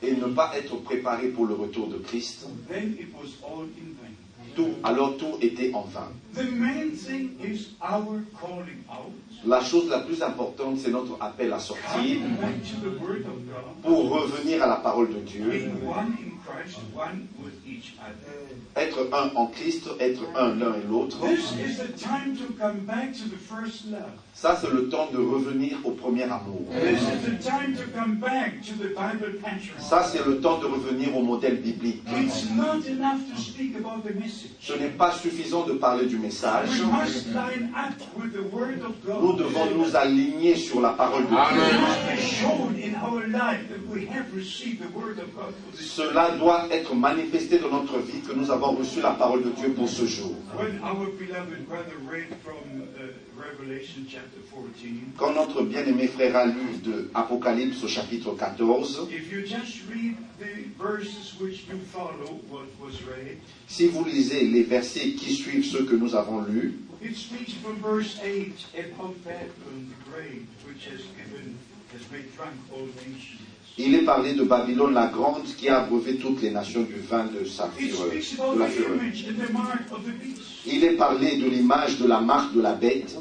et 0.01 0.13
ne 0.15 0.27
pas 0.33 0.51
être 0.57 0.75
préparés 0.77 1.27
pour 1.29 1.45
le 1.45 1.53
retour 1.53 1.87
de 1.87 1.97
Christ, 1.97 2.47
then 2.67 2.95
it 2.99 3.09
was 3.13 3.29
all 3.43 3.63
in 3.63 3.93
vain. 4.01 4.13
tout, 4.55 4.69
alors 4.83 5.17
tout 5.17 5.37
était 5.41 5.71
en 5.73 5.83
vain. 5.83 6.11
The 6.35 6.49
main 6.51 6.91
thing 6.91 7.31
is 7.43 7.69
our 7.81 8.21
calling 8.39 8.83
out, 8.89 9.13
La 9.45 9.61
chose 9.63 9.89
la 9.89 9.99
plus 9.99 10.21
importante, 10.21 10.79
c'est 10.79 10.91
notre 10.91 11.17
appel 11.21 11.53
à 11.53 11.59
sortir 11.59 12.17
pour 13.83 14.09
revenir 14.09 14.63
à 14.63 14.67
la 14.67 14.75
parole 14.77 15.09
de 15.13 15.19
Dieu, 15.19 15.71
être 18.75 19.07
un 19.11 19.29
en 19.35 19.47
Christ, 19.47 19.89
être 19.99 20.21
un 20.35 20.55
l'un 20.55 20.73
et 20.75 20.87
l'autre. 20.89 21.17
Ça, 24.33 24.57
c'est 24.61 24.71
le 24.71 24.89
temps 24.89 25.09
de 25.11 25.17
revenir 25.17 25.77
au 25.83 25.91
premier 25.91 26.23
amour. 26.23 26.61
Ça, 29.79 30.03
c'est 30.03 30.25
le 30.25 30.39
temps 30.39 30.59
de 30.59 30.65
revenir 30.65 31.15
au 31.17 31.21
modèle 31.21 31.57
biblique. 31.57 32.03
Ce 34.61 34.73
n'est 34.73 34.89
pas 34.89 35.11
suffisant 35.11 35.65
de 35.65 35.73
parler 35.73 36.05
du 36.05 36.17
message. 36.17 36.69
Nous 39.21 39.33
devons 39.33 39.65
nous 39.75 39.95
aligner 39.95 40.55
sur 40.55 40.79
la 40.81 40.89
parole 40.89 41.23
de 41.23 41.29
Dieu. 41.29 41.37
Cela 45.79 46.31
doit 46.31 46.67
être 46.71 46.95
manifesté 46.95 47.59
dans 47.59 47.68
notre 47.71 47.99
vie 47.99 48.21
que 48.21 48.33
nous 48.33 48.49
avons 48.51 48.71
reçu 48.71 49.01
la 49.01 49.11
parole 49.11 49.43
de 49.43 49.51
Dieu 49.51 49.69
pour 49.69 49.89
ce 49.89 50.05
jour. 50.05 50.35
From 52.43 52.81
uh, 52.97 53.13
Revelation 53.37 54.05
chapter 54.07 54.39
14, 54.51 55.15
Quand 55.17 55.33
notre 55.33 55.63
bien-aimé 55.63 56.07
frère 56.07 56.35
a 56.35 56.45
lu 56.45 56.77
de 56.83 57.09
Apocalypse 57.13 57.83
au 57.83 57.87
chapitre 57.87 58.35
14, 58.35 59.07
if 59.11 59.31
you 59.31 59.41
just 59.45 59.83
read 59.89 60.15
the 60.39 60.67
verses 60.77 61.35
which 61.39 61.65
you 61.67 61.77
follow 61.91 62.39
what 62.49 62.67
was 62.79 63.01
read, 63.07 63.37
si 63.67 63.87
vous 63.87 64.03
lisez 64.03 64.45
les 64.45 64.63
versets 64.63 65.13
qui 65.13 65.33
suivent 65.33 65.65
ceux 65.65 65.85
que 65.85 65.95
nous 65.95 66.15
avons 66.15 66.41
lus, 66.41 66.79
it 73.81 73.85
speaks 73.85 74.05
from 74.05 74.23
verse 74.23 74.33
8 74.33 74.39
about 74.39 74.49
Babylon 74.49 74.93
the 74.93 74.93
Great, 74.93 74.93
which 74.93 74.93
has 74.93 74.93
given, 74.93 74.93
has 74.93 74.93
made 74.93 74.93
drunk 74.93 74.93
all 74.93 74.93
nations. 74.93 74.93
il 74.93 74.93
est 74.93 74.93
parlé 74.93 74.93
de 74.93 74.93
Babylone 74.93 74.93
la 74.93 75.07
grande 75.07 75.43
qui 75.57 75.69
a 75.69 75.79
abreuvé 75.79 76.17
toutes 76.17 76.41
les 76.41 76.51
nations 76.51 76.81
du 76.81 76.95
vin 76.95 77.25
de 77.25 77.45
sa 77.45 77.69
fureur. 77.69 78.09
de 78.09 78.59
la. 78.59 78.67
Il 80.65 80.83
est 80.83 80.97
parlé 80.97 81.37
de 81.37 81.49
l'image 81.49 81.97
de 81.97 82.07
la 82.07 82.19
marque 82.19 82.53
de 82.53 82.61
la 82.61 82.73
bête. 82.73 83.17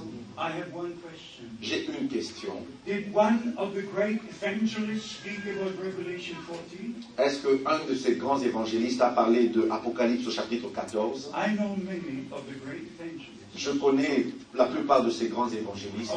J'ai 1.60 1.86
une 2.00 2.08
question. 2.08 2.52
Did 2.86 3.12
one 3.12 3.54
of 3.56 3.74
the 3.74 3.82
great 3.82 4.20
evangelists 4.30 5.16
speak 5.16 5.40
about 5.46 5.72
Revelation 5.82 6.36
14? 6.46 7.04
Est-ce 7.18 7.40
qu'un 7.42 7.80
de 7.88 7.94
ces 7.94 8.14
grands 8.14 8.40
évangélistes 8.40 9.00
a 9.00 9.10
parlé 9.10 9.48
de 9.48 9.68
Apocalypse 9.70 10.26
au 10.28 10.30
chapitre 10.30 10.68
14 10.72 11.32
I 11.34 11.56
know 11.56 11.76
many 11.84 12.26
of 12.30 12.42
the 12.46 12.54
great 12.64 12.82
evangelists. 12.98 13.38
Je 13.56 13.70
connais 13.72 14.26
la 14.54 14.66
plupart 14.66 15.02
de 15.04 15.10
ces 15.10 15.28
grands 15.28 15.48
évangélistes 15.48 16.12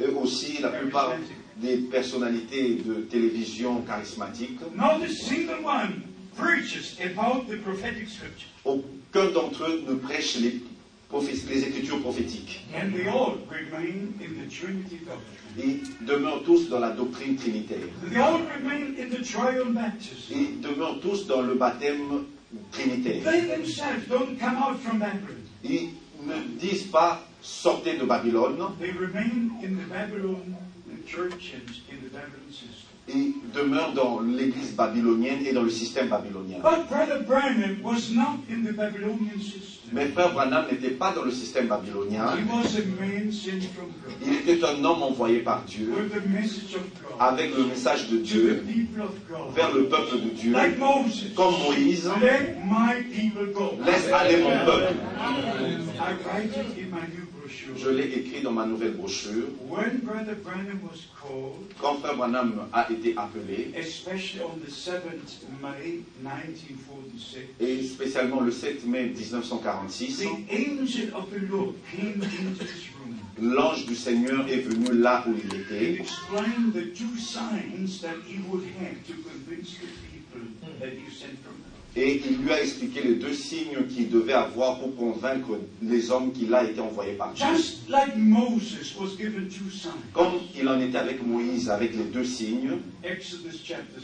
Et 0.00 0.08
aussi 0.08 0.60
la 0.60 0.68
plupart 0.68 1.14
des 1.56 1.76
personnalités 1.78 2.76
de 2.84 2.94
télévision 3.02 3.82
charismatiques. 3.82 4.60
Not 4.74 5.02
a 5.02 5.08
single 5.08 5.64
one 5.64 6.02
preaches 6.36 6.96
about 7.00 7.48
the 7.48 7.56
prophetic 7.56 8.08
scripture. 8.08 8.48
Au- 8.64 8.84
qu'un 9.12 9.30
d'entre 9.30 9.64
eux 9.64 9.84
ne 9.88 9.94
prêche 9.94 10.38
les, 10.38 10.60
écritures 11.62 12.00
prophétiques. 12.02 12.66
And 12.74 12.92
they 12.92 13.08
all 13.08 13.38
remain 13.48 14.12
in 14.20 14.34
the 14.34 14.48
Trinity 14.50 15.00
doctrine. 15.06 15.36
Ils 15.58 16.06
demeurent 16.06 16.42
tous 16.44 16.68
dans 16.68 16.80
la 16.80 16.90
doctrine 16.90 17.36
trinitaire. 17.36 17.78
Ils 20.30 20.60
demeurent 20.60 21.00
tous 21.00 21.26
dans 21.26 21.40
le 21.40 21.54
baptême 21.54 22.24
trinitaire. 22.72 23.22
They 23.24 23.46
themselves 23.46 24.06
don't 24.08 24.38
come 24.38 24.56
out 24.56 24.78
from 24.80 24.98
Babylon. 24.98 25.40
Ils 25.64 25.88
ne 26.26 26.34
disent 26.60 26.90
pas 26.90 27.25
sortez 27.42 27.96
de 27.96 28.04
Babylone. 28.04 28.58
They 28.80 28.92
remain 28.92 29.52
in 29.62 29.76
the 29.76 29.88
Babylon 29.88 30.56
church 31.06 31.54
and 31.54 31.70
in 31.90 32.02
the 32.02 32.10
Babylon 32.10 32.50
system. 32.50 32.86
Ils 33.08 33.34
demeurent 33.54 33.92
dans 33.92 34.20
l'église 34.20 34.74
babylonienne 34.74 35.46
et 35.46 35.52
dans 35.52 35.62
le 35.62 35.70
système 35.70 36.08
babylonien. 36.08 36.58
But 36.60 36.88
Brother 36.88 37.22
Branham 37.22 37.80
was 37.82 38.10
not 38.12 38.40
in 38.50 38.64
the 38.64 38.72
Babylonian 38.72 39.38
system. 39.40 39.76
Mais 39.92 40.06
frère 40.06 40.32
Branham 40.32 40.66
n'était 40.70 40.90
pas 40.90 41.12
dans 41.12 41.22
le 41.22 41.30
système 41.30 41.68
babylonien. 41.68 42.26
Il 44.26 44.32
était 44.34 44.64
un 44.64 44.84
homme 44.84 45.04
envoyé 45.04 45.38
par 45.38 45.62
Dieu 45.62 45.92
with 45.96 46.12
the 46.12 46.28
message 46.28 46.74
of 46.74 46.82
God 47.00 47.16
avec 47.20 47.56
le 47.56 47.66
message 47.66 48.08
de 48.08 48.18
Dieu 48.18 48.64
vers 49.54 49.72
le 49.72 49.84
peuple 49.84 50.16
de 50.16 50.30
Dieu, 50.30 50.54
comme 51.36 51.54
Moïse. 51.64 52.10
Laisse 53.86 54.12
aller 54.12 54.42
mon 54.42 54.64
peuple. 54.64 54.94
Je 57.78 57.90
l'ai 57.90 58.06
écrit 58.18 58.42
dans 58.42 58.52
ma 58.52 58.66
nouvelle 58.66 58.94
brochure. 58.94 59.48
When 59.68 60.00
Brother 60.02 60.34
Branham 60.42 60.80
was 60.82 61.06
called, 61.20 61.72
Quand 61.80 61.96
frère 62.00 62.16
Branham 62.16 62.68
a 62.72 62.90
été 62.90 63.14
appelé, 63.16 63.72
especially 63.76 64.42
on 64.42 64.58
the 64.64 64.70
7th 64.70 65.44
May 65.62 66.00
1946, 66.22 67.38
et 67.60 67.82
spécialement 67.82 68.40
le 68.40 68.50
7 68.50 68.86
mai 68.86 69.06
1946, 69.06 70.18
the 70.18 70.26
angel 70.50 71.14
of 71.14 71.30
the 71.30 71.40
Lord 71.50 71.74
came 71.94 72.22
into 72.22 72.64
this 72.64 72.88
room 72.98 73.16
l'ange 73.40 73.86
du 73.86 73.94
Seigneur 73.94 74.48
est 74.48 74.60
venu 74.60 74.92
là 74.94 75.24
où 75.26 75.34
il 75.36 75.54
and 75.54 75.60
était 75.60 76.00
explained 76.00 76.72
the 76.72 76.94
two 76.94 77.16
signs 77.18 78.00
that 78.00 78.16
he 78.26 78.38
would 78.48 78.64
have 78.80 78.96
to 79.06 79.12
convince 79.22 79.76
the 79.78 79.86
people 80.10 80.40
that 80.80 80.92
he 80.92 81.10
sent 81.10 81.38
from. 81.44 81.65
Et 81.96 82.20
il 82.28 82.36
lui 82.42 82.52
a 82.52 82.62
expliqué 82.62 83.00
les 83.02 83.14
deux 83.14 83.32
signes 83.32 83.86
qu'il 83.88 84.10
devait 84.10 84.34
avoir 84.34 84.78
pour 84.78 84.94
convaincre 84.96 85.58
les 85.82 86.10
hommes 86.10 86.30
qu'il 86.32 86.54
a 86.54 86.64
été 86.64 86.78
envoyé 86.80 87.12
par 87.14 87.32
Dieu. 87.32 87.46
Just 87.54 87.88
like 87.88 88.14
Moses 88.16 88.94
was 89.00 89.16
given 89.16 89.48
two 89.48 89.70
signs. 89.70 89.92
Comme 90.12 90.34
il 90.54 90.68
en 90.68 90.78
était 90.80 90.98
avec 90.98 91.26
Moïse 91.26 91.70
avec 91.70 91.96
les 91.96 92.04
deux 92.04 92.24
signes, 92.24 92.78
Exodus 93.02 93.58
chapter 93.64 94.00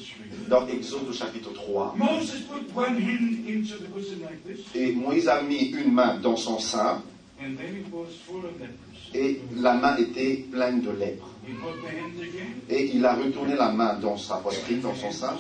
3. 0.49 0.49
dans 0.49 0.67
Exode 0.69 1.13
chapitre 1.13 1.53
3, 1.53 1.95
Moses 1.99 2.41
put 2.49 2.75
one 2.75 2.97
hand 2.97 3.47
into 3.47 3.77
the 3.77 3.89
bosom 3.95 4.23
like 4.23 4.43
this, 4.47 4.65
et 4.75 4.93
Moïse 4.93 5.29
a 5.29 5.43
mis 5.43 5.67
une 5.73 5.93
main 5.93 6.19
dans 6.19 6.37
son 6.37 6.59
sein, 6.59 7.03
and 7.41 7.57
then 7.59 7.77
it 7.77 7.93
was 7.93 8.09
full 8.27 8.39
of 8.39 8.53
leprosy. 8.59 8.93
et 9.15 9.41
la 9.57 9.75
main 9.75 9.97
était 9.99 10.47
pleine 10.51 10.81
de 10.81 10.91
lèpre. 10.91 11.29
Et 12.71 12.93
il 12.95 13.05
a 13.05 13.15
retourné 13.15 13.57
la 13.57 13.73
main 13.73 13.99
dans 14.01 14.17
sa 14.17 14.37
poitrine, 14.37 14.81
dans 14.81 14.95
son 14.95 15.11
sein, 15.11 15.35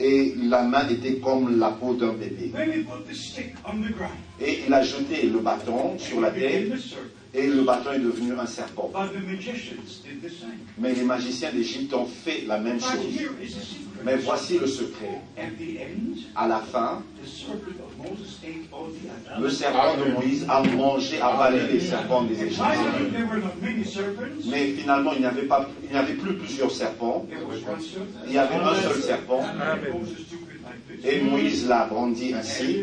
et 0.00 0.34
la 0.36 0.62
main 0.62 0.88
était 0.88 1.16
comme 1.16 1.58
la 1.58 1.70
peau 1.70 1.94
d'un 1.94 2.12
bébé. 2.12 2.52
Et 4.40 4.58
il 4.66 4.74
a 4.74 4.82
jeté 4.82 5.26
le 5.26 5.38
bâton 5.38 5.98
sur 5.98 6.20
la 6.20 6.30
terre. 6.30 6.64
Et 7.36 7.46
le 7.48 7.62
bâton 7.62 7.92
est 7.92 7.98
devenu 7.98 8.32
un 8.38 8.46
serpent. 8.46 8.90
But 8.94 9.12
the 9.12 9.22
magicians 9.26 10.00
did 10.02 10.22
the 10.22 10.30
same. 10.32 10.58
Mais 10.78 10.94
les 10.94 11.04
magiciens 11.04 11.50
d'Égypte 11.52 11.92
ont 11.94 12.06
fait 12.06 12.44
la 12.46 12.58
même 12.58 12.78
But 12.78 12.84
chose. 12.84 13.20
here 13.20 13.30
is 13.42 13.48
the 13.54 13.60
secret. 13.60 13.82
Mais 14.04 14.16
voici 14.16 14.58
le 14.58 14.66
secret. 14.66 15.20
At 15.36 15.50
the 15.58 15.78
end, 15.80 16.16
À 16.34 16.48
la 16.48 16.60
fin, 16.60 17.02
the 17.22 17.26
serpent 17.28 17.76
of 17.84 17.98
Moses 17.98 18.38
ate 18.42 18.68
all 18.72 18.88
the 18.90 19.08
others. 19.10 19.42
le 19.42 19.50
serpent 19.50 19.96
de 19.98 20.10
Moïse 20.12 20.46
a 20.48 20.62
mangé, 20.62 21.20
avalé 21.20 21.60
les 21.72 21.80
serpents 21.80 22.22
des 22.22 22.34
Égyptiens. 22.42 22.64
Finally, 22.72 23.10
there 23.10 23.26
were 23.26 23.38
not 23.40 23.60
many 23.60 23.84
serpents. 23.84 24.46
Mais 24.46 24.68
finalement, 24.72 25.12
il 25.12 25.20
n'y 25.20 25.26
avait, 25.26 25.42
pas, 25.46 25.68
il 25.84 25.90
n'y 25.90 25.96
avait 25.96 26.14
plus 26.14 26.34
plusieurs 26.34 26.70
serpents. 26.70 27.26
Il 28.26 28.32
y 28.32 28.38
avait 28.38 28.54
un 28.54 28.74
seul 28.74 29.02
serpent. 29.02 29.42
Et 31.04 31.20
Moïse 31.20 31.66
l'a 31.68 31.84
brandi 31.86 32.32
And 32.34 32.38
ainsi. 32.38 32.76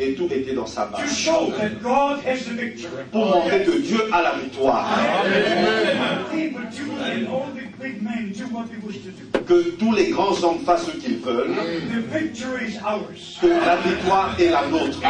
Et 0.00 0.14
tout 0.14 0.28
était 0.30 0.54
dans 0.54 0.66
sa 0.66 0.86
main. 0.86 0.98
Pour 3.10 3.26
montrer 3.26 3.64
que 3.64 3.78
Dieu 3.78 3.98
a 4.12 4.22
la 4.22 4.38
victoire. 4.38 4.86
Que 9.46 9.70
tous 9.70 9.92
les 9.92 10.10
grands 10.10 10.44
hommes 10.44 10.60
fassent 10.64 10.86
ce 10.86 10.96
qu'ils 10.98 11.18
veulent. 11.18 11.50
Que 13.40 13.46
la 13.46 13.76
victoire 13.76 14.36
est 14.38 14.50
la 14.50 14.66
nôtre. 14.68 15.00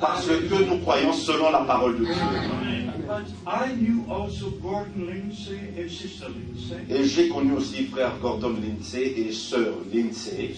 Parce 0.00 0.26
que 0.26 0.64
nous 0.64 0.78
croyons 0.78 1.12
selon 1.12 1.50
la 1.50 1.60
parole 1.60 1.98
de 1.98 2.04
Dieu. 2.04 2.14
Et 6.88 7.04
j'ai 7.04 7.28
connu 7.28 7.52
aussi 7.54 7.86
frère 7.86 8.12
Gordon 8.22 8.54
Lindsay 8.62 9.14
et 9.16 9.32
sœur 9.32 9.74
Lindsay. 9.92 10.54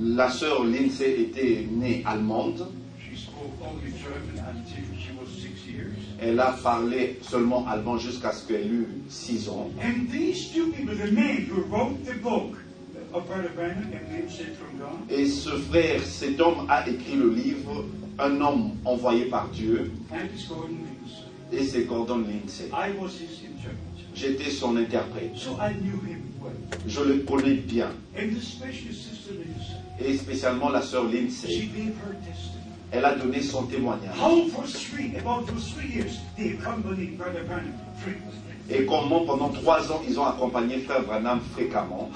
La 0.00 0.30
sœur 0.30 0.64
Lindsay 0.64 1.20
était 1.20 1.66
née 1.70 2.02
allemande. 2.06 2.68
She 2.98 3.16
spoke 3.16 3.52
only 3.60 3.92
German 3.92 4.38
until 4.38 4.84
she 4.98 5.10
was 5.18 5.28
six 5.28 5.66
years. 5.70 5.96
Elle 6.20 6.38
a 6.40 6.52
parlé 6.62 7.18
seulement 7.22 7.66
allemand 7.66 7.98
jusqu'à 7.98 8.32
ce 8.32 8.46
qu'elle 8.46 8.72
eut 8.72 8.88
6 9.08 9.48
ans. 9.48 9.70
Et 15.08 15.26
ce 15.26 15.50
frère, 15.50 16.02
cet 16.04 16.40
homme 16.40 16.66
a 16.68 16.88
écrit 16.88 17.16
le 17.16 17.30
livre 17.30 17.84
Un 18.18 18.40
homme 18.40 18.72
envoyé 18.84 19.24
par 19.26 19.48
Dieu. 19.48 19.90
Et 21.52 21.64
c'est 21.64 21.84
Gordon 21.84 22.18
Lindsay. 22.18 22.70
J'étais 24.14 24.50
son 24.50 24.76
interprète. 24.76 25.32
Je 26.86 27.00
le 27.00 27.14
connais 27.20 27.54
bien. 27.54 27.90
Et 30.00 30.16
spécialement 30.16 30.70
la 30.70 30.82
sœur 30.82 31.04
Lindsay. 31.04 31.68
Elle 32.92 33.04
a 33.04 33.14
donné 33.14 33.42
son 33.42 33.64
témoignage. 33.64 34.16
Et 38.70 38.84
comment 38.84 39.24
pendant 39.24 39.48
trois 39.48 39.92
ans, 39.92 40.00
ils 40.08 40.18
ont 40.18 40.26
accompagné 40.26 40.78
frère 40.78 41.02
Branham 41.04 41.40
fréquemment. 41.54 42.10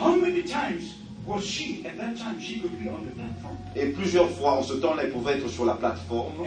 Et 3.77 3.87
plusieurs 3.87 4.31
fois, 4.31 4.59
en 4.59 4.63
ce 4.63 4.75
temps-là, 4.75 5.05
elle 5.05 5.11
pouvait 5.11 5.33
être 5.33 5.49
sur 5.49 5.65
la 5.65 5.75
plateforme. 5.75 6.47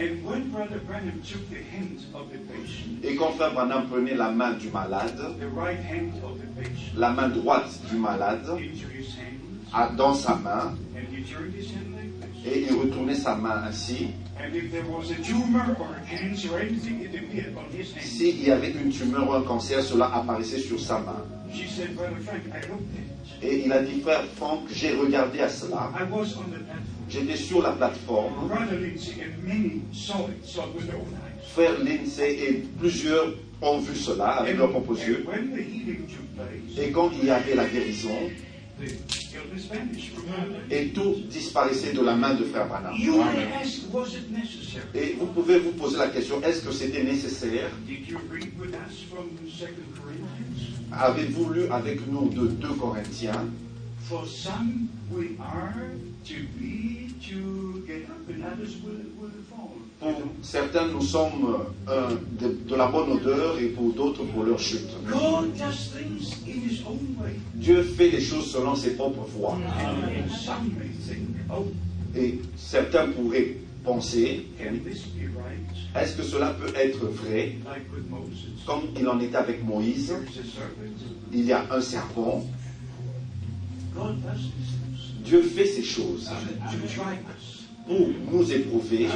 Et 3.02 3.16
quand 3.16 3.32
frère 3.32 3.52
Branham 3.52 3.86
prenait 3.88 4.14
la 4.14 4.30
main 4.30 4.52
du 4.52 4.68
malade, 4.70 5.20
la 6.96 7.10
main 7.10 7.28
droite 7.28 7.80
du 7.90 7.96
malade, 7.96 8.46
dans 9.96 10.14
sa 10.14 10.36
main, 10.36 10.74
et 12.46 12.66
il 12.70 12.74
retournait 12.76 13.14
sa 13.14 13.34
main 13.34 13.64
ainsi. 13.66 14.08
S'il 18.00 18.42
y 18.44 18.50
avait 18.50 18.70
une 18.70 18.90
tumeur 18.90 19.28
ou 19.28 19.32
un 19.32 19.42
cancer, 19.42 19.82
cela 19.82 20.06
apparaissait 20.14 20.60
sur 20.60 20.78
sa 20.78 21.00
main. 21.00 21.24
Et 23.42 23.64
il 23.64 23.72
a 23.72 23.82
dit, 23.82 24.00
frère 24.00 24.24
Franck, 24.36 24.62
j'ai 24.72 24.92
regardé 24.92 25.40
à 25.40 25.48
cela. 25.48 25.92
J'étais 27.08 27.36
sur 27.36 27.62
la 27.62 27.72
plateforme. 27.72 28.50
Frère 31.54 31.78
Lindsay 31.82 32.38
et 32.38 32.52
plusieurs 32.78 33.34
ont 33.62 33.78
vu 33.78 33.96
cela 33.96 34.28
avec 34.28 34.56
leurs 34.56 34.70
propres 34.70 34.98
yeux. 34.98 35.24
Et 36.78 36.90
quand 36.90 37.10
il 37.20 37.26
y 37.26 37.30
avait 37.30 37.54
la 37.54 37.66
guérison, 37.66 38.18
et 40.70 40.88
tout 40.88 41.16
disparaissait 41.28 41.92
de 41.92 42.00
la 42.00 42.14
main 42.14 42.34
de 42.34 42.44
frère 42.44 42.68
Branham. 42.68 42.94
Et 44.94 45.16
vous 45.18 45.26
pouvez 45.26 45.58
vous 45.58 45.72
poser 45.72 45.98
la 45.98 46.08
question, 46.08 46.40
est-ce 46.42 46.62
que 46.62 46.72
c'était 46.72 47.02
nécessaire? 47.02 47.70
Did 50.90 50.96
you 50.96 51.04
read 51.04 51.20
with 51.20 51.28
us 51.28 51.38
from 51.38 51.38
2 51.38 51.38
Corinthians? 51.38 51.38
Avez-vous 51.38 51.52
lu 51.52 51.68
avec 51.70 52.00
nous 52.10 52.28
de 52.30 52.48
2 52.48 52.68
Corinthiens? 52.78 53.50
For 54.08 54.26
some 54.26 54.88
we 55.10 55.36
are 55.38 55.90
to 56.24 56.34
be 56.58 57.08
to 57.28 57.84
get 57.86 58.08
up, 58.08 58.28
and 58.28 58.44
others 58.44 58.76
will, 58.82 59.04
will 59.20 59.30
fall. 59.50 59.72
Pour 60.00 60.22
certains, 60.42 60.88
nous 60.88 61.02
sommes 61.02 61.66
euh, 61.88 62.16
de, 62.40 62.56
de 62.68 62.76
la 62.76 62.86
bonne 62.86 63.10
odeur 63.12 63.58
et 63.58 63.68
pour 63.68 63.92
d'autres, 63.92 64.24
pour 64.24 64.44
leur 64.44 64.58
chute. 64.58 64.88
God 65.06 65.56
does 65.58 65.90
things 65.92 66.38
in 66.46 66.60
His 66.68 66.82
own 66.86 67.16
way. 67.20 67.32
Dieu 67.54 67.82
fait 67.82 68.10
les 68.10 68.20
choses 68.20 68.50
selon 68.50 68.74
ses 68.76 68.94
propres 68.96 69.26
voies. 69.36 69.58
And 69.78 70.30
some 70.30 70.72
may 70.78 70.88
think, 71.06 71.28
oh, 71.50 71.66
Et 72.16 72.40
certains 72.56 73.08
pourraient 73.08 73.56
penser, 73.88 74.46
est-ce 75.94 76.16
que 76.16 76.22
cela 76.22 76.50
peut 76.50 76.72
être 76.76 77.04
vrai? 77.06 77.56
Comme 78.66 78.82
il 78.98 79.08
en 79.08 79.18
était 79.20 79.36
avec 79.36 79.64
Moïse, 79.64 80.14
il 81.32 81.44
y 81.46 81.52
a 81.52 81.64
un 81.70 81.80
serpent. 81.80 82.44
Dieu 85.24 85.42
fait 85.42 85.66
ces 85.66 85.82
choses 85.82 86.30
pour 87.88 88.08
nous 88.30 88.52
éprouver, 88.52 89.08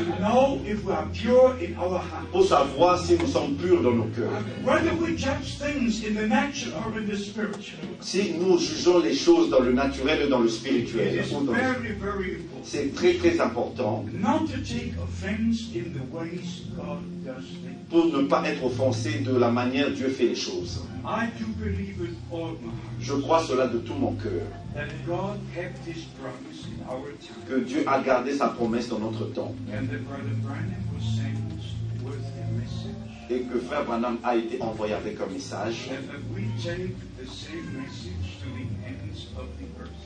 pour 2.33 2.45
savoir 2.47 2.99
si 2.99 3.19
nous 3.19 3.27
sommes 3.27 3.55
purs 3.57 3.83
dans 3.83 3.93
nos 3.93 4.05
cœurs. 4.05 4.31
Whether 4.65 4.95
we 4.99 5.17
judge 5.17 5.59
things 5.59 6.03
in 6.07 6.15
the 6.15 6.27
natural 6.27 6.83
or 6.87 6.99
in 6.99 7.07
the 7.07 7.17
spiritual, 7.17 7.81
Si 8.01 8.35
nous 8.39 8.59
jugeons 8.59 9.01
les 9.01 9.15
choses 9.15 9.51
dans 9.51 9.61
le 9.61 9.73
naturel 9.73 10.23
et 10.23 10.29
dans 10.29 10.41
le 10.41 10.47
it 10.47 10.53
spirituel, 10.53 11.23
c'est 12.65 12.95
très 12.95 13.15
très 13.15 13.41
important. 13.41 14.07
Not 14.13 14.47
to 14.47 14.59
take 14.63 14.95
offense 15.03 15.71
in 15.75 15.93
the 15.93 16.03
ways 16.11 16.63
God 16.75 17.03
does 17.25 17.45
things. 17.63 17.83
pour 17.91 18.07
ne 18.07 18.23
pas 18.23 18.43
être 18.49 18.65
offensé 18.65 19.19
de 19.19 19.37
la 19.37 19.51
manière 19.51 19.91
Dieu 19.91 20.09
fait 20.09 20.29
les 20.29 20.35
choses. 20.35 20.83
Je 23.01 23.13
crois 23.15 23.43
cela 23.43 23.67
de 23.67 23.79
tout 23.79 23.95
mon 23.95 24.13
cœur, 24.13 24.47
que 27.49 27.61
Dieu 27.61 27.85
a 27.87 28.01
gardé 28.01 28.35
sa 28.35 28.49
promesse 28.49 28.89
dans 28.89 28.99
notre 28.99 29.27
temps. 29.33 29.55
Et 33.31 33.41
que 33.41 33.59
Frère 33.61 33.85
Branham 33.85 34.19
a 34.23 34.37
été 34.37 34.61
envoyé 34.61 34.95
avec 34.95 35.19
un 35.21 35.33
message. 35.33 35.91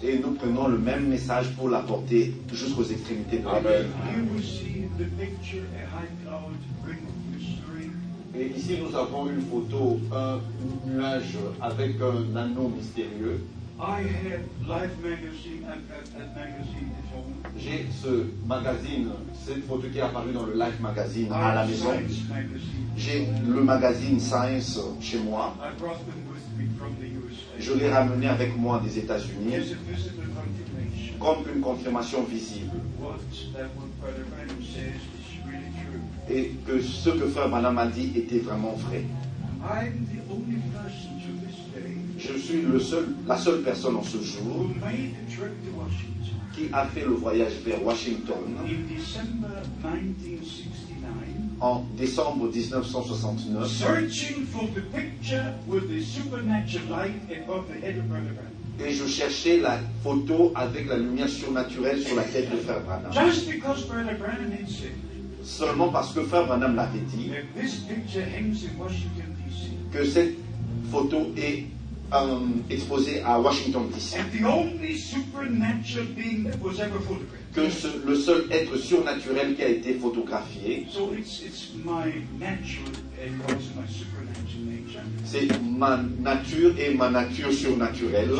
Et 0.03 0.19
nous 0.19 0.33
prenons 0.33 0.69
le 0.69 0.79
même 0.79 1.09
message 1.09 1.51
pour 1.57 1.69
l'apporter 1.69 2.35
jusqu'aux 2.53 2.85
extrémités 2.85 3.39
de 3.39 3.45
la 3.47 3.61
terre. 3.61 3.87
Et 8.39 8.53
ici, 8.55 8.79
nous 8.83 8.95
avons 8.95 9.31
une 9.31 9.41
photo, 9.41 9.99
un 10.13 10.41
nuage 10.87 11.39
avec 11.61 11.97
un 12.01 12.37
anneau 12.37 12.69
mystérieux. 12.69 13.41
J'ai 17.59 17.87
ce 18.03 18.27
magazine, 18.47 19.09
cette 19.45 19.67
photo 19.67 19.87
qui 19.93 19.99
est 19.99 20.01
apparue 20.01 20.33
dans 20.33 20.47
le 20.47 20.55
Life 20.55 20.81
Magazine 20.81 21.31
à 21.31 21.55
la 21.55 21.67
maison. 21.67 21.91
J'ai 22.97 23.29
le 23.47 23.63
magazine 23.63 24.19
Science 24.19 24.81
chez 25.01 25.19
moi. 25.19 25.55
Je 27.59 27.75
l'ai 27.75 27.91
ramené 27.91 28.29
avec 28.29 28.57
moi 28.57 28.81
des 28.83 28.99
États-Unis 28.99 29.75
comme 31.21 31.45
une 31.55 31.61
confirmation 31.61 32.25
visible. 32.25 32.71
Et 36.31 36.53
que 36.67 36.81
ce 36.81 37.11
que 37.11 37.27
Frère 37.29 37.49
Branham 37.51 37.79
a 37.79 37.87
dit 37.87 38.13
était 38.17 38.39
vraiment 38.39 38.73
vrai. 38.73 39.05
Je 42.33 42.39
suis 42.39 42.63
le 42.63 42.81
seul, 42.81 43.07
la 43.27 43.37
seule 43.37 43.63
personne 43.63 43.97
en 43.97 44.03
ce 44.03 44.17
who 44.17 44.25
jour 44.25 44.69
made 44.81 45.15
the 45.15 45.37
trip 45.37 45.53
to 45.65 45.71
Washington 45.79 46.17
qui 46.55 46.69
a 46.73 46.87
fait 46.87 47.05
le 47.05 47.13
voyage 47.15 47.53
vers 47.65 47.83
Washington 47.85 48.57
in 48.65 48.95
December 48.95 49.61
1969, 49.85 51.11
en 51.61 51.85
décembre 51.97 52.49
1969 52.49 53.69
searching 53.69 54.47
for 54.47 54.65
the 54.75 54.81
picture 54.95 55.53
with 55.69 55.89
the 55.89 56.01
supernatural 56.03 56.89
light 56.91 57.15
above 57.31 57.67
the 57.69 57.79
head 57.85 57.99
of 57.99 58.09
Brother 58.09 58.33
Branham. 58.33 58.57
et 58.89 58.93
je 58.93 59.07
cherchais 59.07 59.59
la 59.59 59.79
photo 60.03 60.53
avec 60.55 60.89
la 60.89 60.97
lumière 60.97 61.29
surnaturelle 61.29 62.01
sur 62.03 62.17
la 62.17 62.25
tête 62.25 62.51
de 62.51 62.57
Frère 62.57 62.81
Branham. 62.83 63.13
Just 63.13 63.49
because 63.51 63.85
Brother 63.87 64.17
Branham 64.19 64.51
had 64.53 64.69
said 64.69 64.93
Seulement 65.45 65.91
parce 65.91 66.13
que 66.13 66.23
Frère 66.23 66.47
Branham 66.47 66.75
l'avait 66.75 66.99
dit 67.15 67.31
que 69.93 70.05
cette 70.05 70.35
photo 70.91 71.33
est 71.37 71.67
euh, 72.13 72.39
exposée 72.71 73.23
à 73.23 73.39
Washington 73.41 73.89
DC. 73.91 74.17
And 74.19 74.31
the 74.33 74.45
only 74.45 74.97
supernatural 74.97 76.07
being 76.15 76.45
that 76.45 76.61
was 76.61 76.81
ever 76.81 76.99
photographed. 77.01 77.46
Que 77.57 77.71
ce- 77.71 78.07
le 78.07 78.15
seul 78.15 78.45
être 78.51 78.77
surnaturel 78.77 79.55
qui 79.57 79.63
a 79.63 79.69
été 79.69 79.95
photographié, 79.95 80.87
So 80.91 81.11
c'est 85.25 85.49
ma 85.63 85.99
nature 86.21 86.73
et 86.79 86.93
ma 86.95 87.09
nature 87.09 87.51
surnaturelle 87.51 88.29
uh, 88.31 88.37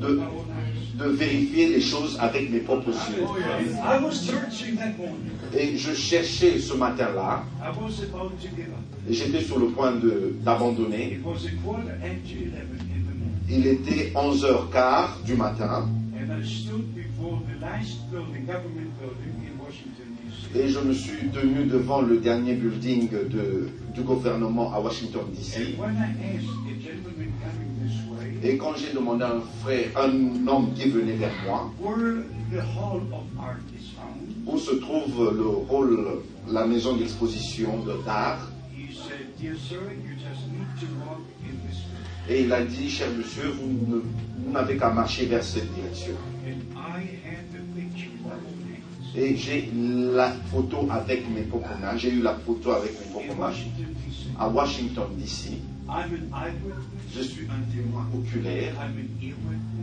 De- 0.00 0.20
de 0.98 1.08
vérifier 1.10 1.68
les 1.68 1.80
choses 1.82 2.16
avec 2.18 2.50
mes 2.50 2.60
propres 2.60 2.88
yeux. 3.10 3.24
That 3.24 4.00
morning. 4.98 5.30
Et 5.54 5.76
je 5.76 5.92
cherchais 5.92 6.58
ce 6.58 6.72
matin-là, 6.74 7.44
et 9.08 9.12
j'étais 9.12 9.42
sur 9.42 9.58
le 9.58 9.66
point 9.66 9.92
d'abandonner. 10.42 11.12
It 11.12 11.24
was 11.26 11.44
a 11.44 11.50
quarter 11.62 11.92
after 12.02 12.36
11 12.38 12.80
in 12.88 13.04
the 13.04 13.14
morning. 13.18 13.50
Il 13.50 13.66
était 13.66 14.12
11h15 14.14 15.24
du 15.26 15.34
matin, 15.34 15.88
Et 20.54 20.68
je 20.68 20.78
me 20.80 20.92
suis 20.92 21.28
tenu 21.28 21.64
devant 21.64 22.02
le 22.02 22.18
dernier 22.18 22.54
building 22.54 23.08
de- 23.10 23.68
du 23.94 24.02
gouvernement 24.02 24.72
à 24.74 24.80
Washington 24.80 25.24
DC. 25.32 25.74
Et 28.44 28.56
quand 28.56 28.74
j'ai 28.76 28.92
demandé 28.92 29.22
à 29.24 29.34
un 29.36 29.40
frère, 29.62 29.86
un 29.96 30.46
homme 30.48 30.72
qui 30.74 30.88
venait 30.90 31.12
vers 31.14 31.32
moi, 31.46 31.72
Hall 31.82 32.24
où 34.46 34.58
se 34.58 34.74
trouve 34.74 35.32
le 35.34 35.46
rôle, 35.46 36.22
la 36.50 36.66
maison 36.66 36.96
d'exposition 36.96 37.78
de 37.84 37.94
d'art, 38.04 38.50
et 42.28 42.42
il 42.42 42.52
a 42.52 42.62
dit, 42.64 42.88
cher 42.90 43.08
monsieur, 43.16 43.48
vous 43.58 43.68
ne- 43.96 44.02
vous 44.44 44.52
n'avez 44.52 44.76
qu'à 44.76 44.90
marcher 44.90 45.26
vers 45.26 45.42
cette 45.42 45.72
direction. 45.74 46.14
Et 49.14 49.36
j'ai 49.36 49.70
la 50.14 50.32
photo 50.50 50.88
avec 50.90 51.28
mes 51.30 51.42
propres 51.42 51.76
mains, 51.80 51.96
j'ai 51.96 52.12
eu 52.12 52.22
la 52.22 52.34
photo 52.34 52.72
avec 52.72 52.92
mes 52.98 53.06
propres 53.12 53.38
mains 53.38 53.52
à 54.38 54.48
Washington 54.48 55.04
DC. 55.18 55.50
Je 57.14 57.22
suis 57.22 57.46
un 57.46 57.74
témoin 57.74 58.08
oculaire, 58.16 58.72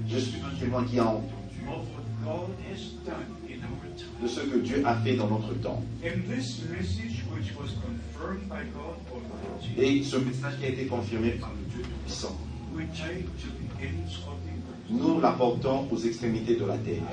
je 0.08 0.18
suis 0.18 0.40
un 0.40 0.60
témoin 0.60 0.84
qui 0.86 0.98
a 0.98 1.06
entendu 1.06 1.30
of 1.70 1.86
what 1.94 2.06
God 2.24 2.50
has 2.66 2.94
done 3.06 3.38
in 3.48 3.62
our 3.64 3.78
time. 3.96 4.08
de 4.22 4.28
ce 4.28 4.42
que 4.42 4.58
Dieu 4.58 4.82
a 4.86 4.96
fait 4.96 5.16
dans 5.16 5.28
notre 5.28 5.54
temps. 5.62 5.82
Et 9.78 10.04
ce 10.04 10.18
message 10.18 10.60
qui 10.60 10.66
a 10.66 10.70
été 10.70 10.86
confirmé 10.86 11.32
par 11.32 11.52
le 11.52 11.72
Dieu 11.72 11.84
Tout-Puissant, 11.84 12.38
nous 14.90 15.20
l'apportons 15.20 15.88
aux 15.92 15.98
extrémités 15.98 16.56
de 16.56 16.66
la 16.66 16.78
terre. 16.78 17.04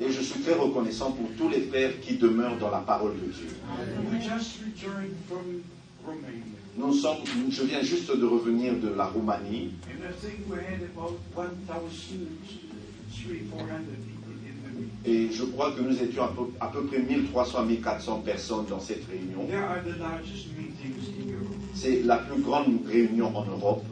Et 0.00 0.12
je 0.12 0.20
suis 0.20 0.40
très 0.40 0.54
reconnaissant 0.54 1.12
pour 1.12 1.28
tous 1.36 1.48
les 1.48 1.62
frères 1.62 2.00
qui 2.00 2.16
demeurent 2.16 2.58
dans 2.58 2.70
la 2.70 2.78
parole 2.78 3.14
de 3.14 3.26
Dieu. 3.32 3.48
Nous 6.76 6.92
sommes, 6.92 7.16
je 7.50 7.62
viens 7.64 7.82
juste 7.82 8.16
de 8.16 8.24
revenir 8.24 8.74
de 8.74 8.94
la 8.94 9.06
Roumanie 9.06 9.72
et 15.04 15.28
je 15.32 15.44
crois 15.44 15.72
que 15.72 15.80
nous 15.80 16.02
étions 16.02 16.24
à 16.24 16.28
peu, 16.28 16.42
à 16.60 16.66
peu 16.68 16.84
près 16.84 16.98
1300, 17.00 17.64
1400 17.64 18.22
personnes 18.24 18.66
dans 18.68 18.80
cette 18.80 19.04
réunion. 19.06 19.46
C'est 21.74 22.02
la 22.02 22.18
plus 22.18 22.42
grande 22.42 22.78
réunion 22.86 23.36
en 23.36 23.44
Europe 23.44 23.84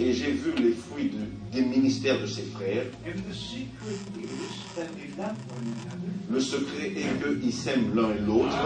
et 0.00 0.12
j'ai 0.12 0.32
vu 0.32 0.52
les 0.58 0.72
fruits 0.72 1.10
de- 1.10 1.54
des 1.56 1.62
ministères 1.62 2.20
de 2.20 2.26
ces 2.26 2.42
frères. 2.42 2.84
And 3.06 3.20
the 3.28 3.34
secret 3.34 3.94
is 4.18 4.74
that 4.74 4.86
they 4.96 5.08
love 5.16 5.36
one 5.50 5.72
another, 5.86 6.14
Le 6.30 6.40
secret 6.40 6.92
est 6.96 7.40
qu'ils 7.40 7.52
s'aiment 7.52 7.94
l'un 7.94 8.10
et 8.10 8.20
l'autre 8.26 8.56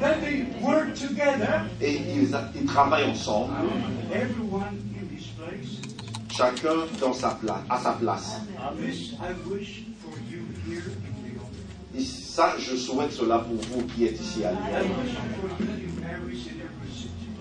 that 0.00 0.20
they 0.20 0.44
work 0.62 0.94
together, 0.94 1.64
et 1.80 1.98
ils, 2.16 2.66
travaillent 2.66 3.10
ensemble. 3.10 3.52
Chacun 6.38 6.86
dans 7.00 7.12
sa 7.12 7.30
place, 7.30 7.62
à 7.68 7.78
sa 7.78 7.92
place. 7.92 8.40
Et 11.96 12.02
ça, 12.02 12.54
je 12.58 12.76
souhaite 12.76 13.12
cela 13.12 13.38
pour 13.38 13.56
vous 13.56 13.84
qui 13.88 14.04
êtes 14.04 14.20
ici 14.20 14.44
à 14.44 14.52
Lyon. 14.52 14.58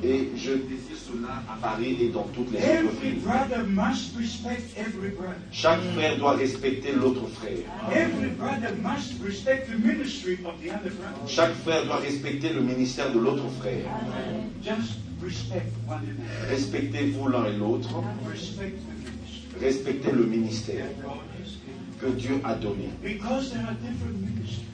Et 0.03 0.29
je 0.35 0.51
désire 0.53 0.97
cela 1.07 1.43
à 1.51 1.57
Paris 1.59 1.97
et 1.99 2.09
dans 2.09 2.27
toutes 2.33 2.51
les 2.51 2.59
brother. 3.23 3.65
Chaque 5.51 5.81
frère 5.95 6.17
doit 6.17 6.33
respecter 6.33 6.91
l'autre 6.93 7.27
frère. 7.27 7.65
Chaque 11.27 11.53
frère 11.53 11.85
doit 11.85 11.97
respecter 11.97 12.49
le 12.49 12.61
ministère 12.61 13.11
de 13.11 13.19
l'autre 13.19 13.45
frère. 13.59 13.85
Respectez-vous 16.49 17.27
l'un 17.27 17.45
et 17.45 17.57
l'autre. 17.57 17.89
Respectez 19.61 20.11
le 20.11 20.25
ministère 20.25 20.85
que 21.99 22.07
Dieu 22.07 22.39
a 22.43 22.53
donné. 22.55 22.89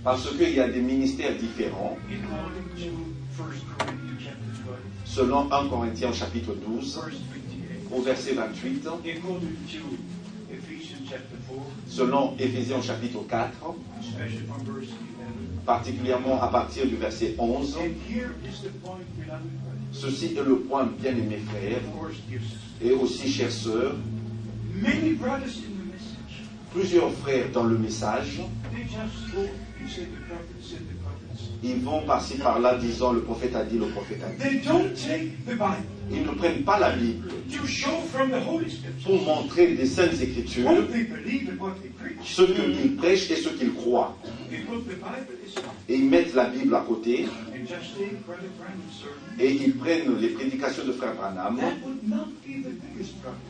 Parce 0.03 0.29
qu'il 0.35 0.53
y 0.53 0.59
a 0.59 0.67
des 0.67 0.81
ministères 0.81 1.35
différents. 1.37 1.97
According 2.09 2.67
to 2.75 3.13
1 3.39 3.69
Corinthians 3.77 4.19
chapter 4.19 4.51
12, 4.65 4.77
Selon 5.05 5.51
1 5.51 5.69
Corinthiens 5.69 6.13
chapitre 6.13 6.53
12, 6.53 6.95
verse 6.95 7.15
58. 7.15 7.91
au 7.91 8.01
verset 8.01 8.33
28, 8.33 8.87
According 8.87 9.55
to 9.71 9.79
Ephesians 10.51 11.07
chapter 11.09 11.37
4, 11.47 11.61
selon 11.87 12.35
Éphésiens 12.37 12.81
chapitre 12.81 13.23
4, 13.27 13.75
especially 14.01 14.45
from 14.45 14.63
verse 14.65 14.89
11. 14.89 15.65
particulièrement 15.65 16.41
à 16.41 16.47
partir 16.47 16.85
du 16.87 16.95
verset 16.97 17.35
11. 17.37 17.77
Ceci 19.93 20.35
est 20.37 20.43
le 20.43 20.57
point, 20.57 20.89
bien-aimés 20.99 21.41
frères, 21.49 21.81
et 22.81 22.91
aussi 22.91 23.29
chères 23.29 23.51
sœurs, 23.51 23.95
plusieurs 26.73 27.11
frères 27.13 27.49
dans 27.53 27.63
le 27.63 27.77
message, 27.77 28.41
ils 31.63 31.75
vont 31.77 32.01
par-ci 32.01 32.37
par-là 32.37 32.77
disant 32.77 33.13
le 33.13 33.21
prophète 33.21 33.55
a 33.55 33.63
dit, 33.63 33.77
le 33.77 33.87
prophète 33.87 34.21
a 34.23 34.29
dit. 34.29 34.67
Ils 36.13 36.23
ne 36.23 36.31
prennent 36.31 36.63
pas 36.63 36.79
la 36.79 36.91
Bible 36.91 37.27
to 37.51 37.65
show 37.67 37.99
from 38.11 38.29
the 38.29 38.35
Holy 38.47 38.67
pour 39.03 39.21
montrer 39.23 39.73
des 39.73 39.85
saintes 39.85 40.19
écritures 40.21 40.65
what 40.65 40.81
they 40.91 41.03
believe 41.03 41.49
and 41.49 41.59
what 41.63 41.73
they 41.81 41.89
preach. 41.89 42.23
ce 42.23 42.41
qu'ils 42.43 42.95
prêchent 42.95 43.31
et 43.31 43.35
ce 43.35 43.49
qu'ils 43.49 43.73
croient. 43.73 44.15
They 44.49 44.59
put 44.59 44.81
the 44.85 44.95
Bible 44.95 45.37
aside 45.45 45.63
Et 45.89 45.95
ils 45.97 46.09
mettent 46.09 46.33
la 46.35 46.45
Bible 46.45 46.75
à 46.75 46.81
côté 46.81 47.25
et 49.39 49.51
ils 49.53 49.73
prennent 49.75 50.19
les 50.19 50.29
prédications 50.29 50.85
de 50.85 50.91
frère 50.91 51.13
Branham. 51.15 51.59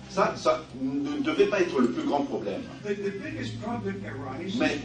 Ça, 0.10 0.34
ça 0.38 0.64
ne 0.82 1.22
devait 1.24 1.48
pas 1.48 1.60
être 1.62 1.80
le 1.80 1.90
plus 1.92 2.04
grand 2.04 2.22
problème. 2.22 2.62
Mais- 4.60 4.80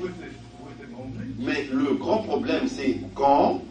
Mais 1.39 1.69
le 1.73 1.95
grand 1.95 2.19
problème, 2.23 2.67
c'est 2.69 2.99
quand, 3.15 3.63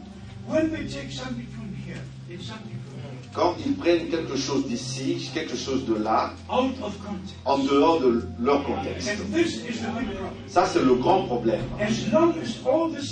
quand 3.37 3.55
ils 3.63 3.75
prennent 3.75 4.07
quelque 4.09 4.35
chose 4.35 4.65
d'ici, 4.65 5.29
quelque 5.31 5.55
chose 5.55 5.85
de 5.85 5.93
là, 5.93 6.33
en 6.49 7.57
dehors 7.59 8.01
de 8.01 8.27
leur 8.39 8.63
contexte. 8.63 9.11
Ça, 10.47 10.65
c'est 10.65 10.83
le 10.83 10.95
grand 10.95 11.23
problème. 11.23 11.61
As 11.79 12.11
long 12.11 12.33
as 12.41 12.57
all 12.65 12.89
the 12.91 13.03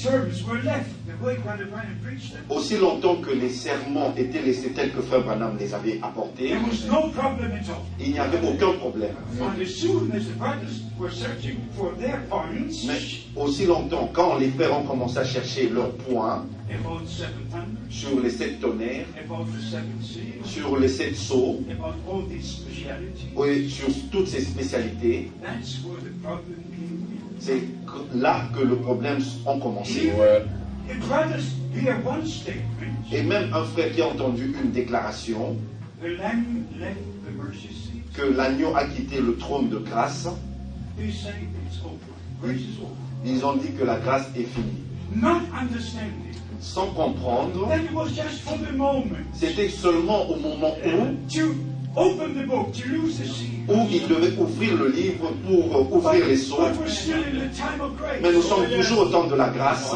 were 0.47 0.61
left 0.63 0.94
them, 1.05 2.45
Aussi 2.49 2.77
longtemps 2.77 3.15
que 3.15 3.31
les 3.31 3.49
sermons 3.49 4.13
étaient 4.17 4.41
laissés 4.41 4.71
tels 4.71 4.91
que 4.91 5.01
Frère 5.01 5.23
Branham 5.23 5.57
les 5.59 5.73
avait 5.73 5.99
apportés, 6.01 6.49
there 6.49 6.59
was 6.61 6.87
no 6.87 7.09
problem 7.09 7.51
at 7.51 7.69
all. 7.69 7.83
il 7.99 8.11
n'y 8.11 8.19
avait 8.19 8.39
aucun 8.47 8.77
problème. 8.77 9.15
But 9.33 9.61
as 9.61 9.69
soon 9.69 10.11
as 10.11 10.25
the 10.25 10.37
brothers 10.37 10.81
were 10.99 11.11
searching 11.11 11.57
for 11.77 11.93
their 11.97 12.19
Mais 12.19 12.29
points 12.29 13.45
aussi 13.45 13.65
longtemps, 13.65 14.09
quand 14.13 14.37
les 14.37 14.49
frères 14.49 14.77
ont 14.77 14.83
commencé 14.83 15.17
à 15.17 15.25
chercher 15.25 15.69
leurs 15.69 15.91
points 15.93 16.45
sur 17.89 18.19
les 18.21 18.29
sept 18.29 18.59
tonnerres, 18.59 19.05
sur 20.45 20.77
les 20.79 20.87
sept 20.87 21.15
sceaux, 21.15 21.59
about 21.69 21.95
all 22.11 22.23
these 22.29 22.61
specialities, 22.61 23.27
et 23.47 23.67
sur 23.69 23.87
toutes 24.11 24.27
ces 24.27 24.41
spécialités, 24.41 25.31
c'est 27.39 27.61
là 28.15 28.47
que 28.55 28.61
le 28.63 28.77
problème 28.77 29.19
a 29.45 29.57
commencé. 29.59 30.11
Et 33.11 33.23
même 33.23 33.53
un 33.53 33.63
frère 33.63 33.93
qui 33.93 34.01
a 34.01 34.07
entendu 34.07 34.55
une 34.63 34.71
déclaration 34.71 35.57
que 38.13 38.23
l'agneau 38.23 38.75
a 38.75 38.85
quitté 38.85 39.19
le 39.19 39.35
trône 39.37 39.69
de 39.69 39.77
grâce, 39.77 40.27
ils 43.25 43.45
ont 43.45 43.55
dit 43.57 43.71
que 43.77 43.83
la 43.83 43.99
grâce 43.99 44.29
est 44.35 44.43
finie. 44.43 44.83
Sans 46.59 46.87
comprendre, 46.87 47.69
c'était 49.33 49.69
seulement 49.69 50.27
au 50.29 50.35
moment 50.37 50.75
où, 50.85 51.15
Où 53.67 53.87
ils 53.89 54.07
devaient 54.07 54.37
ouvrir 54.37 54.75
le 54.77 54.89
livre 54.89 55.31
pour 55.45 55.93
ouvrir 55.93 56.27
les 56.27 56.37
sceaux. 56.37 56.67
Mais 58.21 58.31
nous 58.31 58.41
sommes 58.41 58.67
toujours 58.69 58.99
au 58.99 59.05
temps 59.05 59.25
de 59.25 59.35
la 59.35 59.49
grâce. 59.49 59.91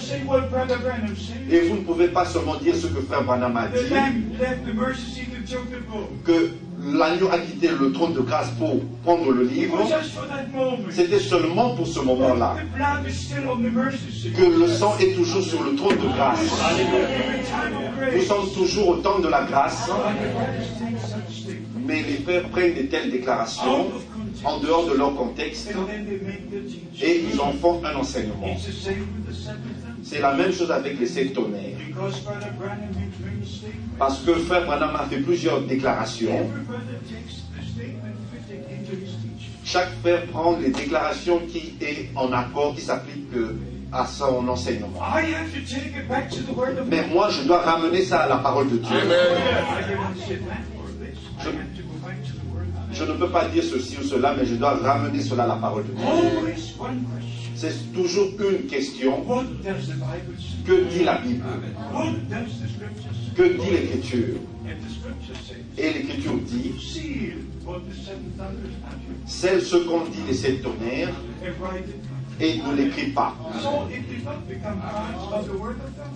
Said. 0.00 0.22
Et 1.50 1.60
vous 1.60 1.76
ne 1.76 1.82
pouvez 1.82 2.08
pas 2.08 2.24
seulement 2.24 2.56
dire 2.56 2.74
ce 2.74 2.86
que 2.86 3.00
frère 3.02 3.22
Branham 3.24 3.56
a 3.56 3.68
dit, 3.68 3.78
que 6.24 6.50
l'agneau 6.92 7.28
a 7.30 7.38
quitté 7.38 7.68
le 7.68 7.92
trône 7.92 8.14
de 8.14 8.20
grâce 8.20 8.50
pour 8.58 8.80
prendre 9.04 9.30
le 9.32 9.44
livre. 9.44 9.78
C'était 10.90 11.18
seulement 11.18 11.74
pour 11.74 11.86
ce 11.86 12.00
moment-là. 12.00 12.56
Que 14.36 14.60
le 14.60 14.68
sang 14.68 14.94
est 15.00 15.14
toujours 15.14 15.42
sur 15.42 15.62
le 15.62 15.74
trône 15.76 15.96
de 15.96 16.08
grâce. 16.16 16.40
Nous 18.14 18.22
sommes 18.22 18.50
toujours 18.54 18.88
au 18.88 18.96
temps 18.96 19.18
de 19.18 19.28
la 19.28 19.42
grâce, 19.44 19.90
mais 21.90 22.02
les 22.02 22.18
frères 22.24 22.48
prennent 22.50 22.74
de 22.74 22.82
telles 22.82 23.10
déclarations 23.10 23.88
en 24.44 24.58
dehors 24.60 24.86
de 24.86 24.96
leur 24.96 25.14
contexte 25.16 25.70
et 27.02 27.20
ils 27.32 27.40
en 27.40 27.52
font 27.52 27.82
un 27.84 27.96
enseignement. 27.96 28.46
It's 28.46 28.66
the 28.66 28.72
same 28.72 29.00
with 29.16 29.26
the 29.28 29.34
seven 29.34 29.58
thunders. 29.82 30.04
C'est 30.04 30.20
la 30.20 30.34
même 30.34 30.52
chose 30.52 30.70
avec 30.70 30.98
les 31.00 31.06
sept 31.06 31.34
tonnerres. 31.34 31.76
Parce 33.98 34.20
que 34.20 34.34
frère 34.34 34.64
Branham 34.66 34.94
a 34.96 35.04
fait 35.06 35.18
plusieurs 35.18 35.60
déclarations. 35.62 36.48
Chaque 39.64 39.90
frère 40.00 40.22
prend 40.26 40.56
les 40.58 40.70
déclarations 40.70 41.40
qui 41.50 41.74
est 41.80 42.08
en 42.14 42.32
accord, 42.32 42.74
qui 42.74 42.80
s'appliquent 42.82 43.34
euh, 43.36 43.56
à 43.92 44.06
son 44.06 44.46
enseignement. 44.48 45.00
I 45.00 45.32
have 45.34 45.52
to 45.52 45.60
take 45.60 45.92
it 45.96 46.08
back 46.08 46.30
to 46.30 46.36
the 46.40 46.56
Word 46.56 46.78
of 46.78 46.88
Mais 46.88 47.02
God. 47.02 47.12
moi, 47.12 47.28
je 47.30 47.42
dois 47.46 47.60
ramener 47.62 48.02
ça 48.02 48.20
à 48.20 48.28
la 48.28 48.36
parole 48.38 48.70
de 48.70 48.76
Dieu. 48.78 48.96
I 48.96 50.79
Je 52.92 53.04
ne 53.04 53.12
peux 53.12 53.28
pas 53.28 53.48
dire 53.48 53.62
ceci 53.62 53.96
ou 54.00 54.02
cela, 54.02 54.34
mais 54.36 54.44
je 54.44 54.56
dois 54.56 54.74
ramener 54.74 55.20
cela 55.22 55.44
à 55.44 55.48
la 55.48 55.54
parole 55.56 55.84
de 55.86 55.92
Dieu. 55.92 56.04
C'est 57.54 57.92
toujours 57.92 58.28
une 58.40 58.66
question. 58.66 59.24
Que 60.66 60.84
dit 60.90 61.04
la 61.04 61.18
Bible? 61.18 61.44
Que 63.36 63.42
dit 63.42 63.70
l'Écriture 63.70 64.36
Et 65.78 65.92
l'Écriture 65.92 66.38
dit, 66.46 66.72
celle 69.26 69.62
ce 69.62 69.76
qu'ont 69.76 70.04
dit 70.04 70.22
les 70.26 70.34
sept 70.34 70.62
tonnerres 70.62 71.14
et 72.40 72.56
ne 72.56 72.74
l'écrit 72.74 73.10
pas. 73.10 73.34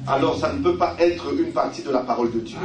Alors 0.06 0.38
ça 0.38 0.52
ne 0.52 0.62
peut 0.62 0.76
pas 0.76 0.96
être 0.98 1.32
une 1.38 1.52
partie 1.52 1.82
de 1.82 1.90
la 1.90 2.00
parole 2.00 2.32
de 2.32 2.40
Dieu. 2.40 2.58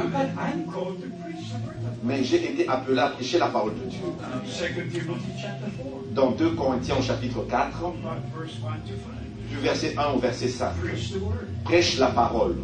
Mais 2.02 2.24
j'ai 2.24 2.42
été 2.52 2.66
appelé 2.68 2.98
à 2.98 3.08
prêcher 3.08 3.38
la 3.38 3.48
parole 3.48 3.74
de 3.74 3.84
Dieu. 3.90 4.00
Second 4.46 4.88
Timothy 4.90 5.28
chapter 5.40 5.66
4, 5.76 6.14
Dans 6.14 6.30
2 6.32 6.50
Corinthiens 6.52 7.00
chapitre 7.02 7.42
4, 7.48 7.76
about 7.84 7.94
verse 8.34 8.56
1 8.62 8.88
to 8.88 8.94
5. 8.96 9.50
du 9.50 9.56
verset 9.58 9.94
1 9.98 10.14
au 10.14 10.18
verset 10.18 10.48
5. 10.48 10.72
Preach 10.80 11.12
the 11.12 11.16
Word. 11.22 11.46
Prêche 11.64 11.98
la 11.98 12.06
parole. 12.08 12.56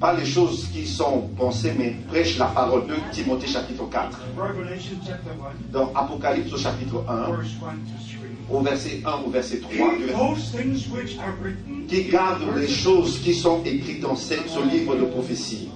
Pas 0.00 0.14
les 0.16 0.24
choses 0.24 0.66
qui 0.72 0.86
sont 0.86 1.28
pensées, 1.36 1.74
mais 1.78 1.94
prêche 2.08 2.38
la 2.38 2.46
parole. 2.46 2.86
2 2.86 2.94
Timothée 3.12 3.46
chapitre 3.46 3.84
4. 3.90 4.18
Revelation 4.36 4.96
chapter 5.06 5.30
1, 5.30 5.72
Dans 5.72 5.92
Apocalypse 5.94 6.52
au 6.52 6.56
chapitre 6.58 7.04
1, 7.08 7.14
verse 7.14 7.50
1 7.60 7.68
to 7.68 8.48
3. 8.48 8.58
au 8.58 8.60
verset 8.62 9.02
1 9.04 9.12
au 9.26 9.30
verset 9.30 9.58
3, 9.60 9.70
du 9.72 9.76
Keep 9.76 10.06
verset- 10.06 10.18
those 10.18 10.50
things 10.52 10.88
which 10.92 11.18
are 11.18 11.34
written. 11.42 11.86
qui 11.86 12.04
garde 12.04 12.42
les 12.56 12.68
choses 12.68 13.18
qui 13.20 13.34
sont 13.34 13.62
écrites 13.64 14.00
dans 14.00 14.16
ce 14.16 14.34
livre 14.72 14.96
de 14.96 15.04
prophétie. 15.04 15.68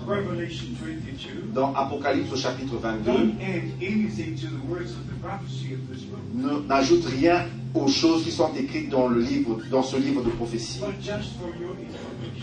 Revelation 1.17 1.31
22. 1.43 1.53
Dans 1.55 1.75
Apocalypse 1.75 2.33
au 2.33 2.37
chapitre 2.37 2.77
22, 2.77 3.05
Don't 3.13 3.35
add 3.41 3.63
anything 3.81 4.35
to 4.37 4.47
the 4.47 4.61
words 4.69 4.91
of 4.93 5.07
the 5.09 5.15
prophecy 5.23 5.75
of 5.75 5.81
this 5.91 6.05
book, 6.05 6.21
ne- 6.35 6.67
n'ajoute 6.69 7.05
rien 7.07 7.47
aux 7.75 7.89
choses 7.89 8.25
qui 8.25 8.31
sont 8.31 8.51
écrites 8.57 8.89
dans, 8.91 9.09
le 9.09 9.21
livre, 9.21 9.59
dans 9.71 9.83
ce 9.83 9.97
livre 9.97 10.23
de 10.23 10.31
prophétie. 10.31 10.81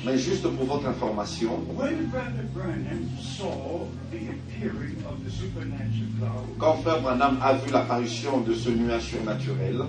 Mais 0.05 0.17
juste 0.17 0.43
pour 0.47 0.65
votre 0.65 0.87
information, 0.87 1.51
When 1.75 2.07
Brother 2.11 2.45
Branham 2.53 3.07
saw 3.21 3.87
the 4.11 4.17
appearing 4.29 4.97
of 5.07 5.23
the 5.25 5.31
supernatural 5.31 6.09
cloud, 6.19 6.57
quand 6.59 6.77
Frère 6.83 7.01
Branham 7.01 7.37
a 7.41 7.53
vu 7.53 7.71
l'apparition 7.71 8.41
de 8.41 8.53
ce 8.53 8.69
nuage 8.69 9.03
surnaturel, 9.03 9.81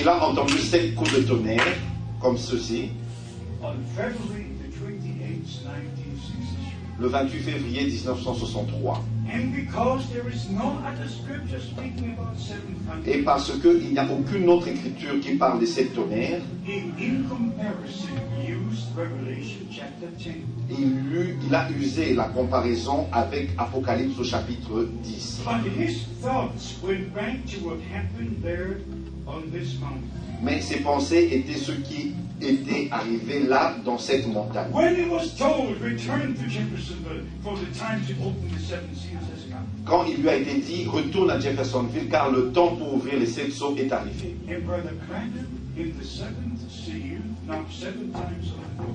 il 0.00 0.08
a 0.08 0.24
entendu 0.24 0.58
sept 0.58 0.94
coups 0.94 1.12
de 1.14 1.20
tonnerre, 1.22 1.76
comme 2.20 2.36
ceci, 2.36 2.90
le 7.00 7.08
28 7.08 7.38
février 7.40 7.84
1963. 7.84 9.04
And 9.30 9.52
because 9.54 10.08
there 10.10 10.26
is 10.28 10.48
no 10.50 10.78
other 10.86 11.06
scripture 11.06 11.60
speaking 11.60 12.16
about 12.18 12.36
seven 12.38 12.78
Et 13.06 13.22
parce 13.22 13.52
qu'il 13.60 13.92
n'y 13.92 13.98
a 13.98 14.06
aucune 14.10 14.48
autre 14.48 14.68
écriture 14.68 15.20
qui 15.20 15.36
parle 15.36 15.60
des 15.60 15.66
sept 15.66 15.94
tonnerres, 15.94 16.40
in, 16.66 16.90
in 16.98 17.28
comparison 17.28 18.08
used 18.48 18.96
Revelation 18.96 19.66
chapter 19.70 20.06
10. 20.16 20.32
Il, 20.70 21.54
a 21.54 21.68
usé 21.70 22.14
la 22.14 22.24
comparaison 22.24 23.06
avec 23.12 23.50
Apocalypse 23.58 24.18
au 24.18 24.24
chapitre 24.24 24.88
10. 25.02 25.42
But 25.44 25.72
his 25.78 26.04
thoughts 26.22 26.76
went 26.82 27.14
back 27.14 27.44
to 27.46 27.58
what 27.64 27.78
happened 27.92 28.42
there 28.42 28.78
on 29.26 29.50
this 29.52 29.78
mountain. 29.80 30.08
Mais 30.42 30.60
ses 30.60 30.80
pensées 30.80 31.28
étaient 31.32 31.58
ce 31.58 31.72
qui 31.72 32.14
était 32.40 32.88
arrivé 32.90 33.40
là, 33.40 33.74
dans 33.84 33.98
cette 33.98 34.26
montagne. 34.26 34.70
When 34.72 34.94
he 34.96 35.08
was 35.08 35.34
told, 35.36 35.80
return 35.80 36.34
to 36.34 36.48
Jeffersonville, 36.48 37.24
for 37.42 37.56
the 37.56 37.78
time 37.78 38.00
to 38.06 38.12
open 38.22 38.48
the 38.54 38.60
seven 38.60 38.94
seals 38.94 39.22
has 39.32 39.50
come. 39.50 39.66
Quand 39.84 40.04
il 40.04 40.20
lui 40.22 40.28
a 40.28 40.36
été 40.36 40.54
dit, 40.60 40.86
retourne 40.86 41.30
à 41.30 41.40
Jeffersonville 41.40 42.08
car 42.08 42.30
le 42.30 42.52
temps 42.52 42.76
pour 42.76 42.94
ouvrir 42.94 43.18
les 43.18 43.26
sept 43.26 43.52
sceaux 43.52 43.74
est 43.76 43.92
arrivé. 43.92 44.36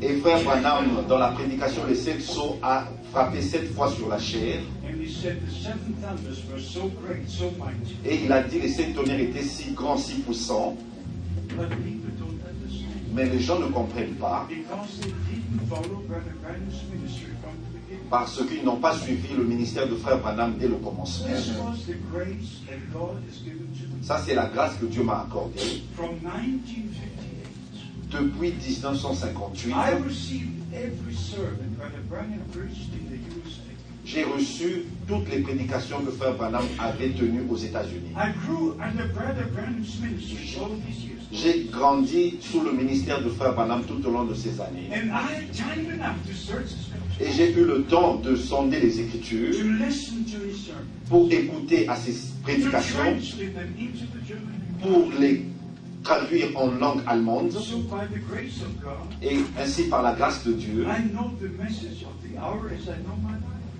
Et 0.01 0.15
frère 0.17 0.43
Branham, 0.43 1.05
dans 1.07 1.17
la 1.17 1.29
prédication, 1.29 1.81
les 1.87 1.95
sept 1.95 2.21
sceaux, 2.21 2.57
a 2.61 2.87
frappé 3.11 3.41
sept 3.41 3.73
fois 3.73 3.89
sur 3.91 4.07
la 4.07 4.19
chair. 4.19 4.59
And 4.85 5.01
he 5.01 5.09
said 5.09 5.39
the 5.45 5.51
seven 5.51 5.95
thunders 6.01 6.43
were 6.51 6.59
so 6.59 6.91
great, 7.01 7.27
so 7.27 7.51
mighty. 7.57 7.97
Et 8.05 8.25
il 8.25 8.31
a 8.31 8.43
dit 8.43 8.59
les 8.59 8.69
sept 8.69 8.93
tonnerres 8.93 9.19
étaient 9.19 9.41
si 9.41 9.71
grands, 9.71 9.97
si 9.97 10.19
puissants, 10.19 10.77
mais 13.13 13.25
les 13.29 13.39
gens 13.39 13.59
ne 13.59 13.67
comprennent 13.67 14.15
pas 14.15 14.45
Because 14.49 14.99
they 15.01 15.11
didn't 15.29 15.67
follow 15.69 16.01
Brother 16.07 16.33
Branham's 16.41 16.81
ministry 16.91 17.31
from 17.41 17.53
the 17.61 17.69
beginning. 17.79 18.09
parce 18.09 18.41
qu'ils 18.45 18.63
n'ont 18.63 18.77
pas 18.79 18.95
suivi 18.97 19.33
le 19.35 19.43
ministère 19.43 19.87
de 19.87 19.95
frère 19.95 20.19
Branham 20.19 20.55
dès 20.59 20.67
le 20.67 20.75
commencement. 20.75 21.27
Ça, 24.01 24.17
c'est 24.25 24.35
la 24.35 24.47
grâce 24.47 24.75
que 24.77 24.85
Dieu 24.85 25.03
m'a 25.03 25.21
accordée. 25.21 25.83
From 25.95 26.09
1958, 26.21 26.89
Depuis 28.11 28.51
1958, 28.51 29.73
j'ai 34.05 34.23
reçu 34.23 34.83
toutes 35.07 35.29
les 35.31 35.39
prédications 35.39 35.99
que 36.01 36.11
frère 36.11 36.35
Branham 36.35 36.65
avait 36.79 37.09
tenues 37.11 37.43
aux 37.49 37.55
États-Unis. 37.57 38.11
I 38.15 38.31
grew 38.45 38.75
under 38.81 39.07
Brother 39.13 39.45
Branham's 39.53 39.99
ministry 40.01 40.57
all 40.59 40.69
these 40.85 41.03
years. 41.05 41.19
J'ai 41.31 41.67
grandi 41.71 42.35
sous 42.41 42.61
le 42.61 42.73
ministère 42.73 43.23
de 43.23 43.29
frère 43.29 43.53
Branham 43.53 43.83
tout 43.85 44.05
au 44.05 44.11
long 44.11 44.25
de 44.25 44.33
ces 44.35 44.59
années. 44.61 44.89
And 44.93 45.09
I 45.09 45.23
had 45.33 45.53
time 45.53 45.89
enough 45.91 46.17
to 46.27 46.33
search 46.33 46.65
the 46.65 46.83
scriptures, 46.83 47.27
Et 47.27 47.31
j'ai 47.31 47.51
eu 47.53 47.65
le 47.65 47.83
temps 47.83 48.15
de 48.15 48.35
sonder 48.35 48.79
les 48.79 48.99
Écritures 48.99 49.51
to 49.55 49.63
listen 49.85 50.23
to 50.25 50.37
his 50.45 50.65
sermons, 50.65 50.83
pour 51.09 51.31
écouter 51.31 51.87
à 51.87 51.95
ces 51.95 52.11
to 52.11 52.17
prédications, 52.43 52.97
translate 52.97 53.53
them 53.55 53.73
into 53.79 54.05
the 54.13 54.27
German. 54.27 54.53
pour 54.81 55.11
les 55.19 55.45
traduire 56.03 56.49
en 56.55 56.67
langue 56.71 57.01
allemande. 57.07 57.51
So 57.51 57.77
by 57.77 58.05
the 58.13 58.19
grace 58.29 58.61
of 58.61 58.79
God, 58.83 59.07
Et 59.21 59.37
ainsi, 59.57 59.83
par 59.83 60.03
la 60.03 60.13
grâce 60.13 60.43
de 60.45 60.51
Dieu, 60.53 60.85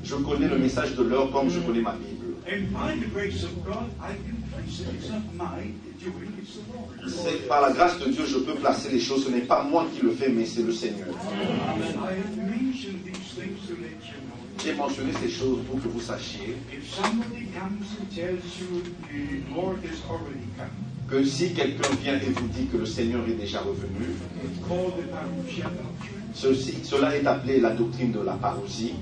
Je 0.03 0.15
connais 0.15 0.47
le 0.47 0.57
message 0.57 0.95
de 0.95 1.03
l'heure 1.03 1.31
comme 1.31 1.49
je 1.49 1.59
connais 1.59 1.81
ma 1.81 1.93
Bible. 1.93 2.35
C'est 7.07 7.47
par 7.47 7.61
la 7.61 7.71
grâce 7.71 7.99
de 7.99 8.11
Dieu 8.11 8.25
je 8.25 8.37
peux 8.39 8.55
placer 8.55 8.89
les 8.91 8.99
choses. 8.99 9.25
Ce 9.25 9.29
n'est 9.29 9.41
pas 9.41 9.63
moi 9.63 9.85
qui 9.93 10.05
le 10.05 10.11
fais, 10.11 10.29
mais 10.29 10.45
c'est 10.45 10.63
le 10.63 10.73
Seigneur. 10.73 11.07
J'ai 14.63 14.73
mentionné 14.73 15.11
ces 15.21 15.29
choses 15.29 15.59
pour 15.69 15.81
que 15.81 15.87
vous 15.87 16.01
sachiez 16.01 16.55
que 21.09 21.23
si 21.23 21.53
quelqu'un 21.53 21.89
vient 22.01 22.15
et 22.15 22.29
vous 22.29 22.47
dit 22.47 22.67
que 22.67 22.77
le 22.77 22.85
Seigneur 22.85 23.21
est 23.27 23.33
déjà 23.33 23.59
revenu, 23.59 24.15
ceci, 26.33 26.83
cela 26.83 27.15
est 27.15 27.25
appelé 27.25 27.59
la 27.59 27.71
doctrine 27.71 28.11
de 28.11 28.21
la 28.21 28.33
parousie, 28.33 28.93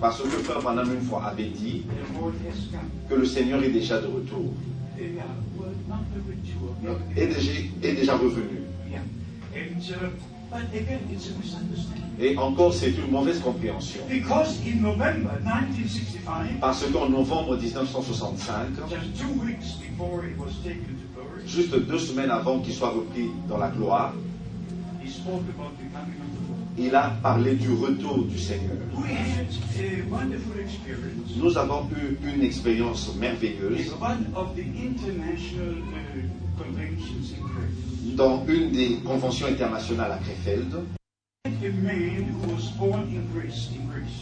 parce 0.00 0.22
que 0.22 0.28
Frère 0.28 0.60
Branham 0.60 0.92
une 0.92 1.06
fois 1.06 1.24
avait 1.24 1.48
dit 1.48 1.84
que 3.08 3.14
le 3.14 3.24
Seigneur 3.24 3.62
est 3.62 3.70
déjà 3.70 4.00
de 4.00 4.06
retour, 4.06 4.52
est 7.16 7.26
déjà, 7.26 7.52
est 7.82 7.92
déjà 7.94 8.16
revenu. 8.16 8.60
Uh. 9.52 9.60
Et 12.20 12.36
encore, 12.36 12.74
c'est 12.74 12.90
une 12.90 13.10
mauvaise 13.10 13.40
compréhension. 13.40 14.00
Because 14.08 14.58
in 14.66 14.82
November 14.82 15.30
1965, 15.42 16.60
Parce 16.60 16.84
qu'en 16.92 17.08
novembre 17.08 17.56
1965, 17.56 18.66
just 18.88 19.16
two 19.16 19.28
weeks 19.44 19.76
before 19.80 20.22
he 20.22 20.34
was 20.36 20.52
taken 20.64 20.98
to 20.98 21.06
glory, 21.14 21.46
juste 21.46 21.74
deux 21.74 21.98
semaines 21.98 22.30
avant 22.30 22.58
qu'il 22.58 22.74
soit 22.74 22.90
repris 22.90 23.30
dans 23.48 23.58
la 23.58 23.68
gloire, 23.68 24.12
il 26.78 26.94
a 26.94 27.10
parlé 27.22 27.54
du 27.54 27.72
retour 27.72 28.24
du 28.24 28.38
Seigneur. 28.38 28.76
Nous 31.36 31.58
avons 31.58 31.88
eu 31.90 32.16
une 32.34 32.42
expérience 32.42 33.14
merveilleuse 33.16 33.88
uh, 33.88 34.24
dans 38.16 38.44
une 38.46 38.70
des 38.70 38.94
conventions 39.04 39.46
internationales 39.46 40.12
à 40.12 40.18
Krefeld. 40.18 40.84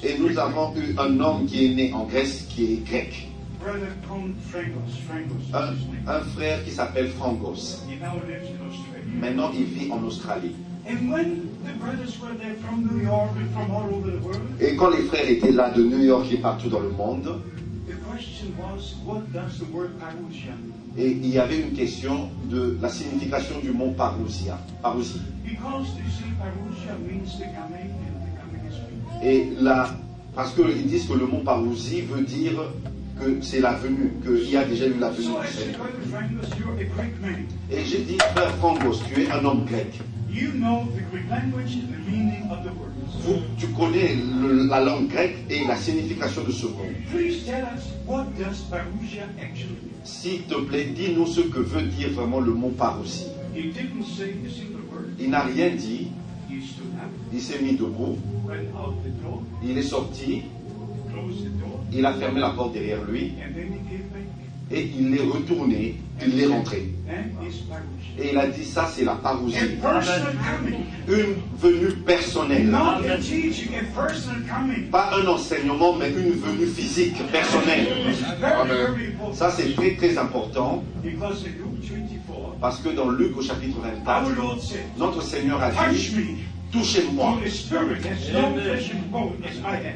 Et 0.03 0.18
nous 0.18 0.39
avons 0.39 0.74
eu 0.76 0.95
un 0.99 1.20
homme 1.20 1.47
qui 1.47 1.66
est 1.66 1.74
né 1.74 1.93
en 1.93 2.05
Grèce, 2.05 2.47
qui 2.49 2.72
est 2.72 2.84
grec. 2.84 3.28
Un, 5.53 5.74
un 6.07 6.20
frère 6.20 6.64
qui 6.64 6.70
s'appelle 6.70 7.09
Frangos. 7.09 7.82
Maintenant, 9.20 9.51
il 9.53 9.64
vit 9.64 9.91
en 9.91 10.03
Australie. 10.05 10.55
Et 14.61 14.76
quand 14.76 14.91
les 14.91 15.03
frères 15.03 15.28
étaient 15.28 15.53
là 15.53 15.70
de 15.70 15.82
New 15.82 16.03
York 16.03 16.26
et 16.32 16.39
partout 16.39 16.68
dans 16.68 16.80
le 16.80 16.91
monde, 16.91 17.41
et 20.97 21.11
il 21.11 21.28
y 21.28 21.39
avait 21.39 21.61
une 21.61 21.72
question 21.72 22.28
de 22.51 22.76
la 22.80 22.89
signification 22.89 23.61
du 23.61 23.70
mot 23.70 23.91
parousia. 23.97 24.59
parousie. 24.82 25.20
Et 29.22 29.49
là, 29.61 29.91
parce 30.34 30.55
qu'ils 30.55 30.86
disent 30.86 31.07
que 31.07 31.14
le 31.14 31.26
mot 31.26 31.39
parousie 31.39 32.03
veut 32.03 32.22
dire 32.22 32.61
que 33.20 33.43
c'est 33.43 33.61
la 33.61 33.74
venue, 33.74 34.12
qu'il 34.22 34.51
y 34.51 34.57
a 34.57 34.64
déjà 34.64 34.86
eu 34.86 34.95
la 34.99 35.11
venue. 35.11 35.34
Et 37.70 37.84
j'ai 37.84 37.99
dit, 37.99 38.18
frère 38.34 38.51
Frangos, 38.57 39.01
tu 39.12 39.22
es 39.22 39.30
un 39.30 39.45
homme 39.45 39.64
grec. 39.64 40.01
You 40.31 40.53
know 40.55 40.87
the 40.95 41.03
Greek 41.11 41.29
language 41.31 41.74
and 41.74 41.89
the 41.93 42.11
meaning 42.11 42.49
of 42.51 42.62
the 42.62 42.70
words. 42.70 42.95
Vous, 43.24 43.41
tu 43.59 43.66
connais 43.68 44.14
le- 44.14 44.66
la 44.68 44.81
langue 44.85 45.09
grecque 45.09 45.37
et 45.51 45.64
la 45.66 45.76
signification 45.76 46.45
de 46.45 46.53
ce 46.53 46.66
mot. 46.66 46.85
Please 47.11 47.45
tell 47.47 47.64
us, 47.74 47.93
what 48.07 48.26
does 48.39 48.61
parousia 48.70 49.24
actually 49.41 49.79
mean? 49.83 50.05
S'il 50.05 50.43
te 50.43 50.55
plaît, 50.66 50.85
dis-nous 50.95 51.26
ce 51.26 51.41
que 51.41 51.61
veut 51.61 51.83
dire 51.83 52.11
vraiment 52.11 52.41
le 52.41 52.53
mot 52.53 52.68
parousie. 52.70 53.26
He 53.55 53.62
didn't 53.72 54.05
say 54.05 54.35
a 54.47 54.51
single 54.51 54.83
word. 54.93 55.14
Il 55.18 55.31
n'a 55.31 55.43
rien 55.43 55.70
dit, 55.74 56.09
He 56.51 56.61
stood 56.62 56.93
up, 56.97 57.11
il 57.33 57.41
s'est 57.41 57.61
mis 57.62 57.72
debout, 57.72 58.18
went 58.47 58.68
out 58.76 58.95
the 59.05 59.22
door, 59.22 59.43
il 59.62 59.76
est 59.76 59.83
sorti, 59.83 60.43
closed 61.11 61.45
the 61.45 61.59
door, 61.61 61.81
il 61.93 62.05
a 62.07 62.12
fermé 62.14 62.41
la 62.41 62.51
porte 62.51 62.74
derrière 62.74 63.03
lui 63.05 63.33
and 63.43 63.55
then 63.55 63.66
he 63.72 63.89
came 63.91 64.09
back. 64.12 64.22
et 64.70 64.89
il 64.99 65.14
est 65.14 65.22
retourné, 65.31 65.97
il 66.26 66.40
est 66.40 66.46
rentré. 66.46 66.88
Et 68.18 68.30
il 68.32 68.38
a 68.38 68.46
dit 68.48 68.64
ça, 68.64 68.90
c'est 68.92 69.04
la 69.04 69.14
parousie. 69.14 69.56
Une 71.08 71.34
venue 71.56 71.92
personnelle. 72.04 72.66
Not 72.68 73.04
a 73.08 73.16
teaching, 73.18 73.70
a 73.74 74.00
personal 74.00 74.42
coming. 74.48 74.90
Pas 74.90 75.10
un 75.16 75.26
enseignement, 75.26 75.94
mais 75.94 76.10
une 76.10 76.32
venue 76.32 76.66
physique, 76.66 77.16
personnelle. 77.30 77.86
Very 78.40 79.12
important. 79.12 79.34
Ça, 79.34 79.50
c'est 79.50 79.74
très, 79.74 79.94
très 79.94 80.18
important 80.18 80.82
Because 81.02 81.44
in 81.44 81.52
Luke 81.58 81.82
24, 81.82 82.56
parce 82.60 82.78
que 82.80 82.88
dans 82.90 83.10
Luc 83.10 83.36
au 83.36 83.42
chapitre 83.42 83.78
24, 83.80 84.24
our 84.24 84.36
Lord 84.36 84.60
said, 84.60 84.80
notre 84.98 85.22
Seigneur 85.22 85.62
a 85.62 85.70
dit, 85.70 86.14
touchez-moi. 86.72 87.38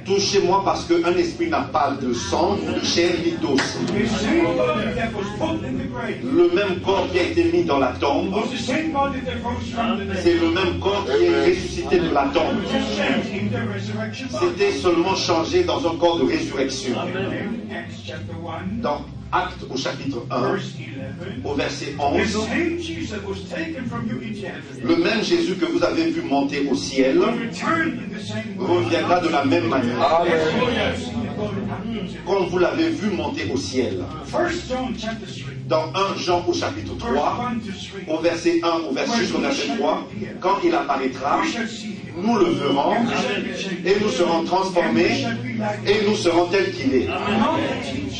Touchez-moi 0.04 0.62
parce 0.64 0.84
qu'un 0.84 1.14
esprit 1.16 1.48
n'a 1.48 1.62
pas 1.62 1.96
de 2.00 2.12
sang, 2.12 2.56
ni 2.56 2.80
de 2.80 2.84
chair, 2.84 3.10
ni 3.24 3.32
d'os. 3.32 3.60
Le 6.22 6.54
même 6.54 6.80
corps 6.80 7.08
qui 7.12 7.18
a 7.18 7.22
été 7.22 7.44
mis 7.44 7.64
dans 7.64 7.78
la 7.78 7.92
tombe, 8.00 8.34
c'est 8.54 10.34
le 10.34 10.50
même 10.50 10.78
corps 10.80 11.04
qui 11.04 11.24
est 11.24 11.44
ressuscité 11.50 11.98
de 11.98 12.10
la 12.12 12.30
tombe. 12.32 12.58
C'était 14.40 14.72
seulement 14.72 15.14
changé 15.14 15.64
dans 15.64 15.86
un 15.86 15.96
corps 15.96 16.18
de 16.18 16.24
résurrection. 16.24 16.94
Then 19.32 19.40
Acts 19.40 19.54
chapter 19.54 19.64
1, 19.64 19.64
Dans 19.64 19.64
Acte 19.64 19.64
au 19.70 19.76
chapitre 19.76 20.26
1, 20.30 20.40
verse 20.40 20.74
11. 20.76 21.44
au 21.44 21.54
verset 21.54 21.86
The 21.86 22.00
11. 22.00 22.46
same 22.46 22.78
Jesus 22.80 23.18
was 23.26 23.48
taken 23.50 23.84
from 23.86 24.06
you 24.08 24.16
into 24.20 24.46
heaven. 24.46 24.82
Le 24.84 24.96
même 24.96 25.22
Jésus 25.22 25.54
que 25.56 25.66
vous 25.66 25.82
avez 25.82 26.10
vu 26.10 26.22
monter 26.22 26.66
au 26.70 26.74
ciel 26.76 27.18
will 27.18 27.26
return 27.26 27.98
in 27.98 28.16
the 28.16 28.20
same 28.22 28.56
way. 28.58 28.66
reviendra 28.66 29.20
de 29.20 29.28
la 29.28 29.44
même 29.44 29.68
manière. 29.68 29.96
Comme 32.26 32.46
vous 32.48 32.58
l'avez 32.58 32.90
vu 32.90 33.10
monter 33.10 33.50
au 33.52 33.56
ciel. 33.56 34.04
First 34.26 34.68
John 34.68 34.94
chapter 34.98 35.26
3, 35.26 35.52
Dans 35.68 35.92
1 35.94 36.16
Jean 36.18 36.44
au 36.46 36.52
chapitre 36.52 36.94
verse 36.94 37.12
3, 37.14 37.50
1 37.50 37.58
to 37.60 37.72
3. 38.06 38.14
au 38.14 38.20
verset 38.20 38.60
1 38.62 38.68
au 38.88 38.92
verset 38.92 39.18
jusqu'au 39.18 39.38
verset 39.38 39.68
3, 39.78 40.08
quand 40.40 40.56
il 40.64 40.74
apparaîtra, 40.74 41.40
We 41.40 41.52
shall 41.52 41.68
see 41.68 41.86
him. 41.88 42.22
nous 42.22 42.36
le 42.38 42.50
verrons 42.50 42.92
And 42.94 43.06
we 43.08 43.16
shall 43.22 43.42
be 43.42 43.56
changed. 43.56 43.86
et 43.86 43.96
nous 44.00 44.10
serons 44.10 44.38
And 44.38 44.40
we 44.42 44.46
transformés 44.48 45.24
et 45.86 46.06
nous 46.08 46.14
serons 46.16 46.46
tels 46.46 46.70
qu'il 46.72 46.94
est. 46.94 47.08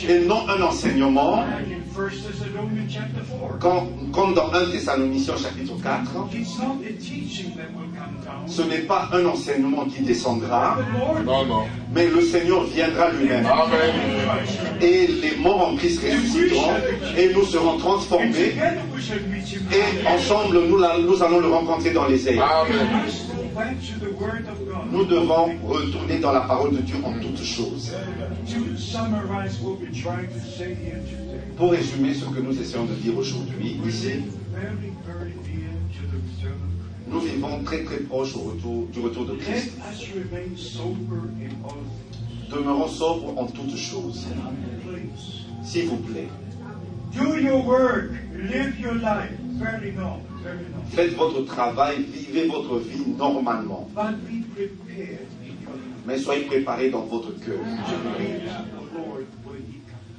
Et 0.08 0.18
non 0.26 0.48
un 0.48 0.62
enseignement, 1.02 1.36
Like 1.36 1.72
in 1.76 1.82
First 1.94 2.26
Thessalonians 2.26 2.88
chapter 2.92 3.22
4. 3.22 3.58
quand- 3.60 3.86
comme 4.12 4.34
dans 4.34 4.50
1 4.52 4.70
Thessaloniciens 4.70 5.36
chapitre 5.36 5.74
4, 5.82 6.28
It's 6.32 6.58
not 6.58 6.76
a 6.84 6.92
teaching 7.00 7.54
that 7.56 7.68
will 7.74 7.88
come 7.94 8.16
down. 8.24 8.46
ce 8.48 8.62
n'est 8.62 8.86
pas 8.86 9.08
un 9.12 9.26
enseignement 9.26 9.84
qui 9.86 10.02
descendra, 10.02 10.78
Non, 11.24 11.44
non. 11.46 11.64
mais 11.94 12.06
le 12.08 12.20
Seigneur 12.22 12.64
viendra 12.64 13.10
lui-même. 13.10 13.46
Et 14.80 15.06
les 15.06 15.36
morts 15.38 15.68
en 15.68 15.76
Christ 15.76 16.00
ressusciteront 16.02 16.72
et 17.16 17.32
nous 17.34 17.44
serons 17.44 17.76
transformés 17.78 18.54
et 19.72 20.06
ensemble 20.08 20.60
nous, 20.68 20.82
allons 21.22 21.40
le 21.40 21.48
rencontrer 21.48 21.90
dans 21.90 22.06
les 22.06 22.28
airs. 22.28 22.42
Amen. 22.42 22.86
Nous 24.90 25.04
devons 25.04 25.46
retourner 25.66 26.18
dans 26.18 26.32
la 26.32 26.40
parole 26.40 26.74
de 26.76 26.82
Dieu 26.82 26.96
en 27.04 27.12
toutes 27.12 27.42
choses. 27.42 27.92
Pour 31.56 31.70
résumer 31.70 32.14
ce 32.14 32.24
que 32.24 32.40
nous 32.40 32.60
essayons 32.60 32.84
de 32.84 32.94
dire 32.94 33.16
aujourd'hui, 33.16 33.78
ici, 33.86 34.24
nous 37.08 37.20
vivons 37.20 37.62
très 37.64 37.84
très 37.84 37.98
proche 37.98 38.34
au 38.36 38.50
retour, 38.50 38.86
du 38.92 39.00
retour 39.00 39.26
de 39.26 39.34
Christ. 39.34 39.72
Demeurons 42.50 42.88
sobres 42.88 43.38
en 43.38 43.46
toutes 43.46 43.76
choses. 43.76 44.26
S'il 45.64 45.86
vous 45.86 45.96
plaît, 45.98 46.28
Do 47.14 47.36
your 47.36 47.62
work. 47.66 48.12
Live 48.34 48.80
your 48.80 48.94
life. 48.94 49.36
Faites 50.90 51.14
votre 51.16 51.44
travail, 51.44 52.02
vivez 52.02 52.48
votre 52.48 52.78
vie 52.78 53.04
normalement. 53.16 53.88
Mais 56.06 56.18
soyez 56.18 56.44
préparés 56.44 56.90
dans 56.90 57.02
votre 57.02 57.30
cœur 57.38 57.60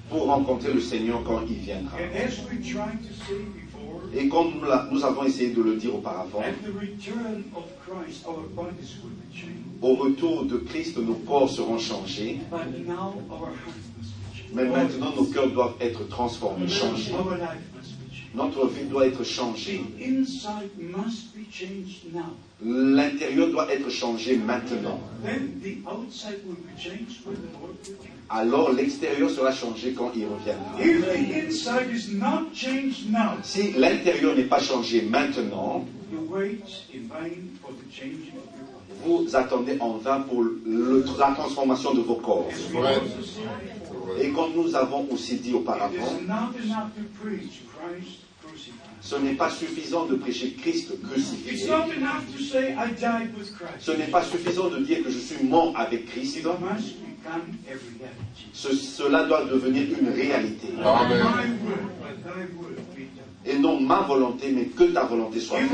pour 0.09 0.27
rencontrer 0.27 0.73
le 0.73 0.79
Seigneur 0.79 1.23
quand 1.23 1.41
il 1.47 1.57
viendra. 1.57 1.97
Et 4.15 4.27
comme 4.27 4.51
nous, 4.91 5.03
avons 5.03 5.23
essayé 5.23 5.51
de 5.51 5.61
le 5.61 5.75
dire 5.75 5.95
auparavant, 5.95 6.43
au 9.81 9.95
retour 9.95 10.45
de 10.45 10.57
Christ, 10.57 10.97
nos 10.97 11.15
corps 11.15 11.49
seront 11.49 11.79
changés. 11.79 12.39
Mais 14.53 14.65
maintenant, 14.65 15.13
nos 15.15 15.25
cœurs 15.25 15.49
doivent 15.49 15.75
être 15.81 16.07
transformés, 16.07 16.67
changés. 16.67 17.11
Notre 18.35 18.67
vie 18.67 18.85
doit 18.85 19.05
être 19.05 19.23
changée. 19.23 19.83
The 19.99 20.03
inside 20.07 20.71
must 20.79 21.35
be 21.35 21.45
changed 21.51 22.11
now. 22.13 22.33
L'intérieur 22.65 23.49
doit 23.51 23.71
être 23.71 23.89
changé 23.91 24.37
maintenant. 24.37 24.99
Then 25.23 25.59
the 25.61 25.77
outside 25.87 26.39
will 26.45 26.55
be 26.55 26.75
changed 26.77 27.21
when 27.25 27.35
the 27.35 27.53
Lord 27.61 27.75
returns. 27.79 28.09
Alors 28.29 28.71
l'extérieur 28.71 29.29
sera 29.29 29.51
changé 29.51 29.91
quand 29.93 30.11
il 30.15 30.25
reviendra. 30.25 30.79
If 30.79 31.05
the 31.05 31.45
inside 31.45 31.91
is 31.93 32.11
not 32.11 32.51
changed 32.53 33.11
now, 33.11 33.37
Si 33.43 33.71
l'intérieur 33.73 34.35
n'est 34.35 34.47
pas 34.49 34.59
changé 34.59 35.03
maintenant, 35.03 35.85
you 36.11 36.27
wait 36.31 36.57
in 36.95 37.07
vain 37.07 37.29
for 37.61 37.71
the 37.71 37.91
changing 37.93 38.33
of 38.33 38.49
your 38.57 38.65
body. 39.05 39.27
vous 39.27 39.35
attendez 39.35 39.77
en 39.79 39.97
vain 39.97 40.21
pour 40.21 40.41
le- 40.41 41.03
la 41.19 41.31
transformation 41.35 41.93
de 41.93 41.99
vos 42.01 42.15
corps. 42.15 42.47
As 42.51 42.71
we 42.73 42.79
Ouais. 42.81 42.95
also 42.95 43.21
said 43.21 43.43
before, 43.79 44.17
Et 44.19 44.29
comme 44.29 44.53
nous 44.55 44.75
avons 44.75 45.05
aussi 45.11 45.35
dit 45.37 45.49
it 45.49 45.55
auparavant, 45.55 45.91
ce 49.01 49.15
n'est 49.15 49.33
pas 49.35 49.49
suffisant 49.49 50.05
de 50.05 50.15
prêcher 50.15 50.53
Christ 50.61 50.89
crucifié. 51.03 51.51
Ce 53.79 53.91
n'est 53.91 54.07
pas 54.11 54.23
suffisant 54.23 54.69
de 54.69 54.79
dire 54.79 55.03
que 55.03 55.09
je 55.09 55.19
suis 55.19 55.43
mort 55.45 55.73
avec 55.77 56.05
Christ. 56.07 56.37
Ce- 58.53 58.73
cela 58.75 59.23
doit 59.23 59.45
devenir 59.45 59.83
une 59.99 60.09
réalité. 60.09 60.67
Amen. 60.83 61.21
Et 63.45 63.57
non 63.57 63.79
ma 63.79 64.01
volonté, 64.01 64.51
mais 64.51 64.65
que 64.65 64.83
ta 64.93 65.03
volonté 65.05 65.39
soit 65.39 65.59
faite. 65.59 65.69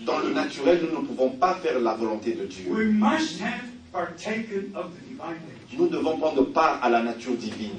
Dans 0.00 0.18
le 0.20 0.32
naturel, 0.32 0.80
nous 0.92 1.00
ne 1.02 1.06
pouvons 1.06 1.30
pas 1.30 1.54
faire 1.56 1.80
la 1.80 1.94
volonté 1.94 2.32
de 2.32 2.44
Dieu. 2.46 2.66
Nous 5.76 5.88
devons 5.88 6.16
prendre 6.18 6.42
part 6.44 6.78
à 6.82 6.90
la 6.90 7.02
nature 7.02 7.34
divine. 7.34 7.72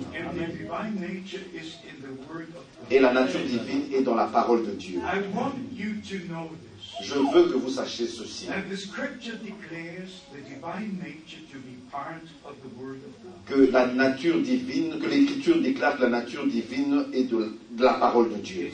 Et 2.89 2.99
la 2.99 3.13
nature 3.13 3.41
divine 3.41 3.83
est 3.93 4.01
dans 4.01 4.15
la 4.15 4.25
parole 4.25 4.65
de 4.65 4.71
Dieu. 4.71 4.99
I 4.99 5.19
want 5.35 5.53
you 5.73 5.95
to 6.09 6.25
know 6.27 6.49
this. 6.49 6.67
Je 7.01 7.13
veux 7.13 7.51
que 7.51 7.57
vous 7.57 7.69
sachiez 7.69 8.07
ceci, 8.07 8.47
And 8.49 8.71
the 8.71 8.75
scripture 8.75 9.35
declares 9.35 10.23
the 10.33 10.41
divine 10.49 10.97
nature 10.99 11.41
to 11.51 11.59
be 11.59 11.77
part 11.91 12.23
of 12.43 12.55
the 12.63 12.81
Word 12.81 12.97
of 13.05 13.13
God. 13.23 13.45
que 13.45 13.71
la 13.71 13.87
nature 13.87 14.41
divine, 14.41 14.99
que 14.99 15.07
l'Écriture 15.07 15.61
déclare 15.61 15.97
que 15.97 16.03
la 16.03 16.09
nature 16.09 16.47
divine 16.47 17.05
est 17.13 17.23
de, 17.23 17.55
la 17.77 17.93
parole 17.93 18.29
de 18.29 18.37
Dieu. 18.37 18.71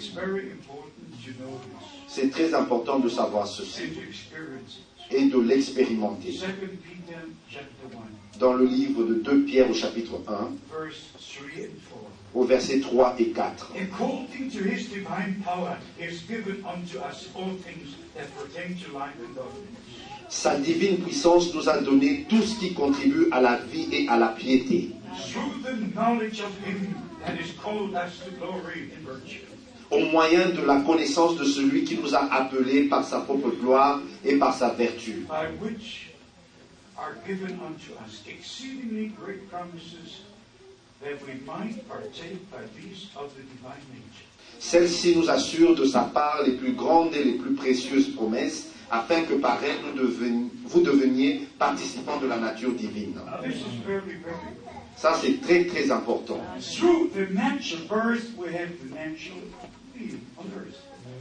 C'est 2.07 2.29
très 2.29 2.53
important 2.53 2.99
de 2.99 3.09
savoir 3.09 3.47
ceci 3.47 3.81
and 5.16 5.30
to 5.32 5.41
et 5.41 5.43
de 5.43 5.47
l'expérimenter. 5.47 6.32
2 6.32 6.38
Peter 6.84 7.20
chapter 7.49 7.68
1, 7.91 8.39
Dans 8.39 8.53
le 8.53 8.66
livre 8.66 9.03
de 9.03 9.16
2 9.16 9.43
Pierre 9.43 9.70
au 9.70 9.74
chapitre 9.74 10.22
1, 10.28 10.32
verse 10.72 11.11
3 11.20 11.49
and 11.57 11.74
4. 11.89 12.14
au 12.34 12.43
verset 12.43 12.80
3 12.80 13.16
et 13.20 13.26
4. 13.26 13.72
According 13.76 14.49
to 14.49 14.64
his 14.64 14.89
divine 14.89 15.41
power, 15.43 15.78
he 15.97 16.05
has 16.05 16.22
given 16.28 16.64
unto 16.66 16.97
us 16.99 17.30
all 17.36 17.51
things 17.64 17.95
that 18.16 18.26
pertain 18.36 18.76
to 18.78 18.91
life 18.97 19.14
and 19.20 19.36
godliness. 19.36 19.80
Sa 20.30 20.57
divine 20.57 20.97
puissance 20.97 21.53
nous 21.53 21.70
a 21.70 21.80
donné 21.82 22.26
tout 22.28 22.41
ce 22.41 22.59
qui 22.59 22.74
contribue 22.74 23.28
à 23.32 23.39
la 23.39 23.57
vie 23.57 23.88
et 23.91 24.07
à 24.09 24.18
la 24.18 24.30
piété, 24.30 24.89
Au 29.94 30.00
moyen 30.12 30.50
de 30.50 30.66
la 30.66 30.80
connaissance 30.82 31.38
de 31.38 31.44
celui 31.46 31.84
qui 31.84 31.98
nous 31.98 32.16
a 32.16 32.24
appelés 32.34 32.84
par 32.89 33.06
sa 33.06 33.20
propre 33.20 33.52
gloire 33.52 34.02
et 34.26 34.36
par 34.38 34.56
sa 34.58 34.70
vertu, 34.70 35.26
by 35.30 35.46
which 35.62 36.10
are 36.98 37.14
given 37.28 37.60
unto 37.62 37.94
us 38.04 38.24
exceedingly 38.28 39.12
great 39.24 39.48
promises, 39.52 40.22
that 41.02 41.22
we 41.28 41.34
might 41.46 41.88
partake 41.88 42.39
by 42.50 42.64
these 42.76 43.10
of 43.16 43.30
the 43.36 43.44
divine 43.44 43.86
nature. 43.94 44.26
Celle-ci 44.60 45.16
nous 45.16 45.30
assure 45.30 45.76
de 45.76 45.86
sa 45.86 46.02
part 46.02 46.41
les 46.46 46.54
plus 46.54 46.72
grandes 46.74 47.14
et 47.14 47.24
les 47.24 47.34
plus 47.34 47.54
précieuses 47.54 48.08
promesses, 48.16 48.70
afin 48.89 49.22
que 49.24 49.34
par 49.36 49.60
elle 49.64 49.78
nous 49.86 50.08
deven- 50.08 50.50
vous 50.66 50.82
deveniez 50.82 51.48
participants 51.60 52.18
de 52.20 52.28
la 52.28 52.38
nature 52.39 52.72
divine. 52.72 53.14
Ça, 54.96 55.14
c'est 55.22 55.41
très, 55.41 55.66
très 55.66 55.91
important. 55.91 56.39
Through 56.62 57.10
the 57.14 57.34
natural 57.34 57.82
birth, 57.89 58.26
we 58.38 58.48
have 58.54 58.70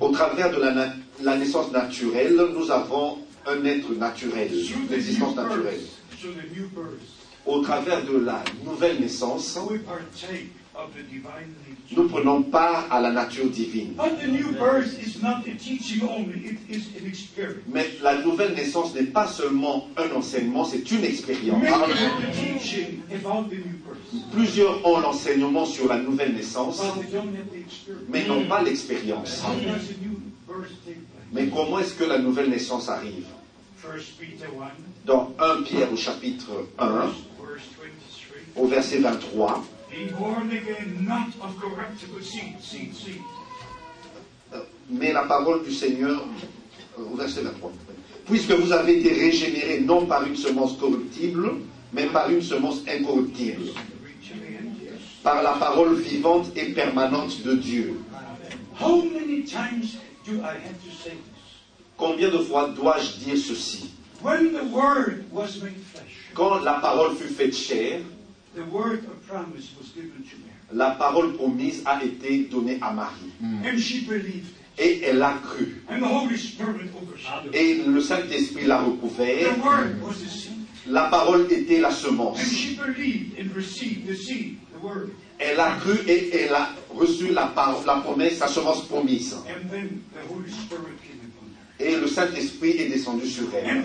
Au 0.01 0.09
travers 0.11 0.51
de 0.51 0.61
la, 0.61 0.73
na- 0.73 0.95
la 1.23 1.37
naissance 1.37 1.70
naturelle, 1.73 2.37
nous 2.55 2.70
avons 2.70 3.18
un 3.47 3.64
être 3.64 3.93
naturel, 3.99 4.51
une 4.53 4.93
existence 4.95 5.37
naturelle. 5.37 5.81
Au 7.47 7.61
travers 7.62 8.05
de 8.05 8.18
la 8.18 8.43
nouvelle 8.64 9.01
naissance, 9.01 9.59
nous 11.95 12.09
prenons 12.09 12.43
part 12.43 12.87
à 12.91 13.01
la 13.01 13.11
nature 13.11 13.47
divine. 13.51 13.95
Mais 17.68 17.91
la 18.03 18.23
nouvelle 18.23 18.55
naissance 18.55 18.95
n'est 18.95 19.03
pas 19.05 19.27
seulement 19.27 19.89
un 19.97 20.16
enseignement, 20.16 20.64
c'est 20.64 20.91
une 20.91 21.05
expérience. 21.05 21.62
Plusieurs 24.33 24.87
ont 24.87 25.01
l'enseignement 25.01 25.66
sur 25.66 25.89
la 25.89 25.99
nouvelle 25.99 26.35
naissance, 26.35 26.83
mais 28.09 28.27
n'ont 28.27 28.47
pas 28.47 28.62
l'expérience. 28.62 29.43
Mais 31.33 31.49
comment 31.49 31.79
est-ce 31.79 31.95
que 31.95 32.05
la 32.05 32.18
nouvelle 32.18 32.51
naissance 32.51 32.89
arrive? 32.89 33.25
First 33.77 34.12
Peter 34.18 34.47
1, 34.47 35.07
Dans 35.07 35.35
1 35.41 35.62
Pierre 35.62 35.93
au 35.93 35.97
chapitre 35.97 36.47
1, 36.79 36.89
verse, 36.89 37.11
verse 37.41 37.64
23. 38.55 38.62
au 38.62 38.66
verset 38.68 38.99
23, 38.99 39.64
Be 39.93 40.07
born 40.18 40.51
again, 40.51 41.05
not 41.07 41.28
of 41.43 41.61
corruptible 41.61 42.22
seed, 42.22 42.57
seed, 42.62 42.95
seed, 42.95 43.20
mais 44.88 45.12
la 45.12 45.24
parole 45.24 45.62
du 45.64 45.72
Seigneur, 45.72 46.24
au 46.99 47.14
verset 47.14 47.43
23, 47.43 47.72
puisque 48.26 48.53
vous 48.53 48.72
avez 48.72 49.01
été 49.01 49.12
régénérés 49.12 49.80
non 49.80 50.07
par 50.07 50.24
une 50.26 50.36
semence 50.36 50.78
corruptible, 50.78 51.57
mais 51.93 52.07
par 52.07 52.30
une 52.30 52.40
semence 52.40 52.80
incorruptible, 52.88 53.66
par 55.22 55.43
la 55.43 55.53
parole 55.53 55.95
vivante 55.97 56.47
et 56.57 56.72
permanente 56.72 57.43
de 57.43 57.55
Dieu. 57.55 58.01
Combien 61.99 62.30
de 62.30 62.38
fois 62.38 62.70
dois-je 62.74 63.24
dire 63.24 63.36
ceci? 63.36 63.90
When 64.22 64.53
the 64.53 64.64
Word 64.72 65.24
was 65.32 65.61
made 65.61 65.76
flesh, 65.93 66.30
Quand 66.34 66.62
la 66.62 66.74
parole 66.74 67.16
fut 67.16 67.28
faite 67.28 67.55
chair, 67.55 68.01
the 68.55 68.64
word 68.70 69.05
of 69.05 69.26
promise 69.26 69.70
was 69.78 69.90
given 69.94 70.22
to 70.30 70.36
Mary. 70.38 70.53
la 70.72 70.90
parole 70.92 71.32
promise 71.34 71.82
a 71.84 72.03
été 72.03 72.48
donnée 72.50 72.78
à 72.80 72.92
Marie. 72.92 73.32
And 73.64 73.78
she 73.78 74.05
believed 74.07 74.46
it. 74.48 74.55
Et 74.78 75.00
elle 75.05 75.22
a 75.22 75.34
cru. 75.42 75.82
And 75.88 76.00
the 76.00 76.07
Holy 76.07 76.36
Spirit 76.36 76.90
overshadowed 76.96 77.55
it. 77.55 77.61
Et 77.61 77.74
le 77.86 78.00
Saint-Esprit 78.00 78.64
l'a 78.66 78.80
recouvert. 78.80 79.55
The 79.55 79.62
Word 79.62 80.03
was 80.03 80.14
the 80.22 80.28
seed. 80.28 80.53
La 80.86 81.09
parole 81.09 81.46
était 81.50 81.80
la 81.80 81.88
And 81.88 81.94
semence. 81.94 82.42
she 82.42 82.74
believed 82.76 83.38
and 83.38 83.55
received 83.55 84.07
the 84.07 84.16
seed, 84.16 84.57
the 84.72 84.84
Word. 84.84 85.11
Elle 85.38 85.61
a 85.61 85.76
cru 85.76 85.98
et 86.07 86.30
elle 86.34 86.55
a 86.55 86.72
reçu 86.94 87.32
la, 87.32 87.46
parole, 87.46 87.84
la 87.84 87.96
promesse, 87.96 88.38
la 88.38 88.48
semence 88.48 88.86
promise. 88.86 89.34
Et 91.83 91.97
le 91.97 92.07
Saint-Esprit 92.07 92.76
est 92.78 92.89
descendu 92.89 93.26
sur 93.26 93.45
elle. 93.55 93.85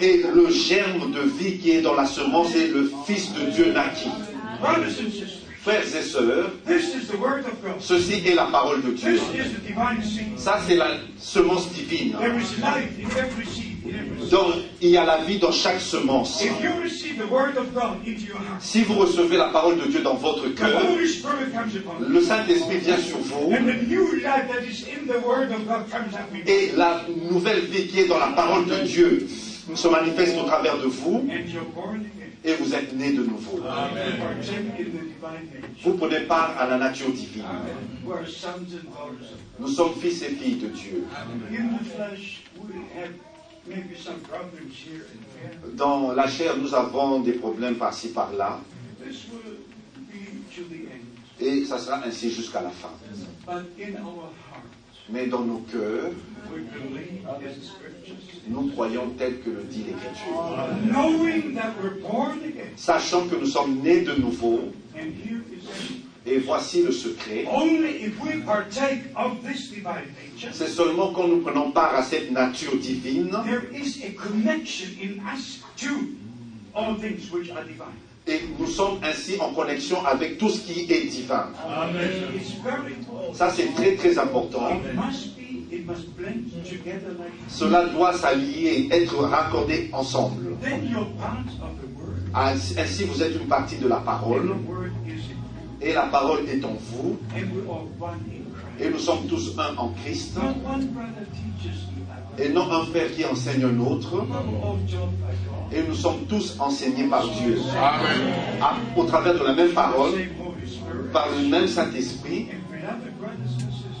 Et 0.00 0.22
le 0.34 0.50
germe 0.50 1.12
de 1.12 1.20
vie 1.20 1.58
qui 1.58 1.70
est 1.72 1.82
dans 1.82 1.94
la 1.94 2.06
semence 2.06 2.54
et 2.54 2.68
le 2.68 2.90
Fils 3.06 3.32
de 3.32 3.50
Dieu 3.50 3.72
naquit. 3.72 4.10
Frères 5.62 5.82
et 5.84 6.02
sœurs, 6.02 6.50
ceci 7.78 8.14
est 8.26 8.34
la 8.34 8.46
parole 8.46 8.82
de 8.82 8.90
Dieu. 8.90 9.18
Ça, 10.36 10.60
c'est 10.66 10.74
la 10.74 10.96
semence 11.18 11.72
divine. 11.72 12.16
Donc, 14.30 14.54
il 14.80 14.90
y 14.90 14.96
a 14.96 15.04
la 15.04 15.18
vie 15.24 15.38
dans 15.38 15.52
chaque 15.52 15.80
semence. 15.80 16.42
Si 18.60 18.82
vous 18.82 18.94
recevez 18.94 19.36
la 19.36 19.48
parole 19.48 19.78
de 19.78 19.86
Dieu 19.86 20.00
dans 20.00 20.14
votre 20.14 20.48
cœur, 20.54 20.82
le 22.00 22.20
Saint-Esprit 22.20 22.78
vient 22.78 22.98
sur 22.98 23.18
vous 23.18 23.52
And 23.52 23.66
the 23.66 23.88
new 23.88 24.14
life 24.16 24.48
that 24.48 24.62
is 24.64 24.84
in 24.88 25.06
the 25.06 25.24
Word 25.26 25.50
of 25.52 25.66
God 25.66 25.90
comes 25.90 26.14
out 26.14 26.30
with 26.32 26.46
you. 26.46 26.52
et 26.52 26.72
la 26.76 27.02
nouvelle 27.30 27.60
vie 27.60 27.86
qui 27.88 28.00
est 28.00 28.08
dans 28.08 28.18
la 28.18 28.28
parole 28.28 28.66
de 28.66 28.86
Dieu 28.86 29.26
se 29.74 29.88
manifeste 29.88 30.36
au 30.38 30.44
travers 30.44 30.78
de 30.78 30.86
vous 30.86 31.24
et 32.44 32.54
vous 32.54 32.74
êtes 32.74 32.92
né 32.94 33.12
de 33.12 33.22
nouveau. 33.22 33.60
Vous 35.84 35.94
prenez 35.94 36.20
part 36.20 36.56
à 36.58 36.66
la 36.66 36.78
nature 36.78 37.10
divine. 37.10 37.44
Of 38.08 38.46
Nous 39.60 39.68
sommes 39.68 39.94
fils 40.00 40.22
et 40.22 40.30
filles 40.30 40.56
de 40.56 40.68
Dieu. 40.68 41.04
Dans 45.74 46.12
la 46.12 46.26
chair, 46.28 46.56
nous 46.56 46.74
avons 46.74 47.20
des 47.20 47.32
problèmes 47.32 47.76
par-ci 47.76 48.08
par-là 48.08 48.60
et 51.42 51.64
ça 51.64 51.78
sera 51.78 52.04
ainsi 52.04 52.30
jusqu'à 52.30 52.62
la 52.62 52.70
fin. 52.70 52.90
Mais 55.10 55.26
dans 55.26 55.40
nos 55.40 55.58
cœurs, 55.58 56.10
nous 58.48 58.68
croyons 58.68 59.10
tel 59.18 59.40
que 59.40 59.50
le 59.50 59.62
dit 59.64 59.84
l'Écriture. 59.84 60.68
Sachant 62.76 63.26
que 63.26 63.36
nous 63.36 63.46
sommes 63.46 63.80
nés 63.80 64.02
de 64.02 64.14
nouveau, 64.14 64.72
Et 66.24 66.38
voici 66.38 66.82
le 66.82 66.92
secret, 66.92 67.46
Only 67.50 68.04
if 68.04 68.20
we 68.22 68.42
partake 68.46 69.02
of 69.16 69.42
this 69.42 69.70
divine 69.70 70.06
nature, 70.14 70.50
c'est 70.52 70.68
seulement 70.68 71.12
quand 71.12 71.26
nous 71.26 71.40
prenons 71.40 71.72
part 71.72 71.96
à 71.96 72.02
cette 72.02 72.30
nature 72.30 72.76
divine 72.76 73.30
there 73.44 73.64
is 73.74 74.04
a 74.04 74.10
connection 74.12 74.88
in 75.02 75.20
us 75.34 75.58
to 75.76 75.88
all 76.74 76.94
things 76.94 77.28
which 77.32 77.50
are 77.50 77.64
divine. 77.64 77.98
et 78.28 78.40
nous 78.58 78.66
sommes 78.66 78.98
ainsi 79.02 79.40
en 79.40 79.52
connexion 79.52 80.04
avec 80.06 80.38
tout 80.38 80.48
ce 80.48 80.60
qui 80.60 80.92
est 80.92 81.06
divin. 81.10 81.48
Ça, 83.34 83.50
c'est 83.50 83.74
très 83.74 83.96
très 83.96 84.18
important. 84.18 84.80
Cela 87.48 87.86
doit 87.86 88.12
s'allier, 88.12 88.88
être 88.92 89.16
raccordé 89.24 89.90
ensemble. 89.92 90.56
Ainsi, 92.34 93.04
vous 93.04 93.22
êtes 93.22 93.34
une 93.34 93.48
partie 93.48 93.76
de 93.76 93.88
la 93.88 93.96
parole 93.96 94.54
et 95.82 95.92
la 95.94 96.02
parole 96.02 96.40
est 96.48 96.64
en 96.64 96.74
vous 96.74 97.18
And 97.34 97.40
we're 97.54 97.70
all 97.70 97.86
one 98.00 98.20
in 98.28 98.52
Christ. 98.54 98.80
et 98.80 98.90
nous 98.90 98.98
sommes 98.98 99.26
tous 99.28 99.54
un 99.58 99.76
en 99.76 99.88
Christ. 100.02 100.38
Et 102.38 102.48
non 102.48 102.70
un 102.72 102.84
frère 102.86 103.12
qui 103.14 103.24
enseigne 103.24 103.64
un 103.64 103.78
autre. 103.80 104.14
We're 104.14 104.22
all 104.22 104.78
taught 104.88 105.10
by 105.10 105.34
God. 105.46 105.72
Et 105.72 105.82
nous 105.88 105.94
sommes 105.94 106.24
tous 106.28 106.56
enseignés 106.58 107.04
par 107.08 107.24
Dieu. 107.28 107.58
Amen. 107.76 108.32
À- 108.60 108.76
au 108.98 109.04
travers 109.04 109.34
de 109.38 109.44
la 109.44 109.54
même 109.54 109.72
parole, 109.72 110.12
Same 110.12 110.20
Holy 110.46 110.66
Spirit. 110.68 111.12
par 111.12 111.28
le 111.30 111.48
même 111.48 111.66
Saint-Esprit. 111.68 112.46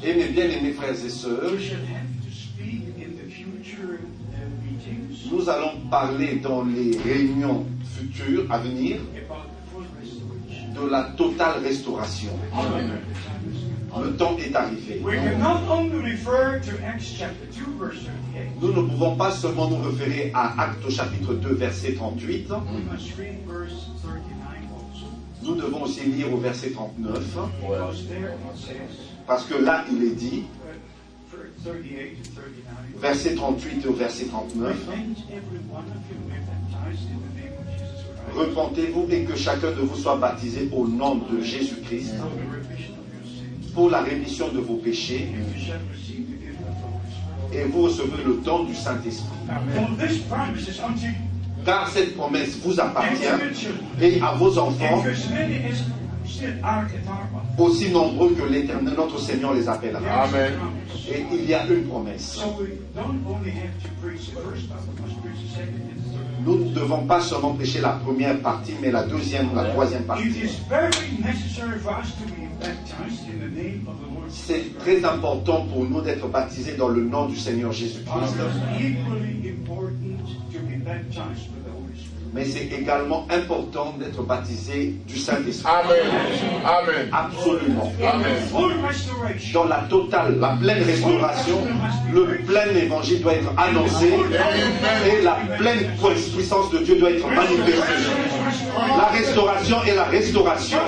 Et 0.04 0.14
mes 0.14 0.28
bien-aimés 0.28 0.72
frères 0.72 0.90
et 0.92 1.08
sœurs, 1.08 1.52
we 1.52 1.60
should 1.62 1.78
have 1.78 2.08
to 2.24 2.30
speak 2.32 2.82
in 2.98 3.12
the 3.16 3.30
future 3.30 3.98
meetings 4.64 5.30
nous 5.30 5.48
allons 5.48 5.78
parler 5.90 6.40
dans 6.42 6.64
les 6.64 6.96
réunions 6.98 7.64
futures 7.84 8.44
à 8.50 8.58
venir 8.58 8.96
de 10.74 10.88
la 10.90 11.02
totale 11.16 11.62
restauration. 11.62 12.30
Le 14.00 14.16
temps 14.16 14.36
est 14.38 14.54
arrivé. 14.56 15.00
We 15.04 15.16
can 15.16 15.38
not 15.38 15.60
only 15.68 15.98
refer 16.12 16.60
to 16.60 16.70
Acts 16.82 17.12
chapter 17.18 17.44
2, 17.52 17.78
verse 17.78 18.04
38. 18.32 18.60
Nous 18.62 18.72
ne 18.72 18.88
pouvons 18.88 19.16
pas 19.16 19.30
seulement 19.30 19.68
nous 19.68 19.82
référer 19.82 20.30
à 20.32 20.62
Actes 20.62 20.88
chapitre 20.88 21.34
2, 21.34 21.54
verset 21.54 21.92
38. 21.92 22.48
We 22.48 22.56
must 22.90 23.18
read 23.18 23.46
verse 23.46 23.90
39 24.02 24.22
also. 24.72 25.06
Nous 25.42 25.56
devons 25.56 25.82
aussi 25.82 26.04
lire 26.04 26.32
au 26.32 26.38
verset 26.38 26.70
39, 26.70 27.36
Because 27.60 28.06
there 28.08 28.30
it 28.30 28.56
says, 28.56 29.12
parce 29.26 29.44
que 29.44 29.62
là, 29.62 29.84
il 29.92 30.02
est 30.04 30.14
dit, 30.14 30.44
for 31.28 31.40
38 31.62 32.16
and 32.16 32.34
39, 32.34 33.00
verset 33.02 33.34
38 33.34 33.86
au 33.88 33.92
verset 33.92 34.24
39, 34.24 34.74
Repentez-vous 38.34 39.06
et 39.10 39.24
que 39.24 39.36
chacun 39.36 39.70
de 39.70 39.80
vous 39.80 39.96
soit 39.96 40.16
baptisé 40.16 40.68
au 40.72 40.86
nom 40.86 41.16
de 41.16 41.42
Jésus-Christ 41.42 42.14
pour 43.74 43.90
la 43.90 44.02
rémission 44.02 44.48
de 44.48 44.58
vos 44.60 44.76
péchés 44.76 45.28
et 47.52 47.64
vous 47.64 47.82
recevez 47.82 48.24
le 48.24 48.40
don 48.44 48.64
du 48.64 48.74
Saint-Esprit. 48.74 49.28
Car 51.64 51.88
cette 51.88 52.16
promesse 52.16 52.58
vous 52.64 52.80
appartient 52.80 53.24
et 54.00 54.20
à 54.20 54.32
vos 54.32 54.58
enfants, 54.58 55.04
aussi 57.58 57.90
nombreux 57.90 58.30
que 58.30 58.44
l'Éternel, 58.50 58.94
notre 58.96 59.20
Seigneur, 59.20 59.54
les 59.54 59.68
appellera. 59.68 60.24
Amen. 60.24 60.54
Et 61.08 61.24
il 61.32 61.48
y 61.48 61.54
a 61.54 61.66
une 61.66 61.84
promesse. 61.84 62.40
Nous 66.44 66.56
ne 66.58 66.74
devons 66.74 67.06
pas 67.06 67.20
seulement 67.20 67.54
prêcher 67.54 67.80
la 67.80 67.90
première 67.90 68.38
partie, 68.40 68.74
mais 68.80 68.90
la 68.90 69.04
deuxième, 69.04 69.54
la 69.54 69.64
troisième 69.64 70.04
partie. 70.04 70.24
C'est 74.28 74.78
très 74.78 75.04
important 75.04 75.66
pour 75.66 75.84
nous 75.84 76.00
d'être 76.00 76.26
baptisés 76.28 76.74
dans 76.76 76.88
le 76.88 77.04
nom 77.04 77.26
du 77.26 77.36
Seigneur 77.36 77.72
Jésus-Christ. 77.72 78.36
Mais 82.34 82.46
c'est 82.46 82.74
également 82.74 83.26
important 83.30 83.94
d'être 83.98 84.22
baptisé 84.22 84.94
du 85.06 85.18
Saint-Esprit. 85.18 85.70
Amen. 85.70 85.98
Amen. 86.64 87.10
Absolument. 87.12 87.92
Amen. 88.02 88.32
Dans 89.52 89.64
la 89.64 89.84
totale, 89.90 90.38
la 90.40 90.56
pleine 90.58 90.82
restauration, 90.82 91.58
le 92.12 92.38
plein 92.46 92.74
évangile 92.74 93.20
doit 93.20 93.34
être 93.34 93.50
annoncé 93.58 94.06
et 94.06 95.22
la 95.22 95.36
pleine 95.58 95.90
puissance 96.34 96.70
de 96.70 96.78
Dieu 96.78 96.96
doit 96.98 97.10
être 97.10 97.28
manifestée. 97.28 98.10
La 98.96 99.04
restauration 99.06 99.76
et 99.86 99.94
la 99.94 100.04
restauration, 100.04 100.78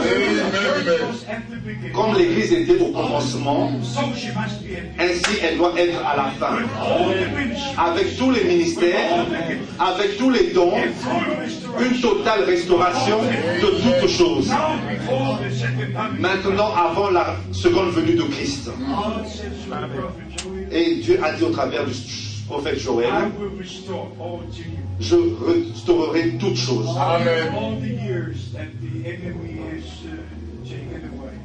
comme 1.95 2.15
l'Église 2.17 2.53
était 2.55 2.81
au 2.81 2.87
commencement, 2.87 3.71
ainsi 4.99 5.39
elle 5.43 5.59
doit 5.59 5.75
être 5.77 6.01
à 6.07 6.17
la 6.17 6.25
fin. 6.39 6.57
Avec 7.77 8.17
tous 8.17 8.31
les 8.31 8.45
ministères, 8.45 9.27
avec 9.79 10.17
tous 10.17 10.31
les 10.31 10.53
dons. 10.53 10.73
Une 11.81 12.01
totale 12.01 12.45
restauration 12.45 13.19
de 13.23 14.01
toutes 14.01 14.09
choses. 14.11 14.51
Maintenant, 16.19 16.73
avant 16.75 17.11
la 17.11 17.37
seconde 17.53 17.91
venue 17.91 18.15
de 18.15 18.23
Christ. 18.23 18.71
Et 20.71 20.97
Dieu 20.97 21.21
a 21.23 21.33
dit 21.33 21.45
au 21.45 21.51
travers 21.51 21.85
du 21.85 21.93
prophète 22.47 22.79
Joël, 22.79 23.13
je 25.01 25.17
restaurerai 25.17 26.31
toutes 26.39 26.57
choses. 26.57 26.89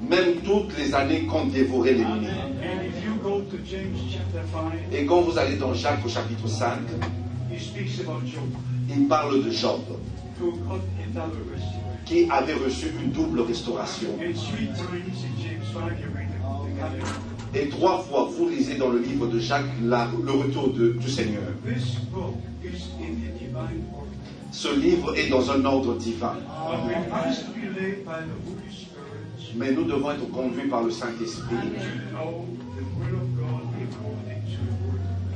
Même 0.09 0.35
toutes 0.43 0.77
les 0.77 0.95
années 0.95 1.27
qu'ont 1.27 1.45
dévoré 1.45 1.93
l'ennemi. 1.93 2.27
And 2.61 2.83
if 2.83 3.03
you 3.05 3.15
go 3.23 3.41
to 3.41 3.57
James 3.63 3.95
chapter 4.11 4.41
5, 4.51 4.73
Et 4.91 5.05
quand 5.05 5.21
vous 5.21 5.37
allez 5.37 5.55
dans 5.55 5.73
Jacques 5.73 6.05
au 6.05 6.09
chapitre 6.09 6.47
5, 6.47 6.79
he 7.59 7.63
speaks 7.65 7.99
about 7.99 8.23
Job. 8.25 8.43
il 8.89 9.07
parle 9.07 9.43
de 9.43 9.51
Job. 9.51 9.81
who 10.39 10.51
got 10.67 10.79
a 10.79 11.07
double 11.13 11.43
restoration. 11.51 11.81
qui 12.05 12.27
avait 12.31 12.53
reçu 12.53 12.87
une 13.03 13.11
double 13.11 13.41
restauration. 13.41 14.09
And 14.19 14.33
three 14.33 14.67
times 14.67 15.23
in 15.23 15.43
James 15.43 15.65
5, 15.73 15.99
you 15.99 16.07
read 16.15 16.29
the, 16.29 16.39
the 16.39 16.81
covenant. 16.81 17.55
Et 17.55 17.67
trois 17.69 17.99
fois, 18.03 18.29
vous 18.37 18.47
lisez 18.49 18.75
dans 18.75 18.89
le 18.89 18.99
livre 18.99 19.27
de 19.27 19.39
Jacques 19.39 19.65
la- 19.83 20.07
le 20.23 20.31
retour 20.31 20.69
de- 20.69 20.93
du 20.93 21.09
Seigneur. 21.09 21.41
This 21.65 21.95
book 22.13 22.35
is 22.63 22.89
in 22.99 23.15
the 23.15 23.37
divine 23.39 23.83
order. 23.93 24.09
Ce 24.51 24.67
livre 24.73 25.15
est 25.17 25.29
dans 25.29 25.51
un 25.51 25.65
ordre 25.65 25.95
divin. 25.97 26.35
But 26.35 26.85
we 26.87 26.95
must 27.11 27.45
be 27.53 27.67
led 27.79 28.05
by 28.05 28.21
the 28.23 28.37
Holy 28.45 28.71
Spirit 28.71 29.55
Mais 29.55 29.71
nous 29.71 29.83
devons 29.85 30.11
être 30.11 30.29
conduits 30.31 30.69
par 30.69 30.83
le 30.83 30.91
Saint-Esprit 30.91 31.55
to 31.55 32.15
know 32.15 32.45
the 32.75 32.83
will 32.99 33.15
of 33.15 33.38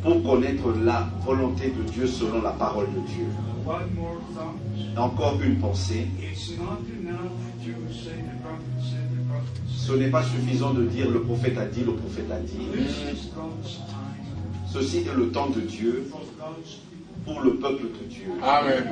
pour 0.03 0.21
connaître 0.21 0.73
la 0.83 1.07
volonté 1.25 1.69
de 1.69 1.83
Dieu 1.89 2.07
selon 2.07 2.41
la 2.41 2.51
parole 2.51 2.87
de 2.87 2.99
Dieu. 2.99 3.25
Encore 4.97 5.39
une 5.41 5.57
pensée. 5.59 6.07
Ce 9.67 9.93
n'est 9.93 10.09
pas 10.09 10.23
suffisant 10.23 10.73
de 10.73 10.85
dire 10.85 11.09
le 11.09 11.21
prophète 11.21 11.57
a 11.57 11.65
dit, 11.65 11.83
le 11.83 11.93
prophète 11.93 12.31
a 12.31 12.39
dit. 12.39 12.67
Ceci 14.71 14.97
est 14.99 15.15
le 15.15 15.31
temps 15.31 15.49
de 15.49 15.61
Dieu 15.61 16.09
pour 17.25 17.41
le 17.41 17.55
peuple 17.55 17.83
de 17.83 18.05
Dieu. 18.09 18.27
Amen. 18.41 18.83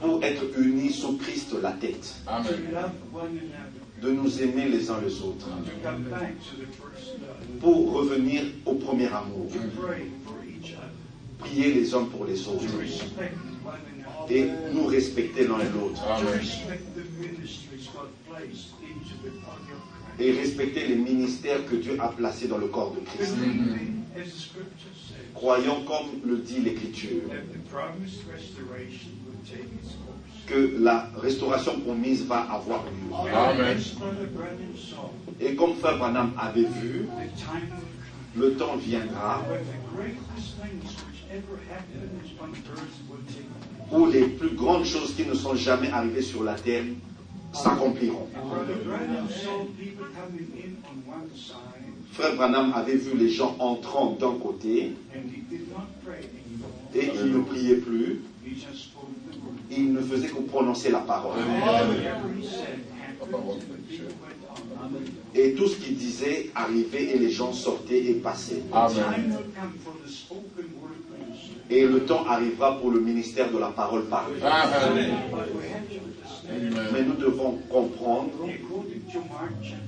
Pour 0.00 0.22
être 0.22 0.44
unis 0.58 0.92
sous 0.92 1.16
Christ 1.16 1.54
la 1.62 1.72
tête. 1.72 2.16
Amen. 2.26 2.50
De 4.04 4.10
nous 4.10 4.42
aimer 4.42 4.68
les 4.68 4.90
uns 4.90 5.00
les 5.00 5.22
autres. 5.22 5.48
Love. 5.82 5.94
Pour 7.58 7.92
revenir 7.94 8.42
au 8.66 8.74
premier 8.74 9.06
amour. 9.06 9.48
Prier 11.38 11.72
les 11.72 11.94
uns 11.94 12.04
pour 12.04 12.26
les 12.26 12.46
autres. 12.46 12.64
Et 14.28 14.46
nous 14.74 14.84
respecter 14.84 15.46
l'un 15.46 15.58
et 15.60 15.70
l'autre. 15.72 16.02
Et 20.18 20.32
respecter 20.32 20.86
les 20.86 20.96
ministères 20.96 21.64
que 21.66 21.76
Dieu 21.76 21.96
a 21.98 22.08
placés 22.08 22.48
dans 22.48 22.58
le 22.58 22.66
corps 22.66 22.94
de 22.94 23.00
Christ. 23.00 23.34
Croyons 25.34 25.82
comme 25.84 26.30
le 26.30 26.36
dit 26.38 26.60
l'Écriture. 26.60 27.22
Que 30.46 30.76
la 30.80 31.08
restauration 31.20 31.80
promise 31.80 32.24
va 32.26 32.40
avoir 32.50 32.84
lieu. 32.84 33.34
Amen. 33.34 33.78
Et 35.40 35.54
comme 35.54 35.74
Frère 35.74 35.98
Branham 35.98 36.32
avait 36.38 36.62
vu, 36.62 37.08
le 38.36 38.54
temps 38.54 38.76
viendra 38.76 39.42
où 43.92 44.06
les 44.06 44.26
plus 44.26 44.54
grandes 44.54 44.84
choses 44.84 45.14
qui 45.14 45.26
ne 45.26 45.34
sont 45.34 45.54
jamais 45.54 45.90
arrivées 45.90 46.22
sur 46.22 46.44
la 46.44 46.54
terre 46.54 46.84
s'accompliront. 47.52 48.28
Frère 52.12 52.36
Branham 52.36 52.72
avait 52.74 52.96
vu 52.96 53.16
les 53.16 53.28
gens 53.28 53.56
entrant 53.58 54.12
d'un 54.12 54.38
côté 54.38 54.92
et 56.94 57.10
il 57.14 57.32
ne 57.32 57.40
priait 57.40 57.76
plus, 57.76 58.20
He 58.44 58.54
just 58.56 58.92
spoke 58.92 59.08
the 59.32 59.38
word. 59.38 59.56
Il 59.76 59.92
ne 59.92 60.00
faisait 60.00 60.28
que 60.28 60.40
prononcer 60.40 60.90
la 60.90 61.00
parole. 61.00 61.38
Et 65.34 65.54
tout 65.54 65.66
ce 65.66 65.76
qu'il 65.76 65.96
disait 65.96 66.50
arrivait 66.54 67.04
et 67.04 67.18
les 67.18 67.30
gens 67.30 67.52
sortaient 67.52 68.04
et 68.04 68.14
passaient. 68.14 68.62
Amen. 68.72 69.36
Et 71.70 71.86
le 71.86 72.00
temps 72.04 72.24
arriva 72.26 72.72
pour 72.80 72.90
le 72.90 73.00
ministère 73.00 73.50
de 73.50 73.58
la 73.58 73.68
parole 73.68 74.04
parlée. 74.04 74.36
Amen. 74.42 75.14
Mais 76.92 77.02
nous 77.02 77.14
devons 77.14 77.58
comprendre, 77.70 78.32
according 78.44 79.00
to 79.10 79.20
Mark 79.30 79.52
chapter 79.62 79.78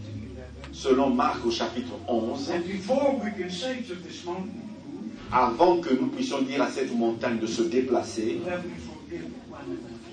11, 0.71 0.73
selon 0.73 1.11
Marc 1.11 1.45
au 1.45 1.51
chapitre 1.51 1.93
11, 2.09 2.51
And 2.51 2.67
before 2.67 3.21
we 3.23 3.31
can 3.39 3.51
say 3.51 3.83
to 3.83 3.95
this 3.95 4.25
mountain, 4.25 4.63
move, 4.91 5.11
avant 5.31 5.81
que 5.81 5.93
nous 5.95 6.07
puissions 6.07 6.41
dire 6.41 6.63
à 6.63 6.71
cette 6.71 6.97
montagne 6.97 7.39
de 7.39 7.47
se 7.47 7.63
déplacer, 7.63 8.41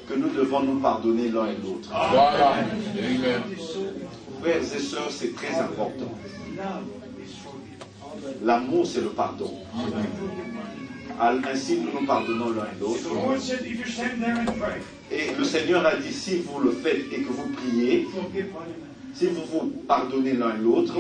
que 0.08 0.14
nous 0.16 0.30
devons 0.30 0.62
nous 0.64 0.80
pardonner 0.80 1.30
l'un 1.30 1.48
et 1.48 1.58
l'autre. 1.64 1.90
Voilà. 1.90 2.56
Frères 4.42 4.58
et 4.62 4.80
sœurs, 4.80 5.10
c'est 5.10 5.34
très 5.36 5.56
important. 5.60 6.12
L'amour, 8.44 8.86
c'est 8.86 9.02
le 9.02 9.10
pardon. 9.10 9.52
Ainsi, 11.20 11.78
nous 11.80 12.00
nous 12.00 12.06
pardonnons 12.06 12.52
l'un 12.52 12.66
et 12.66 12.80
l'autre. 12.80 13.10
Et 15.12 15.32
le 15.38 15.44
Seigneur 15.44 15.86
a 15.86 15.96
dit, 15.96 16.12
si 16.12 16.38
vous 16.40 16.60
le 16.60 16.72
faites 16.72 17.06
et 17.12 17.22
que 17.22 17.32
vous 17.32 17.50
priez, 17.54 18.04
forgive 18.12 18.48
one 18.56 18.64
another. 18.64 18.94
si 19.14 19.28
vous 19.28 19.44
vous 19.46 19.68
pardonnez 19.88 20.34
l'un 20.34 20.56
et 20.56 20.60
l'autre, 20.60 20.96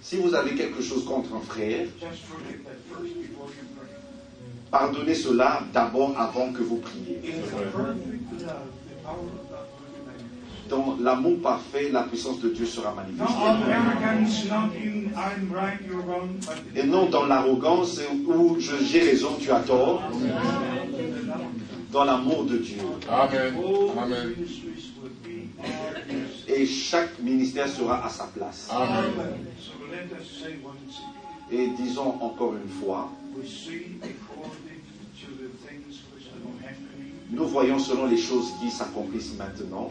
si 0.00 0.16
vous 0.16 0.34
avez 0.34 0.54
quelque 0.54 0.82
chose 0.82 1.04
contre 1.04 1.34
un 1.34 1.40
frère, 1.40 1.86
pardonnez 4.70 5.14
cela 5.14 5.60
d'abord 5.72 6.14
avant 6.18 6.52
que 6.52 6.62
vous 6.62 6.76
priez. 6.76 7.20
Dans 10.68 10.96
l'amour 11.00 11.38
parfait, 11.42 11.88
la 11.90 12.02
puissance 12.02 12.40
de 12.40 12.50
Dieu 12.50 12.66
sera 12.66 12.92
manifestée. 12.94 13.32
Et 16.76 16.82
non 16.84 17.06
dans 17.08 17.24
l'arrogance 17.26 18.00
où 18.26 18.56
je- 18.60 18.84
j'ai 18.84 19.00
raison, 19.00 19.30
tu 19.40 19.50
as 19.50 19.60
tort, 19.60 20.02
in 20.12 20.18
the 20.18 21.26
love. 21.26 21.38
dans 21.90 22.04
l'amour 22.04 22.44
de 22.44 22.58
Dieu. 22.58 22.82
Amen. 23.08 23.54
Amen. 23.98 24.34
ministries 24.36 24.90
will 25.02 25.10
be 25.24 25.48
in 25.58 25.62
their 25.62 26.04
place. 26.04 26.44
Et 26.58 26.66
chaque 26.66 27.18
ministère 27.20 27.68
sera 27.68 28.04
à 28.04 28.10
sa 28.10 28.24
place. 28.24 28.68
Amen. 28.70 29.46
So 29.58 29.72
let 29.90 30.20
us 30.20 30.26
say 30.42 30.58
once 30.62 30.98
again, 31.50 31.50
Et 31.50 31.68
disons 31.82 32.14
encore 32.20 32.52
une 32.62 32.68
fois, 32.68 33.08
nous 37.30 37.46
voyons 37.46 37.78
selon 37.78 38.06
les 38.06 38.16
choses 38.16 38.52
qui 38.60 38.70
s'accomplissent 38.70 39.36
maintenant, 39.36 39.90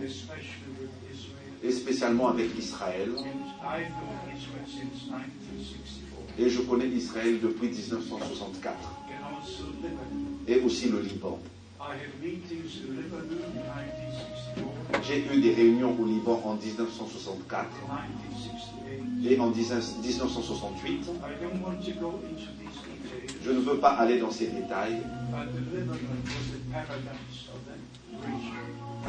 et 1.63 1.71
spécialement 1.71 2.29
avec 2.29 2.47
Israël. 2.57 3.09
And 3.17 3.23
I've 3.63 3.89
known 3.89 4.35
Israel 4.35 4.65
since 4.67 5.07
1964, 5.09 6.39
Et 6.39 6.49
je 6.49 6.61
connais 6.61 6.87
Israël 6.87 7.39
depuis 7.41 7.67
1964, 7.69 8.75
and 8.77 9.35
also 9.35 9.63
Lebanon. 9.81 10.37
et 10.47 10.59
aussi 10.61 10.89
le 10.89 11.01
Liban. 11.01 11.39
I 11.79 11.93
have 11.93 12.21
meetings 12.21 12.81
in 12.83 12.95
Lebanon 12.95 13.41
in 13.45 13.61
1964, 14.91 15.03
J'ai 15.07 15.19
eu 15.35 15.41
des 15.41 15.53
réunions 15.53 15.95
au 15.99 16.05
Liban 16.05 16.41
en 16.43 16.55
1964 16.55 17.69
1968. 19.19 19.31
et 19.31 19.39
en 19.39 19.51
19- 19.51 20.01
1968. 20.01 21.09
Je 23.43 23.51
ne 23.51 23.59
veux 23.59 23.77
pas 23.77 23.91
aller 23.91 24.19
dans 24.19 24.31
ces 24.31 24.47
détails, 24.47 25.01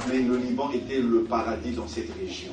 mais 0.09 0.23
le 0.23 0.37
Liban 0.37 0.71
était 0.73 1.01
le 1.01 1.25
paradis 1.25 1.73
dans 1.73 1.89
cette 1.89 2.11
région. 2.15 2.53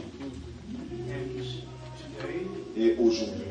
Et 2.78 2.96
aujourd'hui, 3.00 3.42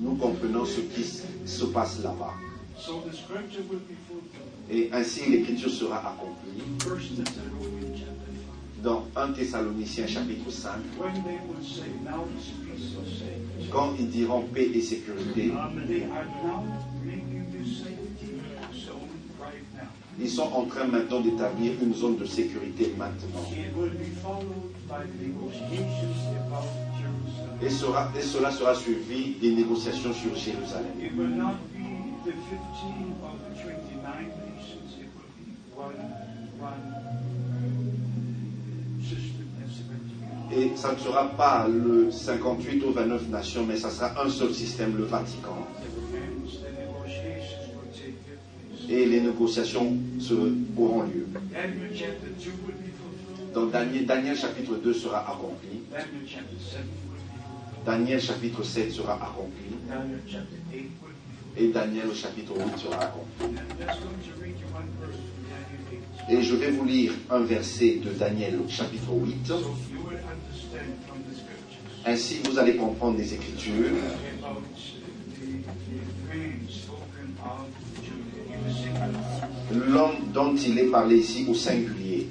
nous 0.00 0.14
comprenons 0.16 0.64
ce 0.64 0.80
qui 0.80 1.04
se 1.46 1.64
passe 1.66 2.02
là-bas. 2.02 2.34
Et 4.70 4.90
ainsi 4.92 5.30
l'écriture 5.30 5.70
sera 5.70 5.98
accomplie 5.98 6.62
First 6.80 7.16
Thessalonians 7.16 7.96
chapter 7.96 8.32
5. 8.34 8.82
dans 8.82 9.06
1 9.16 9.32
Thessaloniciens 9.32 10.06
chapitre 10.06 10.50
5, 10.50 10.72
Quand 13.70 13.92
ils 13.98 14.08
diront 14.08 14.42
paix 14.52 14.70
et 14.74 14.80
sécurité, 14.80 15.52
ils 20.20 20.30
sont 20.30 20.50
en 20.52 20.64
train 20.64 20.84
maintenant 20.84 21.20
d'établir 21.20 21.72
une 21.82 21.94
zone 21.94 22.16
de 22.16 22.24
sécurité 22.24 22.94
maintenant. 22.96 23.44
Et, 27.62 27.70
cela 27.70 28.50
sera 28.50 28.74
suivi 28.74 29.34
des 29.40 29.52
négociations 29.52 30.12
sur 30.12 30.34
Jérusalem 30.36 30.84
will 31.16 31.28
not 31.28 31.54
be 31.72 32.12
the 32.24 32.32
15 32.32 33.14
or 33.22 33.32
the 33.38 33.54
29 33.62 34.26
nations, 34.56 34.98
it 34.98 35.08
will 35.14 35.30
be 35.38 35.54
one, 35.74 35.94
one 36.58 36.84
system 39.00 39.46
as 39.64 39.78
the 39.78 39.84
Et 40.56 40.70
ça 40.76 40.92
ne 40.92 40.98
sera 40.98 41.28
pas 41.30 41.66
le 41.68 42.10
58 42.10 42.84
ou 42.84 42.92
29 42.92 43.28
nations, 43.28 43.66
mais 43.66 43.76
ça 43.76 43.90
sera 43.90 44.22
un 44.24 44.28
seul 44.28 44.54
système, 44.54 44.96
le 44.96 45.04
Vatican. 45.04 45.66
Et 48.88 49.06
les 49.06 49.20
négociations 49.20 49.96
se, 50.20 50.34
auront 50.76 51.02
lieu. 51.02 51.26
Daniel 51.50 51.90
chapter 51.94 52.28
2 52.38 52.50
will 52.66 52.74
be 52.74 52.92
fulfilled. 52.92 53.52
Donc 53.54 53.72
Daniel, 53.72 54.04
Daniel 54.06 54.36
chapitre 54.36 54.74
2 54.76 54.92
sera 54.92 55.20
accompli. 55.20 55.80
Daniel 55.90 56.26
chapter 56.26 56.56
7 56.58 56.80
will 56.82 57.16
be 57.16 57.38
fulfilled. 57.40 57.84
Daniel 57.86 58.20
chapitre 58.20 58.62
7 58.62 58.92
sera 58.92 59.14
accompli. 59.14 59.74
Daniel 59.88 60.20
chapter 60.28 60.56
8 60.70 60.76
will 60.76 60.82
be 60.82 60.90
fulfilled. 61.00 61.14
Et 61.56 61.68
Daniel 61.68 62.08
au 62.10 62.14
chapitre 62.14 62.52
8 62.54 62.78
sera 62.78 62.98
accompli. 63.00 63.44
And 63.46 63.58
I'm 63.58 63.86
just 63.86 64.00
going 64.02 64.20
to 64.20 64.42
read 64.42 64.56
you 64.60 64.66
one 64.74 64.88
verse 65.00 65.16
from 65.16 65.48
Daniel 65.48 65.80
8. 66.28 66.38
Et 66.38 66.42
je 66.42 66.54
vais 66.56 66.70
vous 66.70 66.84
lire 66.84 67.12
un 67.30 67.40
verset 67.40 68.00
de 68.04 68.10
Daniel 68.10 68.58
au 68.64 68.68
chapitre 68.68 69.12
8. 69.12 69.46
So 69.46 69.54
you 69.90 70.00
will 70.04 70.20
understand 70.28 70.92
from 71.08 71.22
the 71.24 71.34
scriptures 71.34 71.93
Ainsi, 72.06 72.40
vous 72.44 72.58
allez 72.58 72.76
comprendre 72.76 73.16
des 73.16 73.34
Écritures 73.34 73.96
l'homme 79.72 80.30
dont 80.32 80.54
il 80.56 80.78
est 80.78 80.90
parlé 80.90 81.18
ici 81.18 81.46
au 81.48 81.54
singulier, 81.54 82.28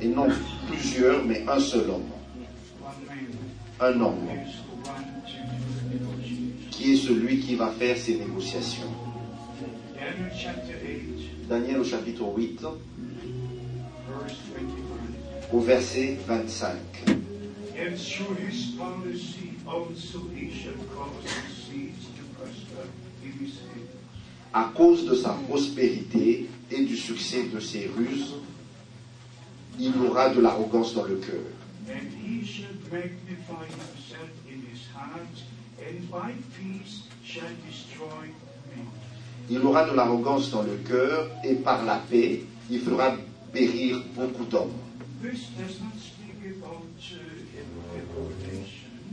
et 0.00 0.08
non 0.08 0.28
plusieurs, 0.68 1.24
mais 1.24 1.44
un 1.48 1.60
seul 1.60 1.90
homme, 1.90 2.10
un 3.80 4.00
homme, 4.00 4.28
qui 6.70 6.92
est 6.92 6.96
celui 6.96 7.40
qui 7.40 7.56
va 7.56 7.68
faire 7.68 7.96
ces 7.96 8.16
négociations. 8.16 8.82
Daniel 9.94 10.32
chapter 10.36 10.74
8, 10.84 11.48
Daniel 11.48 11.78
au 11.80 11.84
chapitre 11.84 12.24
8, 12.36 12.60
verse 12.60 12.72
25. 14.54 14.87
Au 15.52 15.60
verset 15.60 16.18
25. 16.26 16.76
And 17.80 17.96
through 17.96 18.34
his 18.36 18.74
policy 18.76 19.54
also 19.66 20.20
he 20.34 20.50
shall 20.50 20.74
cause 20.94 21.24
his 21.24 21.56
seeds 21.66 22.06
to 22.16 22.24
prosper 22.36 22.88
in 23.24 23.32
his 23.44 23.60
hand. 23.60 23.88
À 24.52 24.72
cause 24.74 25.04
de 25.06 25.14
sa 25.14 25.30
prospérité 25.48 26.48
et 26.70 26.84
du 26.84 26.96
succès 26.96 27.44
de 27.54 27.60
ses 27.60 27.86
ruses, 27.96 28.34
il 29.78 29.92
aura 30.08 30.30
de 30.30 30.40
l'arrogance 30.40 30.94
dans 30.94 31.04
le 31.04 31.16
cœur. 31.16 31.44
Il 39.50 39.64
aura 39.64 39.84
de 39.88 39.94
l'arrogance 39.94 40.50
dans 40.50 40.62
le 40.62 40.76
cœur 40.86 41.30
et 41.44 41.54
par 41.54 41.84
la 41.84 41.96
paix, 42.10 42.42
il 42.70 42.80
fera 42.80 43.14
périr 43.52 44.02
beaucoup 44.14 44.44
d'hommes. 44.44 44.87
Uh. 45.20 45.26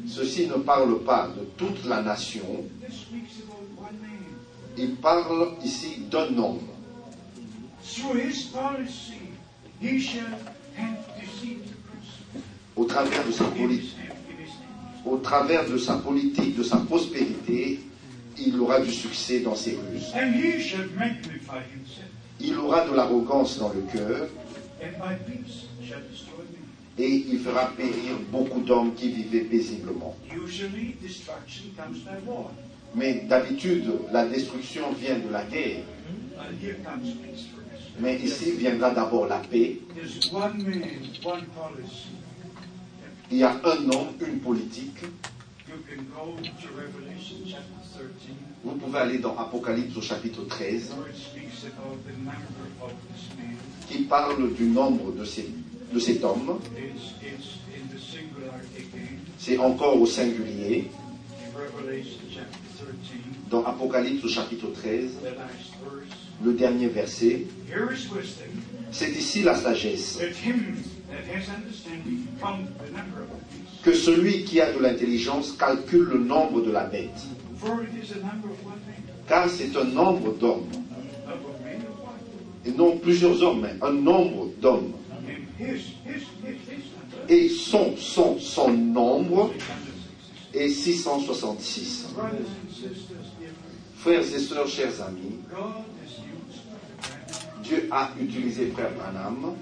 Ceci 0.07 0.47
ne 0.47 0.57
parle 0.57 0.99
pas 1.03 1.29
de 1.35 1.45
toute 1.57 1.83
la 1.85 2.01
nation, 2.03 2.63
il 4.77 4.95
parle 4.95 5.47
ici 5.63 6.01
d'un 6.11 6.37
homme. 6.37 6.59
Au 12.75 12.85
travers 12.85 13.25
de 13.25 13.31
sa 13.31 13.45
politique, 13.45 13.95
au 15.05 15.17
travers 15.17 15.67
de 15.67 15.77
sa 15.77 15.95
politique, 15.95 16.55
de 16.55 16.63
sa 16.63 16.77
prospérité, 16.77 17.79
il 18.37 18.59
aura 18.59 18.79
du 18.79 18.91
succès 18.91 19.39
dans 19.39 19.55
ses 19.55 19.71
ruses. 19.71 20.13
Il 22.39 22.57
aura 22.59 22.87
de 22.87 22.93
l'arrogance 22.93 23.57
dans 23.57 23.69
le 23.69 23.81
cœur 23.91 24.27
and 24.85 24.99
by 24.99 25.15
peace 25.15 25.65
shall 25.83 26.01
destroy 26.11 26.43
men. 26.51 26.75
Et 26.97 27.25
il 27.29 27.39
fera 27.39 27.65
périr 27.75 28.17
beaucoup 28.31 28.61
d'hommes 28.61 28.93
qui 28.95 29.09
vivaient 29.09 29.41
paisiblement. 29.45 30.15
Mais 32.95 33.25
d'habitude, 33.27 33.91
la 34.13 34.25
destruction 34.25 34.93
vient 34.93 35.19
de 35.19 35.29
la 35.31 35.43
guerre. 35.43 35.83
Peacefulness. 36.61 37.49
Mais 37.99 38.17
ici 38.19 38.51
viendra 38.51 38.91
d'abord 38.91 39.27
la 39.27 39.39
paix. 39.39 39.79
Il 43.31 43.37
y 43.37 43.43
a 43.43 43.51
un 43.51 43.89
homme, 43.89 44.07
une 44.25 44.39
politique. 44.39 45.01
You 45.67 45.75
can 45.89 46.03
go 46.13 46.35
to 46.41 46.67
Revelation 46.77 47.37
chapter 47.45 47.73
13, 47.93 48.35
Vous 48.63 48.73
pouvez 48.75 48.99
aller 48.99 49.17
dans 49.17 49.35
Apocalypse 49.37 49.97
au 49.97 50.01
chapitre 50.01 50.43
13, 50.47 50.91
where 50.97 51.09
it 51.09 51.15
speaks 51.15 51.65
about 51.65 51.97
the 52.05 52.13
number 52.17 52.65
of 52.81 52.91
this 53.11 53.35
man. 53.37 53.57
qui 53.89 54.03
parle 54.03 54.53
du 54.53 54.65
nombre 54.65 55.11
de, 55.13 55.25
ces- 55.25 55.49
de 55.93 55.99
cet 55.99 56.23
homme. 56.23 56.59
C'est 59.37 59.57
encore 59.57 59.99
au 60.01 60.05
singulier. 60.05 60.89
in 60.89 61.57
Revelation 61.57 62.19
chapter 62.33 62.57
13, 62.77 63.49
Dans 63.49 63.63
Apocalypse 63.63 64.23
au 64.25 64.27
chapitre 64.27 64.67
13, 64.73 64.81
the 65.21 65.23
last 65.23 65.39
verse. 65.83 66.17
le 66.43 66.53
dernier 66.53 66.87
verset. 66.87 67.45
C'est 68.91 69.11
ici 69.11 69.43
la 69.43 69.55
sagesse. 69.55 70.19
Que 73.83 73.93
celui 73.93 74.43
qui 74.45 74.59
a 74.61 74.71
de 74.73 74.79
l'intelligence 74.79 75.51
calcule 75.53 76.05
le 76.13 76.19
nombre 76.19 76.61
de 76.61 76.71
la 76.71 76.85
bête. 76.85 77.09
Car 79.27 79.49
c'est 79.49 79.75
un 79.77 79.83
nombre 79.85 80.33
d'hommes. 80.39 80.67
Et 82.65 82.71
non 82.71 82.97
plusieurs 82.97 83.41
hommes, 83.43 83.61
mais 83.61 83.75
un 83.81 83.91
nombre 83.93 84.49
d'hommes. 84.59 84.91
Et 87.29 87.49
son, 87.49 87.95
son, 87.97 88.39
son 88.39 88.71
nombre 88.71 89.51
666. 89.53 89.95
est 90.53 90.69
666. 90.69 92.07
Brothers 92.13 92.31
and 92.31 92.69
sisters, 92.69 93.15
dear 93.39 93.49
friends, 93.49 94.25
Frères 94.25 94.35
et 94.35 94.39
sœurs, 94.39 94.67
chers 94.67 95.01
amis, 95.01 95.39
Dieu 97.63 97.87
a 97.91 98.11
utilisé 98.21 98.67
Frère 98.67 98.91
Branham 98.93 99.55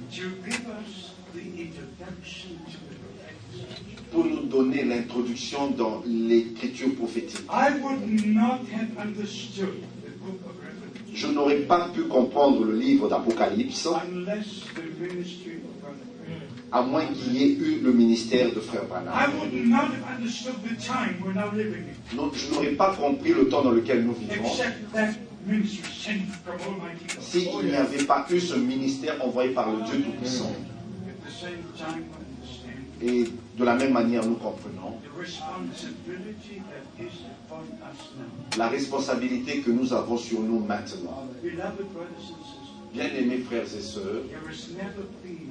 pour 4.11 4.25
nous 4.25 4.43
donner 4.43 4.83
l'introduction 4.83 5.71
dans 5.71 6.03
l'écriture 6.05 6.93
prophétique. 6.95 7.45
Je 11.13 11.27
n'aurais 11.27 11.59
pas 11.59 11.89
pu 11.89 12.03
comprendre 12.03 12.65
le 12.65 12.75
livre 12.75 13.07
d'Apocalypse 13.07 13.87
unless 13.87 14.63
the 14.75 14.81
ministry 14.99 15.57
of 15.57 15.81
Brother 15.81 16.05
Branham. 16.25 16.62
À 16.73 16.81
moins 16.81 17.05
qu'il 17.05 17.35
y 17.35 17.43
ait 17.43 17.55
eu 17.55 17.79
le 17.83 17.93
ministère 17.93 18.51
de 18.51 18.59
Frère 18.59 18.85
Branham. 18.85 19.05
Non, 22.15 22.31
je 22.33 22.53
n'aurais 22.53 22.71
pas 22.71 22.95
compris 22.95 23.33
le 23.33 23.47
temps 23.47 23.61
dans 23.61 23.71
lequel 23.71 24.03
nous 24.03 24.13
vivons 24.13 24.49
s'il 27.19 27.65
n'y 27.65 27.75
avait 27.75 28.03
pas 28.05 28.25
eu 28.29 28.39
ce 28.39 28.55
ministère 28.55 29.23
envoyé 29.23 29.51
par 29.51 29.71
le 29.71 29.83
Dieu 29.83 30.01
Tout-Puissant. 30.01 30.51
Et 33.01 33.25
de 33.57 33.63
la 33.63 33.75
même 33.75 33.91
manière, 33.91 34.25
nous 34.25 34.35
comprenons 34.35 34.97
la 38.57 38.67
responsabilité 38.69 39.59
que 39.59 39.71
nous 39.71 39.93
avons 39.93 40.17
sur 40.17 40.39
nous 40.39 40.59
maintenant. 40.59 41.27
Bien-aimés 42.93 43.39
frères 43.39 43.63
et 43.63 43.81
sœurs, 43.81 44.21
there 44.29 44.39
has 44.47 44.69
never 44.71 45.03
been 45.23 45.49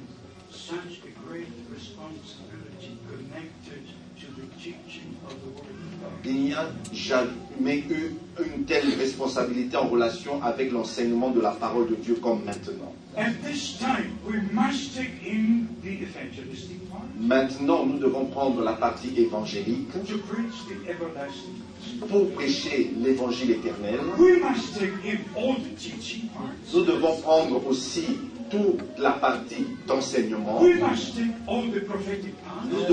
such 0.69 1.01
a 1.03 1.11
great 1.27 1.47
responsibility 1.69 2.97
connected 3.11 3.83
to 4.19 4.27
the 4.39 4.47
teaching 4.55 5.17
of 5.27 5.33
the 5.43 5.49
Word 5.59 5.69
of 5.69 6.01
God. 6.01 6.25
il 6.25 6.35
n'y 6.35 6.53
a 6.53 6.67
jamais 6.93 7.79
eu 7.89 8.15
une 8.55 8.63
telle 8.63 8.89
responsabilité 8.97 9.75
en 9.75 9.89
relation 9.89 10.41
avec 10.41 10.71
l'enseignement 10.71 11.31
de 11.31 11.41
la 11.41 11.51
parole 11.51 11.89
de 11.89 11.95
Dieu 11.95 12.15
comme 12.21 12.43
maintenant. 12.45 12.93
At 13.17 13.33
this 13.45 13.77
time, 13.77 14.17
we 14.25 14.37
must 14.53 14.95
take 14.95 15.11
in 15.27 15.67
the 15.83 16.01
evangelistic 16.01 16.89
part 16.89 17.01
Maintenant, 17.19 17.85
nous 17.85 17.99
devons 17.99 18.25
prendre 18.25 18.61
la 18.63 18.73
partie 18.73 19.13
évangélique 19.17 19.91
to 20.07 20.17
preach 20.19 20.53
the 20.69 20.89
everlasting 20.89 21.59
gospel. 21.99 22.07
pour 22.09 22.31
prêcher 22.31 22.91
l'évangile 23.03 23.51
éternel. 23.51 23.99
We 24.17 24.39
must 24.39 24.79
take 24.79 24.93
in 25.05 25.19
all 25.35 25.55
the 25.55 25.75
teaching 25.77 26.29
parts. 26.29 26.55
Nous 26.73 26.85
devons 26.85 27.17
prendre 27.21 27.67
aussi 27.67 28.05
toute 28.53 28.99
la 28.99 29.11
partie 29.11 29.65
d'enseignement. 29.87 30.61
Nous 30.61 30.69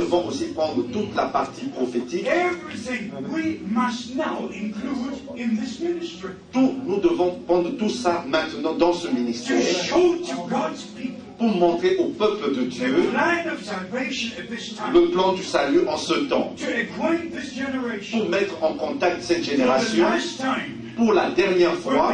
devons 0.00 0.28
aussi 0.28 0.44
prendre 0.54 0.82
toute 0.90 1.14
la 1.14 1.26
partie 1.26 1.66
prophétique. 1.66 2.26
Tout, 6.52 6.74
nous 6.86 7.00
devons 7.00 7.34
prendre 7.46 7.70
tout 7.76 7.90
ça 7.90 8.24
maintenant 8.26 8.74
dans 8.74 8.92
ce 8.92 9.08
to 9.08 9.08
ministère 9.08 9.62
show 9.62 10.16
to 10.26 10.36
God's 10.48 10.84
people 10.96 11.20
pour 11.40 11.48
montrer 11.48 11.96
au 11.96 12.08
peuple 12.08 12.54
de 12.54 12.64
Dieu 12.64 12.94
le 14.92 15.10
plan 15.10 15.32
du 15.32 15.42
salut 15.42 15.88
en 15.88 15.96
ce 15.96 16.12
temps. 16.28 16.54
Pour 18.12 18.28
mettre 18.28 18.62
en 18.62 18.74
contact 18.74 19.22
cette 19.22 19.44
génération 19.44 20.04
pour 21.00 21.14
la 21.14 21.30
dernière 21.30 21.74
fois 21.76 22.12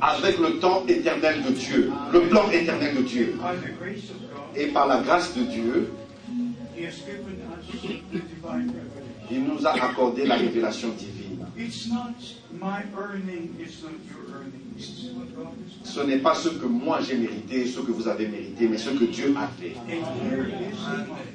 avec 0.00 0.38
le 0.38 0.60
temps 0.60 0.84
éternel 0.86 1.42
de 1.42 1.50
Dieu, 1.50 1.90
le 2.12 2.20
plan 2.28 2.48
éternel 2.52 2.94
de 2.94 3.02
Dieu. 3.02 3.34
Et 4.54 4.66
par 4.68 4.86
la 4.86 4.98
grâce 5.00 5.36
de 5.36 5.42
Dieu, 5.42 5.92
il 9.32 9.42
nous 9.44 9.66
a 9.66 9.70
accordé 9.70 10.26
la 10.26 10.36
révélation 10.36 10.90
divine. 10.90 11.17
It's 11.58 11.88
not 11.88 12.14
my 12.60 12.84
earning, 12.96 13.56
it's 13.58 13.82
not 13.82 13.90
your 14.06 14.38
earning. 14.38 14.74
This 14.76 14.90
is 14.90 15.10
what 15.10 15.34
God 15.34 15.54
has 15.82 15.92
Ce 15.92 16.00
n'est 16.06 16.18
pas 16.18 16.36
ce 16.36 16.50
que 16.50 16.66
moi 16.66 17.00
j'ai 17.00 17.16
mérité, 17.16 17.66
ce 17.66 17.80
que 17.80 17.90
vous 17.90 18.06
avez 18.06 18.28
mérité, 18.28 18.68
mais 18.68 18.78
ce 18.78 18.90
que 18.90 19.06
Dieu 19.06 19.34
a 19.36 19.48
fait. 19.60 19.74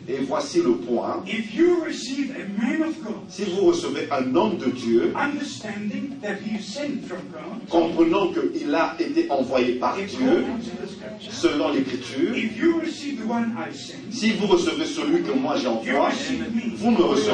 Et 0.07 0.19
voici 0.25 0.61
le 0.61 0.75
point. 0.75 1.21
If 1.27 1.53
you 1.53 1.83
receive 1.83 2.31
a 2.37 2.45
man 2.61 2.83
of 2.83 3.03
God, 3.03 3.15
Si 3.27 3.43
vous 3.43 3.65
recevez 3.65 4.07
un 4.11 4.33
homme 4.33 4.57
de 4.59 4.69
Dieu, 4.69 5.13
understanding 5.13 6.17
that 6.21 6.37
he 6.45 6.57
is 6.57 6.63
sent 6.63 7.05
from 7.05 7.19
God, 7.33 7.67
comprenant 7.69 8.31
qu'il 8.31 8.73
a 8.73 8.95
été 8.99 9.29
envoyé 9.29 9.73
par 9.73 9.97
Dieu, 9.97 10.45
selon 11.19 11.73
l'Écriture, 11.73 12.33
si 14.09 14.31
vous 14.31 14.47
recevez 14.47 14.85
celui 14.85 15.21
que 15.23 15.33
moi 15.33 15.55
j'envoie, 15.57 16.09
receive 16.09 16.39
me. 16.39 16.77
vous 16.77 16.91
me 16.91 17.03
revelation. 17.03 17.33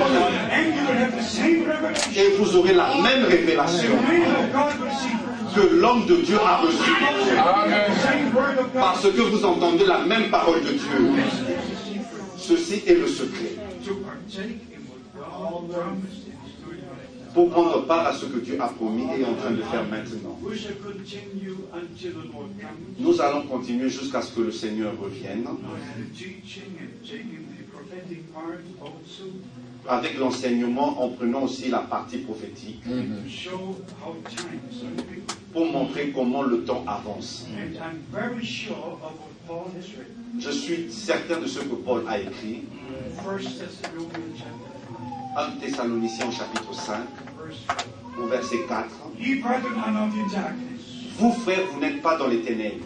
Et 2.15 2.37
vous 2.37 2.55
aurez 2.55 2.73
la 2.79 3.01
même 3.01 3.25
révélation 3.25 3.95
que 5.55 5.61
l'homme 5.75 6.05
de 6.05 6.15
Dieu 6.17 6.37
a 6.39 6.57
reçue. 6.57 6.95
Parce 8.73 9.03
que 9.11 9.21
vous 9.21 9.43
entendez 9.45 9.85
la 9.85 9.99
même 10.05 10.29
parole 10.29 10.61
de 10.61 10.71
Dieu. 10.71 10.99
Ceci 12.37 12.83
est 12.87 12.95
le 12.95 13.07
secret. 13.07 13.51
Pour 17.33 17.49
prendre 17.51 17.85
part 17.85 18.07
à 18.07 18.13
ce 18.13 18.25
que 18.25 18.39
Dieu 18.39 18.57
a 18.59 18.67
promis 18.69 19.03
et 19.15 19.21
est 19.21 19.25
en 19.25 19.35
train 19.35 19.51
de 19.51 19.61
faire 19.61 19.85
maintenant. 19.87 20.39
Nous 22.97 23.21
allons 23.21 23.43
continuer 23.43 23.89
jusqu'à 23.89 24.21
ce 24.21 24.31
que 24.35 24.41
le 24.41 24.51
Seigneur 24.51 24.93
revienne. 24.99 25.45
The 29.89 29.95
teaching 30.01 30.21
and 30.21 30.33
taking 30.35 30.61
the 30.61 30.67
prophetic 30.69 30.69
part 30.69 30.69
also 30.69 30.69
Avec 30.69 30.93
l'enseignement, 30.93 31.01
en 31.01 31.09
prenant 31.09 31.43
aussi 31.43 31.69
la 31.69 31.79
partie 31.79 32.17
prophétique 32.19 32.83
to 32.83 33.29
show 33.29 33.75
how 34.03 34.13
time 34.29 34.59
is 34.71 34.83
moving. 34.83 35.23
pour 35.51 35.65
montrer 35.65 36.11
comment 36.11 36.43
le 36.43 36.63
temps 36.63 36.83
avance. 36.87 37.45
And 37.57 37.75
I'm 37.77 38.03
very 38.11 38.45
sure 38.45 38.75
of 38.75 39.13
what 39.17 39.47
Paul 39.47 39.71
has 39.75 39.87
written. 39.97 40.39
Je 40.39 40.51
suis 40.51 40.91
certain 40.91 41.39
de 41.41 41.47
ce 41.47 41.59
que 41.59 41.75
Paul 41.75 42.03
a 42.07 42.19
écrit. 42.19 42.63
First 43.23 43.59
Thessalonians 43.59 44.37
chapter 44.37 44.69
1 45.35 45.59
Thessaloniciens 45.59 46.31
chapitre 46.31 46.73
5, 46.73 46.83
5, 46.85 47.07
verse 47.37 47.63
4. 47.67 47.87
au 48.21 48.27
verset 48.27 48.57
4. 48.67 48.85
Ye 49.19 49.35
brethren 49.41 49.75
are 49.79 49.91
not 49.91 50.13
in 50.13 50.27
darkness, 50.31 50.81
Vous, 51.17 51.31
frères, 51.33 51.65
vous 51.73 51.79
n'êtes 51.79 52.01
pas 52.01 52.15
dans 52.17 52.27
les 52.27 52.41
ténèbres, 52.41 52.85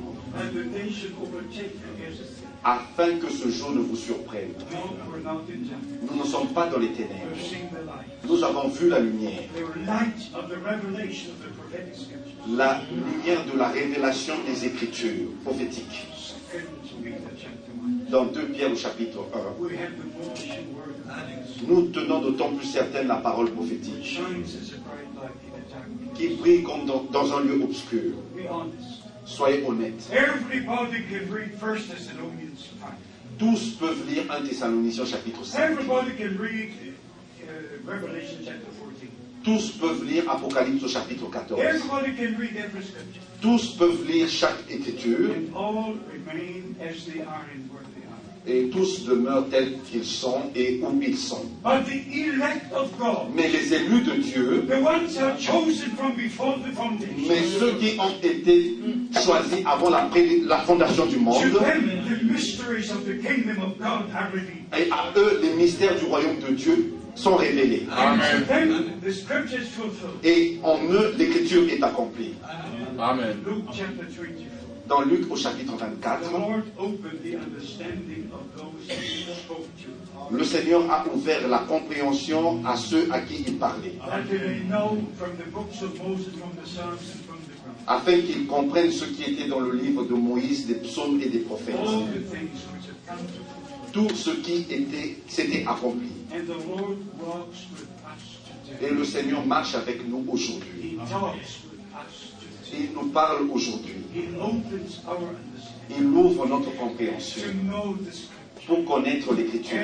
afin 2.64 3.18
que 3.20 3.30
ce 3.30 3.50
jour 3.50 3.72
ne 3.72 3.82
vous 3.82 3.96
surprenne. 3.98 4.54
Nous 6.10 6.20
ne 6.20 6.28
sommes 6.28 6.48
pas 6.50 6.68
dans 6.68 6.80
les 6.80 6.92
ténèbres. 6.92 7.36
Nous 8.28 8.44
avons 8.44 8.68
vu 8.70 8.90
la 8.90 9.00
lumière, 9.00 9.42
la 12.50 12.82
lumière 12.92 13.46
de 13.52 13.58
la 13.58 13.70
révélation 13.70 14.34
des 14.48 14.66
Écritures 14.66 15.30
prophétiques. 15.44 16.08
Second 16.54 17.02
Peter 17.04 17.18
chapter 17.38 17.72
1. 18.08 18.12
Dans 18.12 18.26
2 18.26 18.48
Pierre 18.50 18.72
au 18.72 18.76
chapitre 18.76 19.20
1, 19.34 19.62
We 19.64 19.76
have 19.76 19.92
the 19.98 20.06
more 20.16 20.36
sure 20.36 20.54
word 20.76 20.90
of 20.90 21.06
God. 21.08 21.68
nous 21.68 21.82
tenons 21.88 22.22
d'autant 22.22 22.54
plus 22.54 22.68
certaine 22.68 23.08
la 23.08 23.16
parole 23.16 23.50
prophétique, 23.52 24.20
qui 26.16 26.28
brille 26.36 26.64
comme 26.64 26.86
dans, 26.86 27.04
dans 27.12 27.38
un 27.38 27.42
lieu 27.42 27.62
obscur. 27.64 28.14
Soyez 29.26 29.64
honnêtes. 29.66 30.10
Everybody 33.40 33.74
can 33.74 33.74
read 33.74 33.74
First 33.74 33.74
Thessalonians 33.74 33.74
5. 33.74 33.74
Tous 33.74 33.78
peuvent 33.80 34.06
lire 34.06 34.24
1 34.30 34.48
Thessaloniciens 34.48 35.06
chapitre 35.06 35.44
5. 35.44 35.60
Everybody 35.60 36.12
can 36.16 36.38
read 36.38 36.72
uh, 37.42 37.92
Revelation 37.92 38.38
chapter 38.46 38.72
14. 38.80 39.10
Tous 39.44 39.72
peuvent 39.78 40.04
lire 40.04 40.30
Apocalypse 40.30 40.84
au 40.84 40.88
chapitre 40.88 41.26
14. 41.30 41.60
Everybody 41.60 42.14
can 42.16 42.38
read 42.38 42.56
every 42.58 42.84
scripture. 42.84 43.22
Tous 43.42 43.76
peuvent 43.76 44.06
lire 44.08 44.30
chaque 44.30 44.70
écriture 44.70 45.34
And 45.36 45.54
all 45.56 45.96
remain 46.12 46.76
as 46.80 47.06
they 47.06 47.22
are 47.22 47.46
and 47.54 47.70
where 47.70 47.73
they 47.73 47.73
are. 47.73 47.73
Et 48.46 48.70
tous 48.70 49.06
demeurent 49.06 49.48
tels 49.50 49.78
qu'ils 49.90 50.04
sont 50.04 50.42
et 50.56 50.80
où 50.82 51.02
ils 51.02 51.18
sont. 51.18 51.46
But 51.64 51.86
the 51.86 52.02
elect 52.14 52.74
of 52.74 52.90
God, 52.98 53.34
Mais 53.34 53.48
les 53.48 53.74
élus 53.74 54.02
de 54.02 54.22
Dieu, 54.22 54.66
the 54.68 54.84
ones 54.84 55.16
who 55.16 55.26
are 55.26 55.38
chosen 55.38 55.92
from 55.96 56.14
before 56.16 56.58
the 56.58 56.74
mais 57.28 57.42
ceux 57.60 57.72
qui 57.74 57.98
ont 58.00 58.18
été 58.22 58.76
choisis 59.14 59.66
avant 59.66 59.90
la, 59.90 60.10
fondation 60.66 61.06
du 61.06 61.16
to 61.16 61.22
monde, 61.22 61.42
them 61.42 61.90
the 62.10 62.24
mysteries 62.32 62.92
of 62.92 63.06
the 63.06 63.22
kingdom 63.22 63.62
of 63.62 63.78
God 63.78 64.12
are 64.14 64.30
revealed. 64.34 64.64
et 64.78 64.92
à 64.92 65.14
eux 65.18 65.40
les 65.42 65.54
mystères 65.54 65.96
du 65.96 66.06
royaume 66.06 66.40
de 66.40 66.54
Dieu 66.54 66.94
sont 67.16 67.36
révélés. 67.36 67.86
And 67.92 68.18
to 68.18 68.46
them 68.46 69.00
the 69.02 69.12
scripture 69.12 69.62
is 69.62 69.68
fulfilled. 69.68 70.20
Et 70.24 70.60
en 70.64 70.80
eux 70.92 71.14
l'écriture 71.18 71.64
est 71.70 71.82
accomplie. 71.82 72.34
Amen. 73.00 73.38
Luke 73.46 73.66
chapter 73.72 74.04
24. 74.04 74.63
Dans 74.88 75.02
Luc 75.02 75.32
au 75.32 75.36
chapitre 75.38 75.76
24, 75.78 76.22
The 76.22 76.32
Lord 76.32 76.64
opened 76.78 77.24
the 77.24 77.36
understanding 77.38 78.30
of 78.34 78.44
those 78.58 78.90
he 78.90 79.24
spoke 79.34 79.68
to, 79.82 79.90
le 80.32 80.44
Seigneur 80.44 80.90
a 80.92 81.06
ouvert 81.14 81.48
la 81.48 81.60
compréhension 81.60 82.66
à 82.66 82.76
ceux 82.76 83.08
à 83.12 83.20
qui 83.22 83.44
il 83.48 83.58
parlait, 83.58 83.94
afin 87.88 88.20
qu'ils 88.20 88.48
comprennent 88.48 88.92
ce 88.92 89.06
qui 89.06 89.32
était 89.32 89.48
dans 89.48 89.60
le 89.60 89.74
livre 89.76 90.04
de 90.04 90.14
Moïse, 90.14 90.68
des 90.68 90.76
psaumes 90.76 91.22
et 91.22 91.30
des 91.30 91.40
prophètes. 91.40 91.76
Tout 93.92 94.10
ce 94.14 94.32
qui 94.32 94.66
était, 94.70 95.18
s'était 95.28 95.66
accompli. 95.68 96.10
Et 98.82 98.90
le 98.90 99.04
Seigneur 99.04 99.46
marche 99.46 99.76
avec 99.76 100.08
nous 100.08 100.26
aujourd'hui. 100.28 100.98
Il 102.76 102.90
nous 102.96 103.10
parle 103.10 103.48
aujourd'hui. 103.52 103.94
Il 105.90 106.06
ouvre 106.08 106.48
notre 106.48 106.76
compréhension 106.76 107.42
pour 108.68 108.84
connaître 108.86 109.34
l'écriture. 109.34 109.80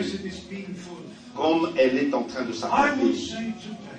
Comme 1.36 1.70
elle 1.78 1.98
est 1.98 2.14
en 2.14 2.24
train 2.24 2.44
de 2.44 2.52
s'accomplir. 2.54 3.14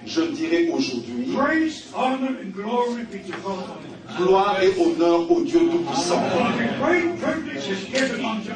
Je 0.06 0.22
dirais 0.22 0.66
aujourd'hui, 0.72 1.28
gloire 4.18 4.56
et 4.62 4.68
honneur 4.80 5.30
au 5.30 5.40
Dieu 5.42 5.60
Tout-Puissant. 5.70 6.20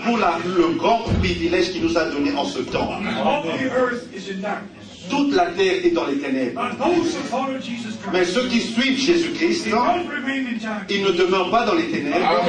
Pour 0.05 0.19
la- 0.19 0.39
le 0.45 0.67
grand 0.77 1.01
privilège 1.21 1.71
qu'il 1.71 1.83
nous 1.83 1.97
a 1.97 2.05
donné 2.07 2.33
en 2.35 2.45
ce 2.45 2.59
temps. 2.61 2.91
Toute 5.11 5.35
la 5.35 5.47
terre 5.47 5.85
est 5.85 5.91
dans 5.91 6.07
les 6.07 6.19
ténèbres. 6.19 6.61
Mais 8.13 8.25
ceux 8.25 8.49
qui 8.49 8.61
suivent 8.61 8.99
Jésus-Christ, 8.99 9.69
ils 10.91 11.03
ne 11.03 11.11
demeurent 11.13 11.51
pas 11.51 11.67
dans 11.67 11.75
les 11.75 11.89
ténèbres, 11.89 12.43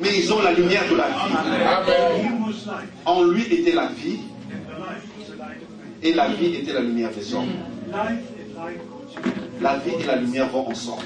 mais 0.00 0.08
ils 0.16 0.32
ont 0.32 0.42
la 0.42 0.52
lumière 0.52 0.82
de 0.90 0.96
la 0.96 1.08
vie. 1.08 1.34
Amen. 1.66 2.50
En 3.04 3.24
lui 3.24 3.42
était 3.42 3.72
la 3.72 3.88
vie, 3.88 4.20
et 6.02 6.12
la 6.14 6.28
vie 6.28 6.56
était 6.56 6.72
la 6.72 6.80
lumière 6.80 7.10
des 7.10 7.34
hommes. 7.34 7.52
La 9.60 9.76
vie 9.78 9.92
et 10.00 10.06
la 10.06 10.16
lumière 10.16 10.48
vont 10.48 10.68
ensemble. 10.68 11.04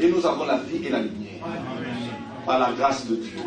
Et 0.00 0.08
nous 0.08 0.24
avons 0.26 0.44
la 0.44 0.58
vie 0.58 0.86
et 0.86 0.90
la 0.90 1.00
lumière 1.00 1.28
par 2.46 2.58
la 2.58 2.72
grâce 2.72 3.06
de 3.06 3.16
Dieu. 3.16 3.38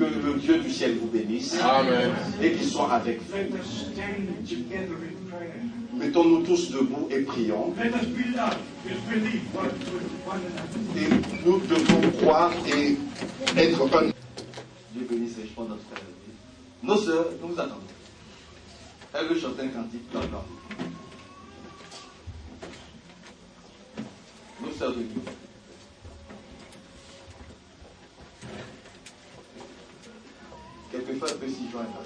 Que 0.00 0.06
le 0.06 0.32
Dieu 0.40 0.56
du 0.60 0.70
ciel 0.70 0.96
vous 0.96 1.08
bénisse 1.08 1.60
Amen. 1.60 2.10
et 2.40 2.52
qu'il 2.52 2.66
soit 2.66 2.90
avec 2.90 3.20
vous. 3.20 3.36
Mettons-nous 5.92 6.40
tous 6.42 6.70
debout 6.70 7.06
et 7.10 7.20
prions. 7.20 7.74
Et 7.76 7.90
nous 11.44 11.58
devons 11.58 12.10
croire 12.18 12.50
et 12.66 12.96
être 13.58 13.82
un. 13.94 14.06
Dieu 14.94 15.06
bénisse 15.10 15.36
et 15.36 15.46
je 15.46 15.52
prends 15.52 15.64
notre 15.64 15.82
frère. 15.82 16.02
Nos 16.82 16.96
sœurs, 16.96 17.26
nous 17.42 17.48
vous 17.48 17.60
attendons. 17.60 17.82
Elle 19.12 19.26
veut 19.26 19.38
chanter 19.38 19.64
un 19.64 19.68
cantique. 19.68 20.08
Nos 24.62 24.72
sœurs 24.78 24.92
de 24.92 25.02
Dieu. 25.02 25.20
Quelquefois, 30.90 31.28
elle 31.30 31.38
peut 31.38 31.48
s'y 31.48 31.70
joindre. 31.70 32.02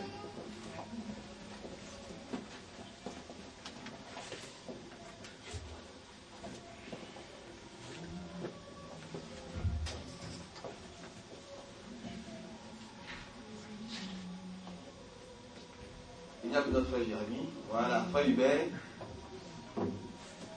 Il 16.44 16.50
n'y 16.50 16.56
a 16.56 16.60
que 16.60 16.70
notre 16.70 16.88
frère 16.88 17.00
Jérémie. 17.00 17.48
Voilà, 17.70 18.04
frère 18.12 18.28
Hubert. 18.28 18.66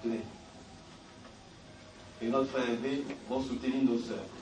Tenez. 0.04 0.22
Et 2.22 2.28
notre 2.28 2.50
frère 2.50 2.70
Hervé 2.70 3.06
vont 3.30 3.42
soutenir 3.42 3.84
nos 3.84 4.00
sœurs. 4.00 4.37